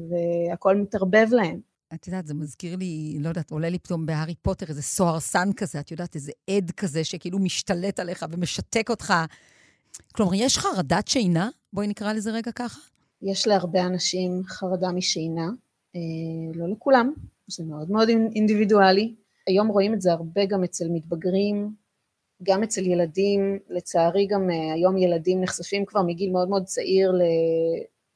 והכל 0.09 0.75
מתערבב 0.75 1.27
להם. 1.31 1.59
את 1.93 2.07
יודעת, 2.07 2.27
זה 2.27 2.33
מזכיר 2.33 2.75
לי, 2.75 3.17
לא 3.19 3.29
יודעת, 3.29 3.51
עולה 3.51 3.69
לי 3.69 3.79
פתאום 3.79 4.05
בהארי 4.05 4.35
פוטר 4.35 4.65
איזה 4.69 4.81
סוהרסן 4.81 5.49
כזה, 5.55 5.79
את 5.79 5.91
יודעת, 5.91 6.15
איזה 6.15 6.31
עד 6.49 6.71
כזה 6.71 7.03
שכאילו 7.03 7.39
משתלט 7.39 7.99
עליך 7.99 8.25
ומשתק 8.31 8.89
אותך. 8.89 9.13
כלומר, 10.15 10.31
יש 10.35 10.57
חרדת 10.57 11.07
שינה? 11.07 11.49
בואי 11.73 11.87
נקרא 11.87 12.13
לזה 12.13 12.31
רגע 12.31 12.51
ככה. 12.51 12.79
יש 13.21 13.47
להרבה 13.47 13.85
אנשים 13.85 14.41
חרדה 14.47 14.91
משינה, 14.91 15.49
לא 16.53 16.67
לכולם, 16.67 17.13
זה 17.47 17.63
מאוד 17.63 17.91
מאוד 17.91 18.09
אינדיבידואלי. 18.35 19.15
היום 19.47 19.67
רואים 19.67 19.93
את 19.93 20.01
זה 20.01 20.11
הרבה 20.11 20.45
גם 20.45 20.63
אצל 20.63 20.85
מתבגרים, 20.89 21.73
גם 22.43 22.63
אצל 22.63 22.85
ילדים, 22.85 23.59
לצערי 23.69 24.27
גם 24.27 24.49
אה, 24.49 24.73
היום 24.73 24.97
ילדים 24.97 25.41
נחשפים 25.41 25.85
כבר 25.85 26.01
מגיל 26.01 26.31
מאוד 26.31 26.49
מאוד 26.49 26.63
צעיר 26.63 27.13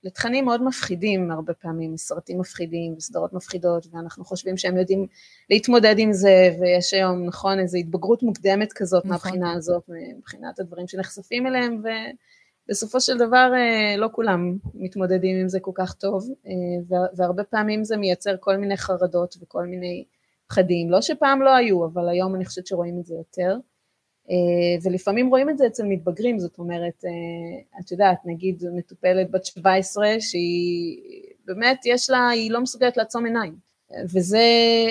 לתכנים 0.04 0.46
מאוד 0.46 0.64
מפחידים 0.64 1.32
הרבה 1.32 1.54
פעמים, 1.54 1.98
סרטים 1.98 2.40
מפחידים 2.40 2.94
וסדרות 2.98 3.34
מפחידות, 3.34 3.88
ואנחנו 3.92 4.26
חושבים 4.26 4.58
שהם 4.58 4.78
יודעים 4.78 5.08
להתמודד 5.50 5.96
עם 5.98 6.14
זה, 6.14 6.56
ויש 6.60 6.94
היום, 6.94 7.26
נכון, 7.26 7.60
איזו 7.60 7.78
התבגרות 7.78 8.24
מוקדמת 8.24 8.74
כזאת 8.74 9.06
נכון. 9.06 9.12
מהבחינה 9.12 9.54
הזאת, 9.54 9.84
מבחינת 10.18 10.60
הדברים 10.60 10.88
שנחשפים 10.88 11.48
אליהם, 11.48 11.82
ובסופו 12.68 13.02
של 13.02 13.18
דבר 13.18 13.52
אה, 13.56 13.98
לא 13.98 14.10
כולם 14.12 14.58
מתמודדים 14.74 15.38
עם 15.42 15.50
זה 15.50 15.60
כל 15.60 15.72
כך 15.76 15.94
טוב, 15.94 16.30
אה, 16.48 17.00
והרבה 17.16 17.44
פעמים 17.44 17.84
זה 17.84 17.98
מייצר 17.98 18.36
כל 18.40 18.58
מיני 18.58 18.78
חרדות 18.78 19.36
וכל 19.42 19.66
מיני 19.66 20.06
פחדים, 20.48 20.92
לא 20.92 21.02
שפעם 21.02 21.42
לא 21.42 21.56
היו, 21.56 21.86
אבל 21.86 22.10
היום 22.10 22.36
אני 22.36 22.46
חושבת 22.46 22.68
שרואים 22.68 23.00
את 23.00 23.06
זה 23.06 23.16
יותר. 23.16 23.58
אה, 24.30 24.36
ולפעמים 24.84 25.30
רואים 25.30 25.50
את 25.50 25.58
זה 25.58 25.68
אצל 25.68 25.84
מתבגרים, 25.84 26.40
זאת 26.40 26.60
אומרת, 26.60 27.04
את 27.80 27.92
יודעת, 27.92 28.18
נגיד 28.26 28.64
מטופלת 28.76 29.32
בת 29.32 29.46
17 29.46 30.06
שהיא 30.20 31.02
באמת 31.46 31.82
יש 31.86 32.10
לה, 32.10 32.30
היא 32.30 32.52
לא 32.52 32.62
מסוגלת 32.62 32.98
לעצום 32.98 33.26
עיניים, 33.26 33.56
וזה 34.14 34.46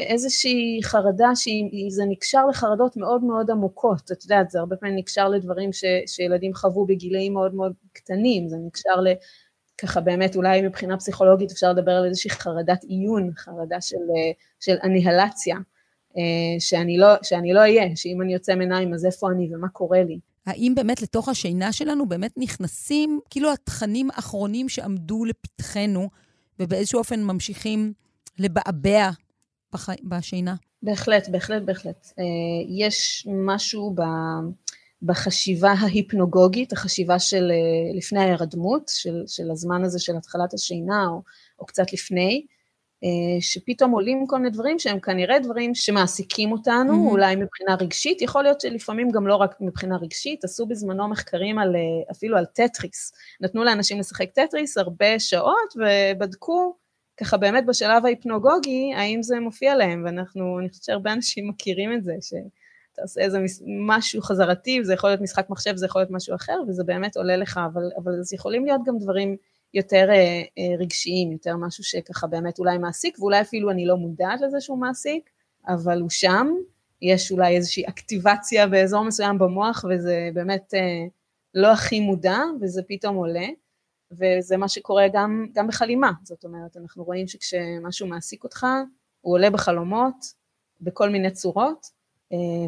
איזושהי 0.06 0.80
חרדה 0.82 1.30
שזה 1.34 2.04
נקשר 2.08 2.46
לחרדות 2.46 2.96
מאוד 2.96 3.24
מאוד 3.24 3.50
עמוקות, 3.50 4.12
את 4.12 4.22
יודעת, 4.24 4.50
זה 4.50 4.58
הרבה 4.58 4.76
פעמים 4.76 4.96
נקשר 4.96 5.28
לדברים 5.28 5.72
ש, 5.72 5.84
שילדים 6.06 6.54
חוו 6.54 6.86
בגילאים 6.86 7.32
מאוד 7.32 7.54
מאוד 7.54 7.72
קטנים, 7.92 8.48
זה 8.48 8.56
נקשר 8.66 9.00
ל... 9.00 9.12
ככה 9.78 10.00
באמת 10.00 10.36
אולי 10.36 10.62
מבחינה 10.62 10.96
פסיכולוגית 10.96 11.50
אפשר 11.50 11.72
לדבר 11.72 11.92
על 11.92 12.04
איזושהי 12.04 12.30
חרדת 12.30 12.84
עיון, 12.84 13.30
חרדה 13.36 13.80
של, 13.80 13.96
אה, 13.96 14.32
של 14.60 14.76
אניהלציה, 14.84 15.56
אה, 16.16 16.22
שאני 16.58 16.98
לא, 16.98 17.08
שאני 17.22 17.52
לא 17.52 17.60
אהיה, 17.60 17.96
שאם 17.96 18.22
אני 18.22 18.32
יוצא 18.32 18.54
מעיניים 18.54 18.94
אז 18.94 19.06
איפה 19.06 19.30
אני 19.30 19.54
ומה 19.54 19.68
קורה 19.68 20.02
לי. 20.02 20.18
האם 20.46 20.72
באמת 20.74 21.02
לתוך 21.02 21.28
השינה 21.28 21.72
שלנו 21.72 22.08
באמת 22.08 22.32
נכנסים 22.36 23.20
כאילו 23.30 23.52
התכנים 23.52 24.08
האחרונים 24.10 24.68
שעמדו 24.68 25.24
לפתחנו, 25.24 26.08
ובאיזשהו 26.60 26.98
אופן 26.98 27.22
ממשיכים 27.22 27.92
לבעבע 28.38 29.10
בח... 29.72 29.88
בשינה? 30.02 30.54
בהחלט, 30.82 31.28
בהחלט, 31.28 31.62
בהחלט. 31.62 32.12
אה, 32.18 32.24
יש 32.68 33.28
משהו 33.30 33.94
ב... 33.94 34.02
בחשיבה 35.02 35.72
ההיפנוגוגית, 35.72 36.72
החשיבה 36.72 37.18
של 37.18 37.50
אה, 37.50 37.96
לפני 37.98 38.20
ההירדמות, 38.20 38.88
של, 38.88 39.22
של 39.26 39.50
הזמן 39.50 39.84
הזה 39.84 39.98
של 39.98 40.16
התחלת 40.16 40.54
השינה, 40.54 41.06
או, 41.06 41.22
או 41.58 41.66
קצת 41.66 41.92
לפני, 41.92 42.46
אה, 43.04 43.40
שפתאום 43.40 43.90
עולים 43.90 44.26
כל 44.26 44.36
מיני 44.36 44.50
דברים 44.50 44.78
שהם 44.78 45.00
כנראה 45.00 45.38
דברים 45.38 45.74
שמעסיקים 45.74 46.52
אותנו, 46.52 46.92
mm-hmm. 46.92 47.10
אולי 47.10 47.36
מבחינה 47.36 47.74
רגשית, 47.74 48.22
יכול 48.22 48.42
להיות 48.42 48.60
שלפעמים 48.60 49.10
גם 49.10 49.26
לא 49.26 49.36
רק 49.36 49.54
מבחינה 49.60 49.96
רגשית, 49.96 50.44
עשו 50.44 50.66
בזמנו 50.66 51.08
מחקרים 51.08 51.58
על, 51.58 51.76
אפילו 52.10 52.36
על 52.36 52.44
טטריס, 52.44 53.12
נתנו 53.40 53.64
לאנשים 53.64 53.98
לשחק 53.98 54.30
טטריס 54.30 54.78
הרבה 54.78 55.18
שעות 55.18 55.74
ובדקו 55.76 56.74
ככה 57.22 57.36
באמת 57.36 57.66
בשלב 57.66 58.06
ההיפנוגוגי, 58.06 58.92
האם 58.96 59.22
זה 59.22 59.40
מופיע 59.40 59.76
להם, 59.76 60.02
ואנחנו, 60.06 60.58
אני 60.58 60.68
חושבת 60.68 60.84
שהרבה 60.84 61.12
אנשים 61.12 61.48
מכירים 61.48 61.92
את 61.92 62.04
זה, 62.04 62.14
שאתה 62.20 63.02
עושה 63.02 63.20
איזה 63.20 63.38
משהו 63.86 64.22
חזרתי, 64.22 64.84
זה 64.84 64.94
יכול 64.94 65.10
להיות 65.10 65.20
משחק 65.20 65.50
מחשב, 65.50 65.76
זה 65.76 65.86
יכול 65.86 66.00
להיות 66.00 66.10
משהו 66.10 66.34
אחר, 66.34 66.60
וזה 66.68 66.84
באמת 66.84 67.16
עולה 67.16 67.36
לך, 67.36 67.60
אבל, 67.72 67.82
אבל 67.96 68.12
זה 68.22 68.36
יכולים 68.36 68.64
להיות 68.64 68.80
גם 68.86 68.98
דברים 68.98 69.36
יותר 69.74 70.06
אה, 70.10 70.42
אה, 70.58 70.76
רגשיים, 70.78 71.32
יותר 71.32 71.56
משהו 71.56 71.84
שככה 71.84 72.26
באמת 72.26 72.58
אולי 72.58 72.78
מעסיק, 72.78 73.18
ואולי 73.18 73.40
אפילו 73.40 73.70
אני 73.70 73.86
לא 73.86 73.96
מודעת 73.96 74.40
לזה 74.40 74.60
שהוא 74.60 74.78
מעסיק, 74.78 75.30
אבל 75.68 76.00
הוא 76.00 76.10
שם, 76.10 76.46
יש 77.02 77.32
אולי 77.32 77.56
איזושהי 77.56 77.84
אקטיבציה 77.88 78.66
באזור 78.66 79.04
מסוים 79.04 79.38
במוח, 79.38 79.84
וזה 79.90 80.30
באמת 80.34 80.74
אה, 80.74 81.04
לא 81.54 81.72
הכי 81.72 82.00
מודע, 82.00 82.38
וזה 82.60 82.82
פתאום 82.88 83.16
עולה, 83.16 83.46
וזה 84.12 84.56
מה 84.56 84.68
שקורה 84.68 85.06
גם, 85.12 85.46
גם 85.52 85.66
בחלימה, 85.68 86.12
זאת 86.24 86.44
אומרת, 86.44 86.76
אנחנו 86.76 87.04
רואים 87.04 87.28
שכשמשהו 87.28 88.06
מעסיק 88.06 88.44
אותך, 88.44 88.66
הוא 89.20 89.34
עולה 89.34 89.50
בחלומות, 89.50 90.42
בכל 90.80 91.10
מיני 91.10 91.30
צורות, 91.30 91.86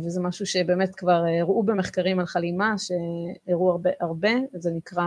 וזה 0.06 0.20
משהו 0.20 0.46
שבאמת 0.46 0.94
כבר 0.94 1.24
הראו 1.40 1.62
במחקרים 1.62 2.20
על 2.20 2.26
חלימה, 2.26 2.74
שהראו 2.78 3.70
הרבה, 3.70 3.90
הרבה, 4.00 4.30
זה 4.54 4.70
נקרא 4.70 5.04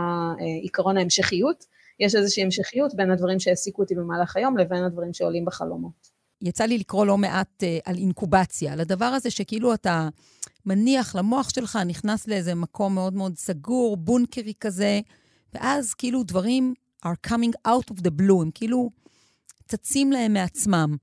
עיקרון 0.62 0.96
ההמשכיות, 0.96 1.64
יש 2.00 2.14
איזושהי 2.14 2.42
המשכיות 2.42 2.94
בין 2.94 3.10
הדברים 3.10 3.40
שהעסיקו 3.40 3.82
אותי 3.82 3.94
במהלך 3.94 4.36
היום 4.36 4.58
לבין 4.58 4.84
הדברים 4.84 5.12
שעולים 5.12 5.44
בחלומות. 5.44 6.18
יצא 6.42 6.64
לי 6.64 6.78
לקרוא 6.78 7.06
לא 7.06 7.18
מעט 7.18 7.62
על 7.84 7.96
אינקובציה, 7.96 8.72
על 8.72 8.80
הדבר 8.80 9.04
הזה 9.04 9.30
שכאילו 9.30 9.74
אתה 9.74 10.08
מניח 10.66 11.16
למוח 11.16 11.48
שלך, 11.48 11.78
נכנס 11.86 12.28
לאיזה 12.28 12.54
מקום 12.54 12.94
מאוד 12.94 13.14
מאוד 13.14 13.36
סגור, 13.36 13.96
בונקרי 13.96 14.52
כזה, 14.60 15.00
ואז 15.54 15.94
כאילו 15.94 16.22
דברים 16.22 16.74
are 17.06 17.30
coming 17.30 17.68
out 17.68 17.94
of 17.94 17.98
the 18.00 18.10
blue, 18.20 18.42
הם 18.42 18.50
כאילו 18.54 18.90
צצים 19.68 20.12
להם 20.12 20.32
מעצמם. 20.32 20.96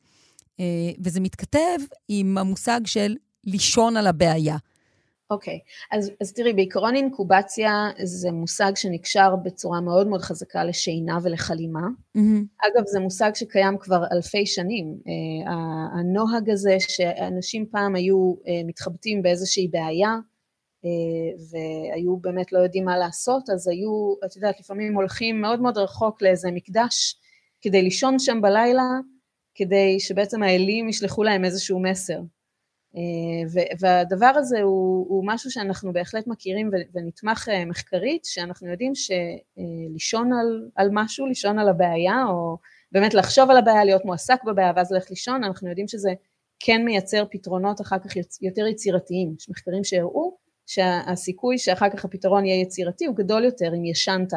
Uh, 0.56 0.98
וזה 1.04 1.20
מתכתב 1.20 1.78
עם 2.08 2.38
המושג 2.38 2.80
של 2.86 3.16
לישון 3.44 3.98
על 3.98 4.08
הבעיה. 4.08 4.58
אוקיי, 5.30 5.54
okay. 5.54 5.98
אז, 5.98 6.12
אז 6.22 6.34
תראי, 6.34 6.54
בעיקרון 6.54 6.96
אינקובציה 6.96 7.72
זה 8.04 8.32
מושג 8.32 8.72
שנקשר 8.76 9.36
בצורה 9.36 9.82
מאוד 9.82 10.08
מאוד 10.08 10.22
חזקה 10.22 10.64
לשינה 10.64 11.18
ולחלימה. 11.24 11.88
Mm-hmm. 12.18 12.68
אגב, 12.68 12.86
זה 12.86 13.00
מושג 13.00 13.32
שקיים 13.36 13.78
כבר 13.80 14.04
אלפי 14.12 14.46
שנים. 14.46 14.98
Uh, 15.00 15.50
הנוהג 16.00 16.50
הזה 16.50 16.78
שאנשים 16.80 17.66
פעם 17.72 17.96
היו 17.96 18.34
uh, 18.34 18.68
מתחבטים 18.68 19.22
באיזושהי 19.22 19.68
בעיה, 19.68 20.16
והיו 21.52 22.18
באמת 22.18 22.52
לא 22.52 22.60
יודעים 22.60 22.86
מה 22.86 22.98
לעשות, 22.98 23.50
אז 23.50 23.68
היו, 23.68 24.14
את 24.26 24.36
יודעת, 24.36 24.60
לפעמים 24.60 24.96
הולכים 24.96 25.42
מאוד 25.42 25.62
מאוד 25.62 25.78
רחוק 25.78 26.22
לאיזה 26.22 26.52
מקדש 26.52 27.16
כדי 27.62 27.82
לישון 27.82 28.20
שם 28.20 28.42
בלילה, 28.42 28.90
כדי 29.56 30.00
שבעצם 30.00 30.44
האלים 30.44 30.90
ישלחו 30.90 31.24
להם 31.24 31.46
איזשהו 31.46 31.80
מסר. 31.80 32.20
והדבר 33.80 34.32
הזה 34.36 34.62
הוא, 34.62 35.06
הוא 35.10 35.24
משהו 35.28 35.52
שאנחנו 35.52 35.94
בהחלט 35.94 36.28
מכירים 36.28 36.70
ונתמך 36.94 37.50
אה, 37.50 37.66
מחקרית, 37.66 38.26
שאנחנו 38.26 38.70
יודעים 38.70 38.94
שלישון 38.96 40.34
על, 40.34 40.70
על 40.76 40.90
משהו, 40.92 41.28
לישון 41.28 41.60
על 41.60 41.70
הבעיה, 41.70 42.26
או 42.30 42.58
באמת 42.92 43.14
לחשוב 43.14 43.50
על 43.50 43.58
הבעיה, 43.58 43.86
להיות 43.86 44.06
מועסק 44.06 44.44
בבעיה 44.44 44.74
ואז 44.76 44.92
ללכת 44.92 45.10
לישון, 45.10 45.44
אנחנו 45.44 45.70
יודעים 45.70 45.88
שזה 45.88 46.10
כן 46.60 46.86
מייצר 46.86 47.26
פתרונות 47.32 47.82
אחר 47.82 48.00
כך 48.00 48.16
יותר 48.42 48.68
יצירתיים. 48.68 49.36
יש 49.40 49.50
מחקרים 49.50 49.84
שהראו 49.84 50.38
שהסיכוי 50.66 51.58
שאחר 51.58 51.90
כך 51.90 52.06
הפתרון 52.06 52.46
יהיה 52.46 52.62
יצירתי 52.62 53.06
הוא 53.06 53.16
גדול 53.16 53.44
יותר 53.44 53.74
אם 53.78 53.86
ישנת 53.86 54.34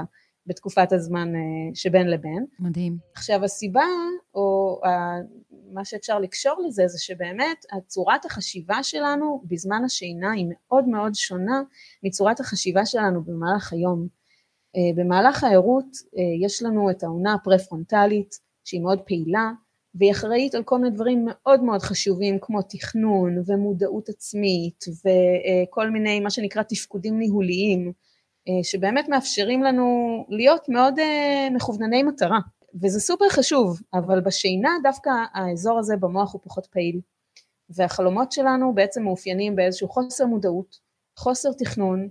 בתקופת 0.47 0.93
הזמן 0.93 1.35
אה, 1.35 1.41
שבין 1.75 2.11
לבין. 2.11 2.47
מדהים. 2.61 2.97
עכשיו 3.15 3.45
הסיבה, 3.45 3.85
או 4.35 4.81
מה 5.73 5.85
שאפשר 5.85 6.19
לקשור 6.19 6.63
לזה, 6.67 6.87
זה 6.87 6.99
שבאמת 6.99 7.65
צורת 7.87 8.25
החשיבה 8.25 8.83
שלנו 8.83 9.43
בזמן 9.45 9.85
השינה 9.85 10.33
היא 10.33 10.47
מאוד 10.51 10.89
מאוד 10.89 11.15
שונה 11.15 11.63
מצורת 12.03 12.41
החשיבה 12.41 12.87
שלנו 12.87 13.25
במהלך 13.25 13.73
היום. 13.73 14.07
אה, 14.77 14.81
במהלך 14.97 15.45
הערות 15.45 15.87
אה, 16.19 16.47
יש 16.47 16.63
לנו 16.63 16.91
את 16.91 17.03
העונה 17.03 17.35
הפרה-פרונטלית 17.35 18.35
שהיא 18.65 18.81
מאוד 18.81 19.01
פעילה 19.01 19.51
והיא 19.99 20.13
אחראית 20.13 20.55
על 20.55 20.63
כל 20.63 20.79
מיני 20.79 20.95
דברים 20.95 21.27
מאוד 21.29 21.63
מאוד 21.63 21.83
חשובים 21.83 22.39
כמו 22.41 22.63
תכנון 22.63 23.43
ומודעות 23.47 24.09
עצמית 24.09 24.85
וכל 25.05 25.91
מיני 25.91 26.21
מה 26.21 26.31
שנקרא 26.31 26.63
תפקודים 26.63 27.19
ניהוליים 27.19 27.93
אה, 28.49 28.65
שבאמת 28.65 29.09
מאפשרים 29.09 29.63
לנו 29.63 29.87
להיות 30.29 30.69
מאוד 30.69 30.99
אה, 30.99 31.49
מכוונני 31.51 32.03
מטרה, 32.03 32.39
וזה 32.83 33.01
סופר 33.01 33.29
חשוב, 33.29 33.81
אבל 33.95 34.21
בשינה 34.21 34.71
דווקא 34.83 35.11
האזור 35.35 35.79
הזה 35.79 35.97
במוח 35.97 36.33
הוא 36.33 36.41
פחות 36.45 36.67
פעיל, 36.67 37.01
והחלומות 37.71 38.33
שלנו 38.33 38.75
בעצם 38.75 39.03
מאופיינים 39.03 39.57
באיזשהו 39.57 39.89
חוסר 39.89 40.27
מודעות, 40.27 40.77
חוסר 41.17 41.49
תכנון, 41.59 42.09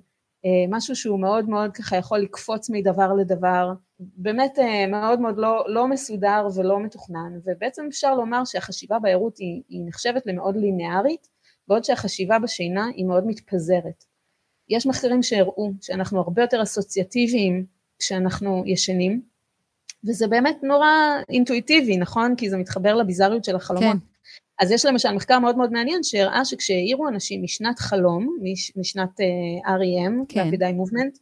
משהו 0.70 0.96
שהוא 0.96 1.20
מאוד 1.20 1.50
מאוד 1.50 1.72
ככה 1.74 1.98
יכול 1.98 2.20
לקפוץ 2.20 2.70
מדבר 2.70 3.14
לדבר, 3.14 3.74
באמת 4.00 4.60
מאוד 4.88 5.20
מאוד 5.20 5.38
לא, 5.38 5.66
לא 5.68 5.88
מסודר 5.88 6.48
ולא 6.56 6.80
מתוכנן, 6.80 7.40
ובעצם 7.46 7.86
אפשר 7.90 8.16
לומר 8.16 8.46
שהחשיבה 8.46 9.00
בערות 9.00 9.38
היא, 9.38 9.62
היא 9.70 9.82
נחשבת 9.88 10.26
למאוד 10.26 10.56
ליניארית, 10.58 11.28
בעוד 11.68 11.84
שהחשיבה 11.84 12.40
בשינה 12.40 12.86
היא 12.96 13.06
מאוד 13.06 13.28
מתפזרת. 13.28 14.04
יש 14.70 14.88
מחקרים 14.88 15.24
שהראו 15.24 15.72
שאנחנו 15.82 16.20
הרבה 16.20 16.42
יותר 16.42 16.64
אסוציאטיביים 16.64 17.66
כשאנחנו 18.00 18.64
ישנים, 18.66 19.22
וזה 20.08 20.28
באמת 20.28 20.58
נורא 20.64 20.88
אינטואיטיבי, 21.30 21.98
נכון? 21.98 22.36
כי 22.36 22.50
זה 22.50 22.58
מתחבר 22.58 22.96
לביזריות 22.96 23.44
של 23.44 23.56
החלומות. 23.56 23.98
כן. 23.98 23.98
אז 24.60 24.72
יש 24.72 24.86
למשל 24.86 25.12
מחקר 25.12 25.40
מאוד 25.40 25.58
מאוד 25.58 25.72
מעניין 25.72 26.04
שהראה 26.04 26.46
שכשהעירו 26.46 27.08
אנשים 27.08 27.44
משנת 27.44 27.80
חלום, 27.80 28.38
מש, 28.44 28.72
משנת 28.78 29.10
uh, 29.10 29.68
REM, 29.68 30.26
כן. 30.30 30.50
Rapid 30.50 30.60
Eye 30.60 30.74
Movement, 30.74 31.20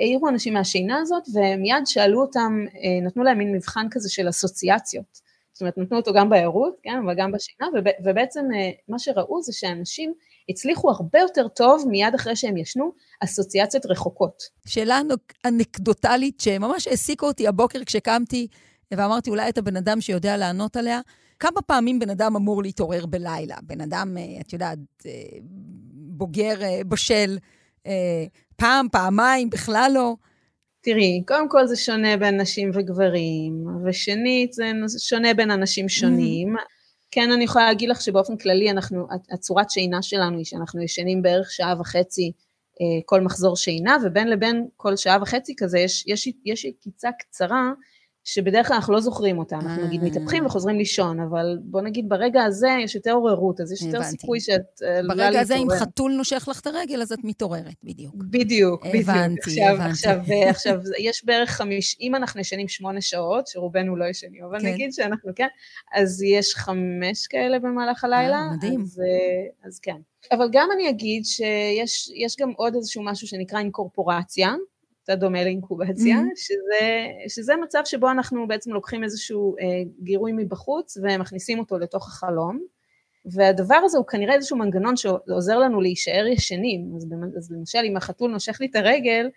העירו 0.00 0.28
אנשים 0.28 0.54
מהשינה 0.54 0.98
הזאת 0.98 1.22
ומיד 1.34 1.86
שאלו 1.86 2.20
אותם, 2.20 2.64
uh, 2.66 3.06
נתנו 3.06 3.22
להם 3.22 3.38
מין 3.38 3.54
מבחן 3.54 3.86
כזה 3.90 4.10
של 4.10 4.28
אסוציאציות. 4.28 5.28
זאת 5.52 5.60
אומרת, 5.60 5.78
נתנו 5.78 5.96
אותו 5.96 6.12
גם 6.12 6.30
בערות, 6.30 6.76
כן, 6.82 7.00
אבל 7.04 7.14
גם 7.16 7.32
בשינה, 7.32 7.66
ובעצם 8.04 8.40
uh, 8.40 8.80
מה 8.88 8.98
שראו 8.98 9.42
זה 9.42 9.52
שאנשים 9.52 10.12
הצליחו 10.48 10.90
הרבה 10.90 11.18
יותר 11.18 11.48
טוב 11.48 11.84
מיד 11.88 12.14
אחרי 12.14 12.36
שהם 12.36 12.56
ישנו, 12.56 12.92
אסוציאציות 13.24 13.86
רחוקות. 13.86 14.42
שאלה 14.66 15.00
אנקדוטלית 15.46 16.40
שממש 16.40 16.88
העסיקה 16.88 17.26
אותי 17.26 17.48
הבוקר 17.48 17.84
כשקמתי, 17.84 18.46
ואמרתי, 18.94 19.30
אולי 19.30 19.48
אתה 19.48 19.62
בן 19.62 19.76
אדם 19.76 20.00
שיודע 20.00 20.36
לענות 20.36 20.76
עליה. 20.76 21.00
כמה 21.40 21.62
פעמים 21.66 21.98
בן 21.98 22.10
אדם 22.10 22.36
אמור 22.36 22.62
להתעורר 22.62 23.06
בלילה? 23.06 23.56
בן 23.62 23.80
אדם, 23.80 24.16
אה, 24.18 24.40
את 24.40 24.52
יודעת, 24.52 24.78
אה, 25.06 25.38
בוגר, 25.92 26.62
אה, 26.62 26.80
בשל, 26.88 27.38
פעם, 28.56 28.86
פעמיים, 28.92 29.50
בכלל 29.50 29.90
לא. 29.94 30.14
תראי, 30.80 31.22
קודם 31.26 31.48
כל 31.48 31.66
זה 31.66 31.76
שונה 31.76 32.16
בין 32.16 32.40
נשים 32.40 32.70
וגברים, 32.74 33.66
ושנית, 33.86 34.52
זה 34.52 34.72
שונה 34.98 35.34
בין 35.34 35.50
אנשים 35.50 35.88
שונים. 35.88 36.56
Mm-hmm. 36.56 37.08
כן 37.10 37.32
אני 37.32 37.44
יכולה 37.44 37.66
להגיד 37.66 37.88
לך 37.88 38.00
שבאופן 38.00 38.36
כללי 38.36 38.70
אנחנו, 38.70 39.06
הצורת 39.30 39.70
שינה 39.70 40.02
שלנו 40.02 40.36
היא 40.36 40.44
שאנחנו 40.44 40.82
ישנים 40.82 41.22
בערך 41.22 41.50
שעה 41.50 41.80
וחצי 41.80 42.32
כל 43.04 43.20
מחזור 43.20 43.56
שינה, 43.56 43.96
ובין 44.04 44.28
לבין 44.28 44.66
כל 44.76 44.96
שעה 44.96 45.18
וחצי 45.22 45.54
כזה 45.56 45.78
יש, 45.78 46.04
יש, 46.06 46.28
יש 46.44 46.66
קיצה 46.80 47.08
קצרה 47.18 47.72
שבדרך 48.30 48.66
כלל 48.66 48.74
אנחנו 48.74 48.94
לא 48.94 49.00
זוכרים 49.00 49.38
אותה, 49.38 49.56
אנחנו 49.56 49.86
נגיד 49.86 50.02
אה. 50.02 50.06
מתהפכים 50.06 50.46
וחוזרים 50.46 50.78
לישון, 50.78 51.20
אבל 51.20 51.58
בוא 51.62 51.80
נגיד 51.80 52.08
ברגע 52.08 52.44
הזה 52.44 52.68
יש 52.84 52.94
יותר 52.94 53.12
עוררות, 53.12 53.60
אז 53.60 53.72
יש 53.72 53.82
יותר 53.82 54.02
סיכוי 54.02 54.40
שאת 54.40 54.82
עלולה 54.82 55.02
להתעורר. 55.02 55.26
ברגע 55.26 55.40
הזה 55.40 55.56
אם 55.56 55.68
חתול 55.70 56.12
נושך 56.12 56.48
לך 56.50 56.60
את 56.60 56.66
הרגל, 56.66 57.02
אז 57.02 57.12
את 57.12 57.18
מתעוררת, 57.24 57.74
בדיוק. 57.84 58.14
בדיוק, 58.14 58.86
בדיוק. 58.86 59.08
הבנתי, 59.08 59.64
הבנתי. 59.64 59.90
עכשיו, 59.90 60.20
עכשיו, 60.48 60.80
יש 60.98 61.24
בערך 61.24 61.50
חמיש, 61.50 61.96
אם 62.00 62.14
אנחנו 62.14 62.40
ישנים 62.40 62.68
שמונה 62.68 63.00
שעות, 63.00 63.46
שרובנו 63.46 63.96
לא 63.96 64.04
ישנים, 64.04 64.44
אבל 64.44 64.60
כן. 64.60 64.66
נגיד 64.66 64.92
שאנחנו 64.92 65.30
כן, 65.36 65.48
אז 65.94 66.22
יש 66.22 66.54
חמש 66.54 67.26
כאלה 67.28 67.58
במהלך 67.58 68.04
הלילה. 68.04 68.36
אה, 68.36 68.56
מדהים. 68.56 68.80
אז, 68.80 69.02
אז 69.64 69.78
כן. 69.78 69.96
אבל 70.32 70.48
גם 70.52 70.68
אני 70.74 70.88
אגיד 70.88 71.24
שיש 71.24 72.36
גם 72.38 72.52
עוד 72.56 72.74
איזשהו 72.74 73.02
משהו 73.02 73.26
שנקרא 73.26 73.58
אינקורפורציה, 73.58 74.54
קצת 75.08 75.18
דומה 75.18 75.44
לאינקובציה, 75.44 76.16
mm-hmm. 76.16 76.36
שזה, 76.36 77.06
שזה 77.28 77.56
מצב 77.56 77.80
שבו 77.84 78.10
אנחנו 78.10 78.48
בעצם 78.48 78.72
לוקחים 78.72 79.04
איזשהו 79.04 79.56
אה, 79.60 79.64
גירוי 80.02 80.32
מבחוץ 80.36 80.96
ומכניסים 81.02 81.58
אותו 81.58 81.78
לתוך 81.78 82.08
החלום, 82.08 82.60
והדבר 83.32 83.74
הזה 83.74 83.98
הוא 83.98 84.06
כנראה 84.06 84.34
איזשהו 84.34 84.56
מנגנון 84.56 84.96
שעוזר 84.96 85.58
לנו 85.58 85.80
להישאר 85.80 86.26
ישנים, 86.26 86.92
אז, 86.96 87.06
אז 87.36 87.52
למשל 87.52 87.78
אם 87.84 87.96
החתול 87.96 88.30
נושך 88.30 88.60
לי 88.60 88.66
את 88.66 88.76
הרגל, 88.76 89.28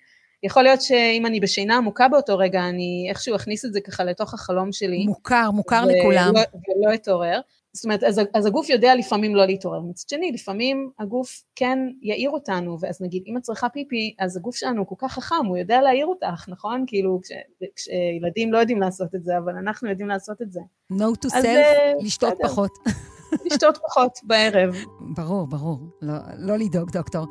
יכול 0.43 0.63
להיות 0.63 0.81
שאם 0.81 1.25
אני 1.25 1.39
בשינה 1.39 1.77
עמוקה 1.77 2.07
באותו 2.07 2.37
רגע, 2.37 2.69
אני 2.69 3.05
איכשהו 3.09 3.35
אכניס 3.35 3.65
את 3.65 3.73
זה 3.73 3.81
ככה 3.81 4.03
לתוך 4.03 4.33
החלום 4.33 4.71
שלי. 4.71 5.05
מוכר, 5.05 5.51
מוכר 5.51 5.83
ולא, 5.85 5.99
לכולם. 5.99 6.33
ולא 6.35 6.93
אתעורר. 6.93 7.41
זאת 7.73 7.85
אומרת, 7.85 8.03
אז, 8.03 8.21
אז 8.33 8.45
הגוף 8.45 8.69
יודע 8.69 8.95
לפעמים 8.95 9.35
לא 9.35 9.45
להתעורר. 9.45 9.79
מצד 9.81 10.09
שני, 10.09 10.31
לפעמים 10.31 10.89
הגוף 10.99 11.43
כן 11.55 11.79
יעיר 12.01 12.29
אותנו, 12.29 12.77
ואז 12.81 13.01
נגיד, 13.01 13.23
אם 13.27 13.37
את 13.37 13.41
צריכה 13.41 13.69
פיפי, 13.69 14.15
אז 14.19 14.37
הגוף 14.37 14.55
שלנו 14.55 14.87
כל 14.87 14.95
כך 14.97 15.13
חכם, 15.13 15.45
הוא 15.47 15.57
יודע 15.57 15.81
להעיר 15.81 16.05
אותך, 16.05 16.45
נכון? 16.49 16.83
כאילו, 16.87 17.19
כש, 17.23 17.31
כשילדים 17.75 18.53
לא 18.53 18.57
יודעים 18.57 18.81
לעשות 18.81 19.15
את 19.15 19.23
זה, 19.23 19.37
אבל 19.37 19.55
אנחנו 19.55 19.89
יודעים 19.89 20.07
לעשות 20.07 20.41
את 20.41 20.51
זה. 20.51 20.59
No 20.93 21.25
to 21.25 21.29
self, 21.29 21.45
אה, 21.45 21.93
לשתות 22.01 22.33
בסדר. 22.33 22.47
פחות. 22.47 22.71
לשתות 23.45 23.77
פחות 23.77 24.19
בערב. 24.23 24.75
ברור, 25.15 25.47
ברור. 25.47 25.79
לא, 26.01 26.13
לא 26.37 26.57
לדאוג, 26.57 26.91
דוקטור. 26.91 27.25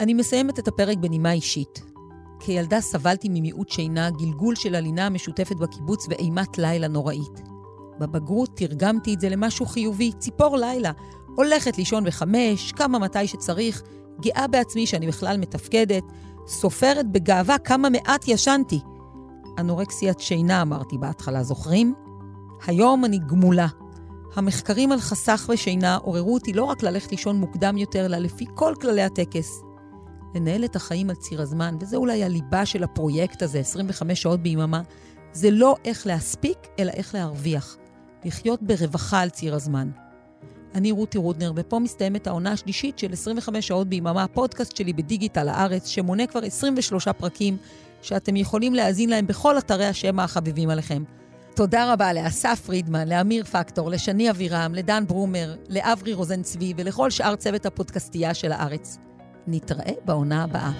אני 0.00 0.14
מסיימת 0.14 0.58
את 0.58 0.68
הפרק 0.68 0.98
בנימה 0.98 1.32
אישית. 1.32 1.82
כילדה 2.40 2.80
סבלתי 2.80 3.28
ממיעוט 3.28 3.68
שינה, 3.68 4.10
גלגול 4.10 4.54
של 4.54 4.74
הלינה 4.74 5.06
המשותפת 5.06 5.56
בקיבוץ 5.56 6.06
ואימת 6.08 6.58
לילה 6.58 6.88
נוראית. 6.88 7.40
בבגרות 8.00 8.50
תרגמתי 8.54 9.14
את 9.14 9.20
זה 9.20 9.28
למשהו 9.28 9.66
חיובי, 9.66 10.12
ציפור 10.18 10.56
לילה. 10.56 10.92
הולכת 11.36 11.78
לישון 11.78 12.04
בחמש, 12.04 12.72
קמה 12.72 12.98
מתי 12.98 13.26
שצריך, 13.26 13.82
גאה 14.20 14.46
בעצמי 14.46 14.86
שאני 14.86 15.06
בכלל 15.06 15.36
מתפקדת, 15.36 16.04
סופרת 16.46 17.12
בגאווה 17.12 17.58
כמה 17.58 17.90
מעט 17.90 18.28
ישנתי. 18.28 18.80
אנורקסיית 19.58 20.20
שינה 20.20 20.62
אמרתי 20.62 20.98
בהתחלה, 20.98 21.42
זוכרים? 21.42 21.94
היום 22.66 23.04
אני 23.04 23.18
גמולה. 23.26 23.66
המחקרים 24.34 24.92
על 24.92 25.00
חסך 25.00 25.50
ושינה 25.52 25.96
עוררו 25.96 26.34
אותי 26.34 26.52
לא 26.52 26.64
רק 26.64 26.82
ללכת 26.82 27.10
לישון 27.10 27.36
מוקדם 27.36 27.76
יותר, 27.76 28.06
אלא 28.06 28.16
לפי 28.16 28.44
כל 28.54 28.74
כללי 28.80 29.02
הטקס. 29.02 29.62
לנהל 30.34 30.64
את 30.64 30.76
החיים 30.76 31.10
על 31.10 31.16
ציר 31.16 31.42
הזמן, 31.42 31.76
וזה 31.80 31.96
אולי 31.96 32.24
הליבה 32.24 32.66
של 32.66 32.84
הפרויקט 32.84 33.42
הזה, 33.42 33.58
25 33.58 34.22
שעות 34.22 34.40
ביממה, 34.40 34.82
זה 35.32 35.50
לא 35.50 35.76
איך 35.84 36.06
להספיק, 36.06 36.58
אלא 36.78 36.92
איך 36.92 37.14
להרוויח. 37.14 37.76
לחיות 38.24 38.62
ברווחה 38.62 39.20
על 39.20 39.30
ציר 39.30 39.54
הזמן. 39.54 39.90
אני 40.74 40.90
רותי 40.92 41.18
רודנר, 41.18 41.52
ופה 41.56 41.78
מסתיימת 41.78 42.26
העונה 42.26 42.52
השלישית 42.52 42.98
של 42.98 43.12
25 43.12 43.68
שעות 43.68 43.88
ביממה, 43.88 44.22
הפודקאסט 44.22 44.76
שלי 44.76 44.92
בדיגיטל 44.92 45.48
הארץ, 45.48 45.86
שמונה 45.86 46.26
כבר 46.26 46.40
23 46.44 47.08
פרקים, 47.08 47.56
שאתם 48.02 48.36
יכולים 48.36 48.74
להאזין 48.74 49.10
להם 49.10 49.26
בכל 49.26 49.58
אתרי 49.58 49.86
השמע 49.86 50.24
החביבים 50.24 50.70
עליכם. 50.70 51.02
תודה 51.54 51.92
רבה 51.92 52.12
לאסף 52.12 52.60
פרידמן, 52.66 53.08
לאמיר 53.08 53.44
פקטור, 53.44 53.90
לשני 53.90 54.30
אבירם, 54.30 54.72
לדן 54.74 55.04
ברומר, 55.06 55.54
לאברי 55.68 56.12
רוזן 56.14 56.42
צבי 56.42 56.74
ולכל 56.76 57.10
שאר 57.10 57.36
צוות 57.36 57.66
הפודקאסטייה 57.66 58.34
של 58.34 58.52
הארץ. 58.52 58.98
נתראה 59.50 59.92
בעונה 60.04 60.44
הבאה. 60.44 60.70